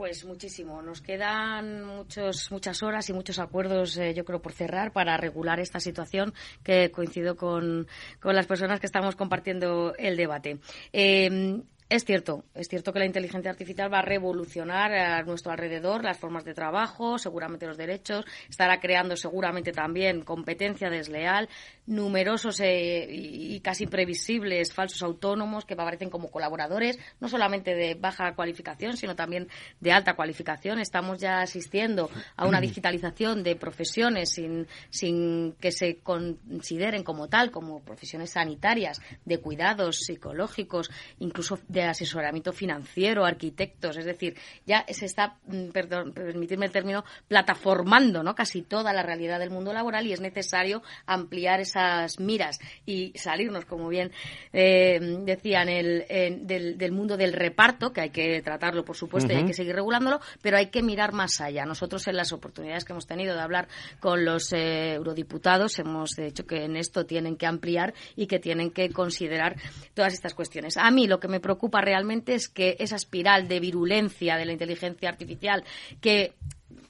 Pues 0.00 0.24
muchísimo. 0.24 0.80
Nos 0.80 1.02
quedan 1.02 1.84
muchos, 1.84 2.50
muchas 2.50 2.82
horas 2.82 3.10
y 3.10 3.12
muchos 3.12 3.38
acuerdos, 3.38 3.98
eh, 3.98 4.14
yo 4.14 4.24
creo, 4.24 4.40
por 4.40 4.52
cerrar 4.52 4.92
para 4.92 5.18
regular 5.18 5.60
esta 5.60 5.78
situación 5.78 6.32
que 6.64 6.90
coincido 6.90 7.36
con, 7.36 7.86
con 8.18 8.34
las 8.34 8.46
personas 8.46 8.80
que 8.80 8.86
estamos 8.86 9.14
compartiendo 9.14 9.94
el 9.98 10.16
debate. 10.16 10.58
Eh, 10.94 11.60
es 11.90 12.04
cierto, 12.04 12.44
es 12.54 12.68
cierto 12.68 12.92
que 12.92 13.00
la 13.00 13.04
inteligencia 13.04 13.50
artificial 13.50 13.92
va 13.92 13.98
a 13.98 14.02
revolucionar 14.02 14.92
a 14.94 15.22
nuestro 15.24 15.50
alrededor 15.50 16.04
las 16.04 16.18
formas 16.18 16.44
de 16.44 16.54
trabajo, 16.54 17.18
seguramente 17.18 17.66
los 17.66 17.76
derechos, 17.76 18.24
estará 18.48 18.78
creando 18.78 19.16
seguramente 19.16 19.72
también 19.72 20.22
competencia 20.22 20.88
desleal, 20.88 21.48
numerosos 21.86 22.60
eh, 22.60 23.08
y 23.10 23.58
casi 23.58 23.84
imprevisibles 23.84 24.72
falsos 24.72 25.02
autónomos 25.02 25.64
que 25.64 25.74
aparecen 25.74 26.10
como 26.10 26.30
colaboradores, 26.30 26.96
no 27.18 27.28
solamente 27.28 27.74
de 27.74 27.94
baja 27.94 28.36
cualificación, 28.36 28.96
sino 28.96 29.16
también 29.16 29.48
de 29.80 29.90
alta 29.90 30.14
cualificación. 30.14 30.78
Estamos 30.78 31.18
ya 31.18 31.40
asistiendo 31.40 32.08
a 32.36 32.46
una 32.46 32.60
digitalización 32.60 33.42
de 33.42 33.56
profesiones 33.56 34.30
sin, 34.30 34.68
sin 34.90 35.54
que 35.54 35.72
se 35.72 35.96
consideren 35.96 37.02
como 37.02 37.28
tal, 37.28 37.50
como 37.50 37.82
profesiones 37.82 38.30
sanitarias, 38.30 39.00
de 39.24 39.38
cuidados 39.40 40.04
psicológicos, 40.04 40.88
incluso 41.18 41.58
de 41.66 41.79
de 41.84 41.90
asesoramiento 41.90 42.52
financiero, 42.52 43.24
arquitectos, 43.24 43.96
es 43.96 44.04
decir, 44.04 44.36
ya 44.66 44.84
se 44.88 45.06
está, 45.06 45.36
mm, 45.46 45.70
perdón, 45.70 46.12
permitirme 46.12 46.66
el 46.66 46.72
término, 46.72 47.04
plataformando 47.28 48.22
¿no? 48.22 48.34
casi 48.34 48.62
toda 48.62 48.92
la 48.92 49.02
realidad 49.02 49.38
del 49.38 49.50
mundo 49.50 49.72
laboral 49.72 50.06
y 50.06 50.12
es 50.12 50.20
necesario 50.20 50.82
ampliar 51.06 51.60
esas 51.60 52.20
miras 52.20 52.58
y 52.86 53.12
salirnos, 53.16 53.64
como 53.64 53.88
bien 53.88 54.12
eh, 54.52 54.98
decían, 55.24 55.68
el, 55.68 56.04
del, 56.46 56.92
mundo 56.92 57.16
del 57.16 57.32
reparto, 57.32 57.92
que 57.92 58.00
hay 58.00 58.10
que 58.10 58.42
tratarlo, 58.42 58.84
por 58.84 58.96
supuesto, 58.96 59.32
y 59.32 59.36
hay 59.36 59.44
que 59.44 59.54
seguir 59.54 59.74
regulándolo, 59.74 60.20
pero 60.42 60.56
hay 60.56 60.66
que 60.66 60.82
mirar 60.82 61.12
más 61.12 61.40
allá. 61.40 61.64
Nosotros 61.64 62.06
en 62.08 62.16
las 62.16 62.32
oportunidades 62.32 62.84
que 62.84 62.92
hemos 62.92 63.06
tenido 63.06 63.34
de 63.34 63.40
hablar 63.40 63.68
con 64.00 64.24
los 64.24 64.52
eh, 64.52 64.94
eurodiputados 64.94 65.78
hemos 65.78 66.10
dicho 66.16 66.46
que 66.46 66.64
en 66.64 66.76
esto 66.76 67.06
tienen 67.06 67.36
que 67.36 67.46
ampliar 67.46 67.94
y 68.16 68.26
que 68.26 68.38
tienen 68.38 68.70
que 68.70 68.90
considerar 68.90 69.56
todas 69.94 70.14
estas 70.14 70.34
cuestiones. 70.34 70.76
A 70.76 70.90
mí 70.90 71.06
lo 71.06 71.20
que 71.20 71.28
me 71.28 71.40
preocupa 71.40 71.69
realmente 71.70 72.34
es 72.34 72.48
que 72.48 72.76
esa 72.78 72.96
espiral 72.96 73.48
de 73.48 73.60
virulencia 73.60 74.36
de 74.36 74.44
la 74.44 74.52
inteligencia 74.52 75.08
artificial 75.08 75.64
que 76.00 76.34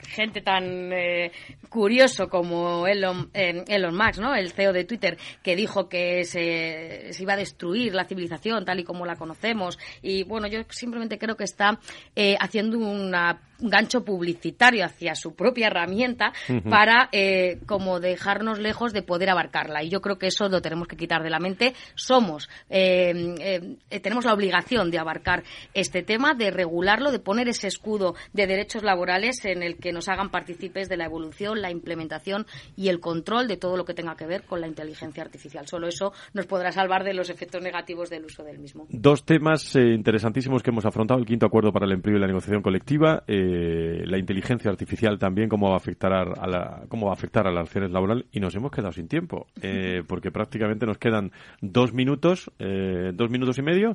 gente 0.09 0.41
tan 0.41 0.93
eh, 0.93 1.33
curioso 1.69 2.29
como 2.29 2.87
Elon, 2.87 3.31
eh, 3.35 3.65
Elon 3.69 3.97
Musk, 3.97 4.21
¿no? 4.21 4.35
el 4.35 4.53
CEO 4.53 4.73
de 4.73 4.85
Twitter, 4.85 5.19
que 5.43 5.57
dijo 5.57 5.89
que 5.89 6.25
se, 6.25 7.11
iba 7.19 7.35
a 7.35 7.37
destruir 7.37 7.95
la 7.95 8.05
civilización 8.05 8.65
tal 8.65 8.81
y 8.81 8.85
como 8.85 9.07
la 9.07 9.17
conocemos. 9.17 9.79
Y 10.03 10.25
bueno, 10.25 10.47
yo 10.47 10.61
simplemente 10.71 11.19
creo 11.19 11.37
que 11.37 11.45
está 11.45 11.79
eh, 12.17 12.37
haciendo 12.41 12.79
una 12.79 13.41
un 13.61 13.71
gancho 13.71 14.05
publicitario 14.05 14.85
hacia 14.85 15.15
su 15.15 15.35
propia 15.35 15.69
herramienta 15.69 16.33
para 16.69 17.09
eh, 17.13 17.59
como 17.67 18.01
dejarnos 18.01 18.59
lejos 18.59 18.93
de 18.93 19.03
poder 19.03 19.31
abarcarla. 19.31 19.83
Y 19.83 19.89
yo 19.89 20.01
creo 20.01 20.19
que 20.19 20.29
eso 20.29 20.49
lo 20.49 20.63
tenemos 20.63 20.89
que 20.89 20.97
quitar 20.97 21.23
de 21.23 21.31
la 21.31 21.39
mente. 21.39 21.75
Somos, 21.95 22.49
eh, 22.69 23.77
eh, 23.91 24.01
tenemos 24.01 24.25
la 24.25 24.35
obligación 24.35 24.91
de 24.91 24.99
abarcar 24.99 25.43
este 25.75 26.03
tema, 26.03 26.35
de 26.35 26.51
regularlo, 26.51 27.13
de 27.13 27.19
poner 27.19 27.49
ese 27.49 27.69
escudo 27.69 28.15
de 28.33 28.47
derechos 28.47 28.83
laborales 28.83 29.45
en 29.45 29.63
el 29.63 29.77
que 29.77 29.90
nos 29.93 30.09
hagan 30.09 30.31
partícipes 30.31 30.89
de 30.89 30.97
la 30.97 31.05
evolución, 31.05 31.61
la 31.61 31.71
implementación 31.71 32.47
y 32.77 32.89
el 32.89 33.01
control 33.01 33.49
de 33.49 33.57
todo 33.57 33.77
lo 33.77 33.85
que 33.85 33.95
tenga 33.95 34.17
que 34.17 34.27
ver 34.27 34.45
con 34.45 34.61
la 34.61 34.67
inteligencia 34.67 35.23
artificial. 35.23 35.67
Solo 35.67 35.89
eso 35.89 36.13
nos 36.35 36.47
podrá 36.47 36.73
salvar 36.73 37.05
de 37.05 37.15
los 37.15 37.31
efectos 37.31 37.63
negativos 37.63 38.11
del 38.11 38.25
uso 38.25 38.43
del 38.43 38.59
mismo. 38.59 38.87
Dos 38.91 39.25
temas 39.25 39.75
interesantísimos 39.77 40.63
que 40.63 40.71
hemos 40.71 40.87
afrontado. 40.87 41.21
El 41.21 41.27
quinto 41.27 41.47
acuerdo 41.47 41.73
para 41.73 41.87
el 41.87 41.93
empleo 41.93 42.17
y 42.17 42.21
la 42.21 42.27
negociación 42.27 42.63
colectiva. 42.63 43.23
Eh, 43.27 43.41
eh, 43.51 44.07
la 44.07 44.19
inteligencia 44.19 44.71
artificial 44.71 45.19
también 45.19 45.49
cómo 45.49 45.69
va 45.69 45.75
a 45.75 45.77
afectar 45.77 46.13
a, 46.13 46.47
la, 46.47 46.83
cómo 46.89 47.07
va 47.07 47.13
a 47.13 47.15
afectar 47.15 47.47
a 47.47 47.51
las 47.51 47.61
relaciones 47.61 47.91
laborales 47.91 48.27
y 48.33 48.41
nos 48.41 48.55
hemos 48.55 48.71
quedado 48.71 48.93
sin 48.93 49.09
tiempo 49.09 49.47
eh, 49.63 50.03
porque 50.09 50.31
prácticamente 50.31 50.87
nos 50.87 50.99
quedan 50.99 51.33
dos 51.61 51.93
minutos, 51.93 52.51
eh, 52.59 53.13
dos 53.15 53.31
minutos 53.31 53.59
y 53.59 53.63
medio. 53.63 53.93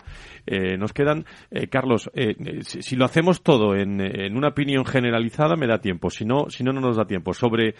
nos 0.77 0.93
quedan, 0.93 1.25
Carlos, 1.69 2.09
si, 2.61 2.81
si, 2.81 2.95
lo 2.95 3.05
hacemos 3.05 3.41
todo 3.41 3.75
en, 3.75 4.01
en, 4.01 4.35
una 4.35 4.49
opinión 4.49 4.85
generalizada 4.85 5.55
me 5.55 5.67
da 5.67 5.79
tiempo, 5.85 6.09
si 6.09 6.25
no, 6.25 6.49
si 6.49 6.63
no 6.63 6.73
no 6.73 6.81
nos 6.81 6.97
da 6.97 7.05
tiempo 7.05 7.31
sobre 7.31 7.75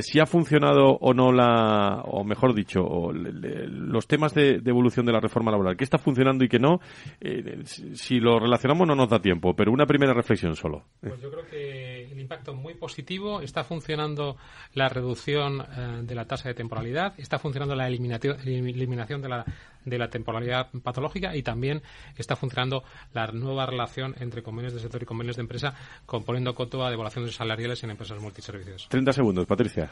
si 0.00 0.18
ha 0.18 0.26
funcionado 0.26 0.98
o 1.00 1.14
no 1.14 1.30
la, 1.30 2.02
o 2.04 2.24
mejor 2.24 2.52
dicho, 2.52 3.12
los 3.12 4.08
temas 4.08 4.34
de, 4.34 4.60
evolución 4.64 5.06
de 5.06 5.12
la 5.12 5.20
reforma 5.20 5.52
laboral, 5.52 5.76
qué 5.76 5.84
está 5.84 5.98
funcionando 5.98 6.44
y 6.44 6.48
qué 6.48 6.58
no. 6.58 6.80
si 7.92 8.18
lo 8.18 8.40
relacionamos 8.40 8.88
no 8.88 8.96
nos 8.96 9.08
da 9.08 9.20
tiempo, 9.20 9.54
pero 9.54 9.70
una 9.70 9.86
primera 9.86 10.12
reflexión 10.12 10.56
solo. 10.56 10.84
Pues 11.00 11.20
yo 11.20 11.30
creo 11.30 11.46
que 11.46 12.04
el 12.10 12.20
impacto 12.20 12.54
muy 12.54 12.74
positivo 12.74 13.40
está 13.40 13.62
funcionando 13.62 14.36
la 14.72 14.88
reducción 14.88 15.60
eh, 15.60 16.02
de 16.02 16.14
la 16.14 16.26
tasa 16.26 16.48
de 16.48 16.54
temporalidad, 16.54 17.14
está 17.18 17.38
funcionando 17.38 17.74
la 17.74 17.86
eliminación 17.88 19.22
de 19.22 19.28
la 19.28 19.44
de 19.84 19.98
la 19.98 20.08
temporalidad 20.08 20.68
patológica 20.82 21.36
y 21.36 21.42
también 21.42 21.82
está 22.16 22.36
funcionando 22.36 22.84
la 23.12 23.26
nueva 23.28 23.66
relación 23.66 24.14
entre 24.20 24.42
convenios 24.42 24.74
de 24.74 24.80
sector 24.80 25.02
y 25.02 25.06
convenios 25.06 25.36
de 25.36 25.42
empresa, 25.42 25.74
componiendo 26.06 26.54
coto 26.54 26.84
a 26.84 26.90
devaluaciones 26.90 27.34
salariales 27.34 27.82
en 27.84 27.90
empresas 27.90 28.20
multiservicios. 28.20 28.88
30 28.88 29.12
segundos, 29.12 29.46
Patricia. 29.46 29.90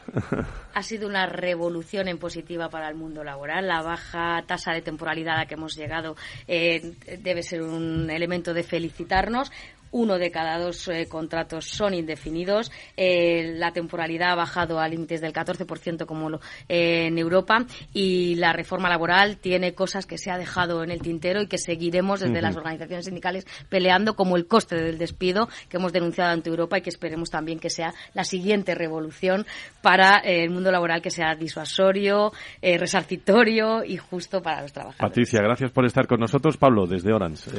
Ha 0.73 0.83
sido 0.83 1.07
una 1.07 1.25
revolución 1.25 2.07
en 2.07 2.17
positiva 2.17 2.69
para 2.69 2.89
el 2.89 2.95
mundo 2.95 3.23
laboral. 3.23 3.67
La 3.67 3.81
baja 3.81 4.43
tasa 4.45 4.73
de 4.73 4.81
temporalidad 4.81 5.35
a 5.35 5.39
la 5.39 5.45
que 5.45 5.55
hemos 5.55 5.75
llegado 5.75 6.15
eh, 6.47 6.93
debe 7.19 7.43
ser 7.43 7.61
un 7.61 8.09
elemento 8.09 8.53
de 8.53 8.63
felicitarnos 8.63 9.51
uno 9.93 10.17
de 10.17 10.31
cada 10.31 10.59
dos 10.59 10.87
eh, 10.87 11.07
contratos 11.07 11.65
son 11.65 11.93
indefinidos. 11.93 12.71
Eh, 12.97 13.53
la 13.55 13.71
temporalidad 13.71 14.31
ha 14.31 14.35
bajado 14.35 14.79
a 14.79 14.87
límites 14.87 15.21
del 15.21 15.31
14% 15.31 16.05
como 16.05 16.29
lo, 16.29 16.41
eh, 16.67 17.07
en 17.07 17.17
Europa 17.17 17.65
y 17.93 18.35
la 18.35 18.51
reforma 18.53 18.89
laboral 18.89 19.37
tiene 19.37 19.73
cosas 19.73 20.05
que 20.05 20.17
se 20.17 20.31
ha 20.31 20.37
dejado 20.37 20.83
en 20.83 20.91
el 20.91 21.01
tintero 21.01 21.41
y 21.41 21.47
que 21.47 21.57
seguiremos 21.57 22.19
desde 22.19 22.41
las 22.41 22.55
organizaciones 22.57 23.05
sindicales 23.05 23.45
peleando 23.69 24.15
como 24.15 24.35
el 24.35 24.47
coste 24.47 24.75
del 24.75 24.97
despido 24.97 25.47
que 25.69 25.77
hemos 25.77 25.93
denunciado 25.93 26.31
ante 26.31 26.49
Europa 26.49 26.77
y 26.77 26.81
que 26.81 26.89
esperemos 26.89 27.29
también 27.29 27.59
que 27.59 27.69
sea 27.69 27.93
la 28.13 28.23
siguiente 28.23 28.75
revolución 28.75 29.45
para 29.81 30.17
el 30.17 30.49
mundo 30.49 30.71
laboral 30.71 31.01
que 31.01 31.11
sea 31.11 31.35
disuasorio, 31.35 32.31
resarcitorio 32.61 33.83
y 33.83 33.97
justo 33.97 34.41
para 34.41 34.61
los 34.61 34.73
trabajadores. 34.73 34.99
Patricia, 34.99 35.41
gracias 35.41 35.71
por 35.71 35.85
estar 35.85 36.07
con 36.07 36.19
nosotros. 36.19 36.57
Pablo, 36.57 36.87
desde 36.87 37.13
Orange, 37.13 37.51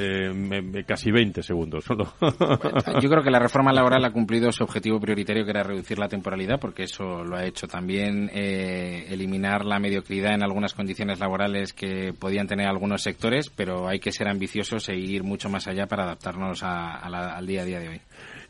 casi 0.87 1.13
20 1.13 1.43
segundos 1.43 1.85
solo. 1.85 2.13
Yo 3.01 3.09
creo 3.09 3.23
que 3.23 3.31
la 3.31 3.39
reforma 3.39 3.73
laboral 3.73 4.05
ha 4.05 4.13
cumplido 4.13 4.51
su 4.53 4.65
objetivo 4.65 5.01
prioritario, 5.01 5.45
que 5.45 5.51
era 5.51 5.63
reducir 5.63 5.99
la 5.99 6.09
temporalidad, 6.09 6.59
porque 6.61 6.85
eso 6.85 7.25
lo 7.25 7.37
ha 7.37 7.45
hecho 7.45 7.67
también 7.67 8.31
eh, 8.33 9.07
eliminar 9.09 9.65
la 9.65 9.79
mediocridad 9.79 10.35
en 10.35 10.43
algunas 10.43 10.75
condiciones 10.75 11.19
laborales 11.21 11.73
que 11.73 12.13
podían 12.19 12.47
tener 12.47 12.67
algunos 12.67 13.03
sectores, 13.03 13.51
pero 13.51 13.89
hay 13.89 13.99
que 13.99 14.13
ser 14.13 14.29
ambiciosos 14.29 14.89
e 14.89 14.97
ir 14.97 15.23
mucho 15.23 15.49
más 15.49 15.67
allá 15.67 15.87
para 15.87 16.05
adaptarnos 16.05 16.63
al 16.63 17.47
día 17.47 17.63
a 17.63 17.65
día 17.65 17.81
de 17.81 17.89
hoy. 17.89 18.01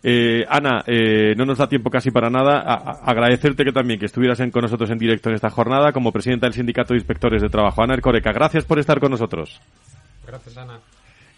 Eh, 0.07 0.45
Ana, 0.47 0.85
eh, 0.87 1.35
no 1.35 1.47
nos 1.47 1.57
da 1.57 1.67
tiempo 1.67 1.89
casi 1.89 2.11
para 2.11 2.29
nada. 2.29 2.61
agradecerte 3.05 3.65
que 3.65 3.73
también 3.73 3.99
que 3.99 4.05
estuvieras 4.05 4.39
con 4.53 4.61
nosotros 4.61 4.91
en 4.91 4.99
directo 4.99 5.31
en 5.31 5.37
esta 5.37 5.49
jornada 5.49 5.93
como 5.93 6.13
presidenta 6.13 6.47
del 6.47 6.53
Sindicato 6.53 6.93
de 6.93 6.99
Inspectores 6.99 7.41
de 7.41 7.49
Trabajo. 7.49 7.83
Ana 7.83 7.95
Ercoreca, 7.95 8.31
gracias 8.31 8.67
por 8.67 8.79
estar 8.79 9.01
con 9.01 9.11
nosotros. 9.11 9.61
Gracias, 10.27 10.59
Ana. 10.59 10.79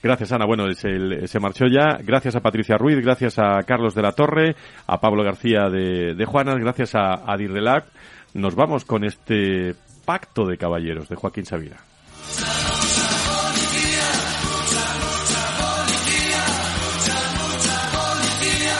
Gracias, 0.06 0.30
Ana. 0.30 0.46
Bueno, 0.46 0.72
se, 0.72 1.40
marchó 1.40 1.66
ya. 1.66 1.98
Gracias 2.00 2.36
a 2.36 2.40
Patricia 2.40 2.78
Ruiz, 2.78 2.96
gracias 3.02 3.40
a 3.40 3.60
Carlos 3.64 3.92
de 3.92 4.02
la 4.02 4.12
Torre, 4.12 4.54
a 4.86 5.00
Pablo 5.00 5.24
García 5.24 5.68
de, 5.68 6.14
de 6.14 6.24
Juanas, 6.24 6.58
gracias 6.58 6.94
a, 6.94 7.28
a 7.28 7.36
Dirrelac. 7.36 7.86
Nos 8.34 8.54
vamos 8.54 8.84
con 8.84 9.02
este 9.02 9.74
pacto 10.04 10.46
de 10.46 10.58
caballeros 10.58 11.08
de 11.08 11.16
Joaquín 11.16 11.44
Sabina. 11.44 11.78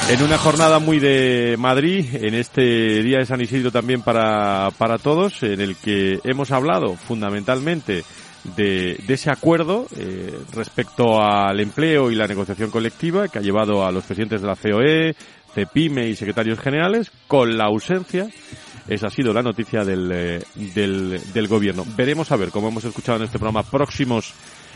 En 0.09 0.23
una 0.23 0.39
jornada 0.39 0.79
muy 0.79 1.01
de 1.01 1.57
Madrid, 1.59 2.07
en 2.23 2.35
este 2.35 3.03
día 3.03 3.19
de 3.19 3.27
San 3.27 3.41
Isidro 3.41 3.73
también 3.73 4.03
para, 4.03 4.71
para 4.79 4.99
todos, 4.99 5.43
en 5.43 5.61
el 5.61 5.75
que 5.75 6.21
hemos 6.23 6.53
hablado 6.53 6.95
fundamentalmente 6.95 8.05
de, 8.57 9.01
ese 9.09 9.31
acuerdo 9.31 9.87
eh, 9.97 10.39
respecto 10.53 11.21
al 11.21 11.59
empleo 11.61 12.11
y 12.11 12.15
la 12.15 12.27
negociación 12.27 12.71
colectiva 12.71 13.29
que 13.29 13.39
ha 13.39 13.43
llevado 13.43 13.85
a 13.85 13.91
los 13.91 14.05
presidentes 14.05 14.43
de 14.43 14.47
la 14.47 14.57
COE, 14.57 15.17
CEPIME 15.55 16.09
y 16.09 16.17
secretarios 16.17 16.59
generales 16.59 17.11
con 17.27 17.57
la 17.57 17.65
ausencia 17.65 18.29
esa 18.89 19.09
ha 19.09 19.11
sido 19.11 19.33
la 19.33 19.43
noticia 19.43 19.85
del, 19.85 20.11
eh, 20.13 20.43
del, 20.75 21.21
del, 21.33 21.49
gobierno. 21.49 21.85
Veremos 21.97 22.31
a 22.31 22.37
ver, 22.37 22.51
como 22.51 22.69
hemos 22.69 22.85
escuchado 22.85 23.19
en 23.19 23.25
este 23.25 23.39
programa, 23.39 23.65
próximos 23.65 24.33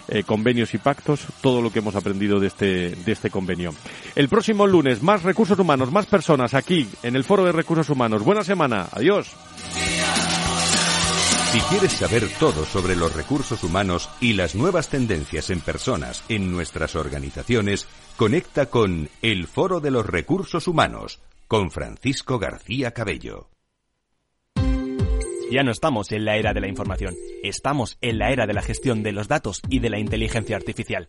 eh, 0.08 0.24
convenios 0.24 0.74
y 0.74 0.78
pactos, 0.78 1.20
todo 1.40 1.62
lo 1.62 1.70
que 1.70 1.78
hemos 1.78 1.94
aprendido 1.94 2.40
de 2.40 2.48
este, 2.48 2.96
de 2.96 3.12
este 3.12 3.30
convenio. 3.30 3.72
El 4.16 4.28
próximo 4.28 4.66
lunes, 4.66 5.02
más 5.02 5.22
recursos 5.22 5.58
humanos, 5.58 5.92
más 5.92 6.06
personas 6.06 6.54
aquí 6.54 6.88
en 7.04 7.14
el 7.14 7.22
Foro 7.22 7.44
de 7.44 7.52
Recursos 7.52 7.88
Humanos. 7.88 8.24
Buena 8.24 8.42
semana. 8.42 8.88
Adiós. 8.90 9.30
Si 11.53 11.59
quieres 11.62 11.90
saber 11.90 12.22
todo 12.38 12.64
sobre 12.64 12.94
los 12.94 13.12
recursos 13.12 13.64
humanos 13.64 14.09
y 14.20 14.34
las 14.34 14.55
nuevas 14.55 14.88
tendencias 14.88 15.51
en 15.51 15.61
personas 15.61 16.22
en 16.28 16.53
nuestras 16.53 16.94
organizaciones, 16.94 17.88
conecta 18.16 18.66
con 18.66 19.09
El 19.20 19.48
Foro 19.48 19.80
de 19.80 19.90
los 19.90 20.07
Recursos 20.07 20.68
Humanos 20.68 21.20
con 21.48 21.72
Francisco 21.72 22.38
García 22.38 22.92
Cabello. 22.92 23.48
Ya 25.51 25.64
no 25.64 25.72
estamos 25.72 26.12
en 26.12 26.24
la 26.24 26.36
era 26.36 26.55
de 26.55 26.61
la 26.61 26.68
información, 26.68 27.16
estamos 27.42 27.98
en 28.01 28.20
la 28.20 28.30
era 28.30 28.46
de 28.46 28.55
la 28.55 28.62
gestión 28.62 29.03
de 29.03 29.11
los 29.11 29.26
datos 29.26 29.61
y 29.68 29.80
de 29.80 29.90
la 29.90 29.98
inteligencia 29.98 30.55
artificial. 30.55 31.09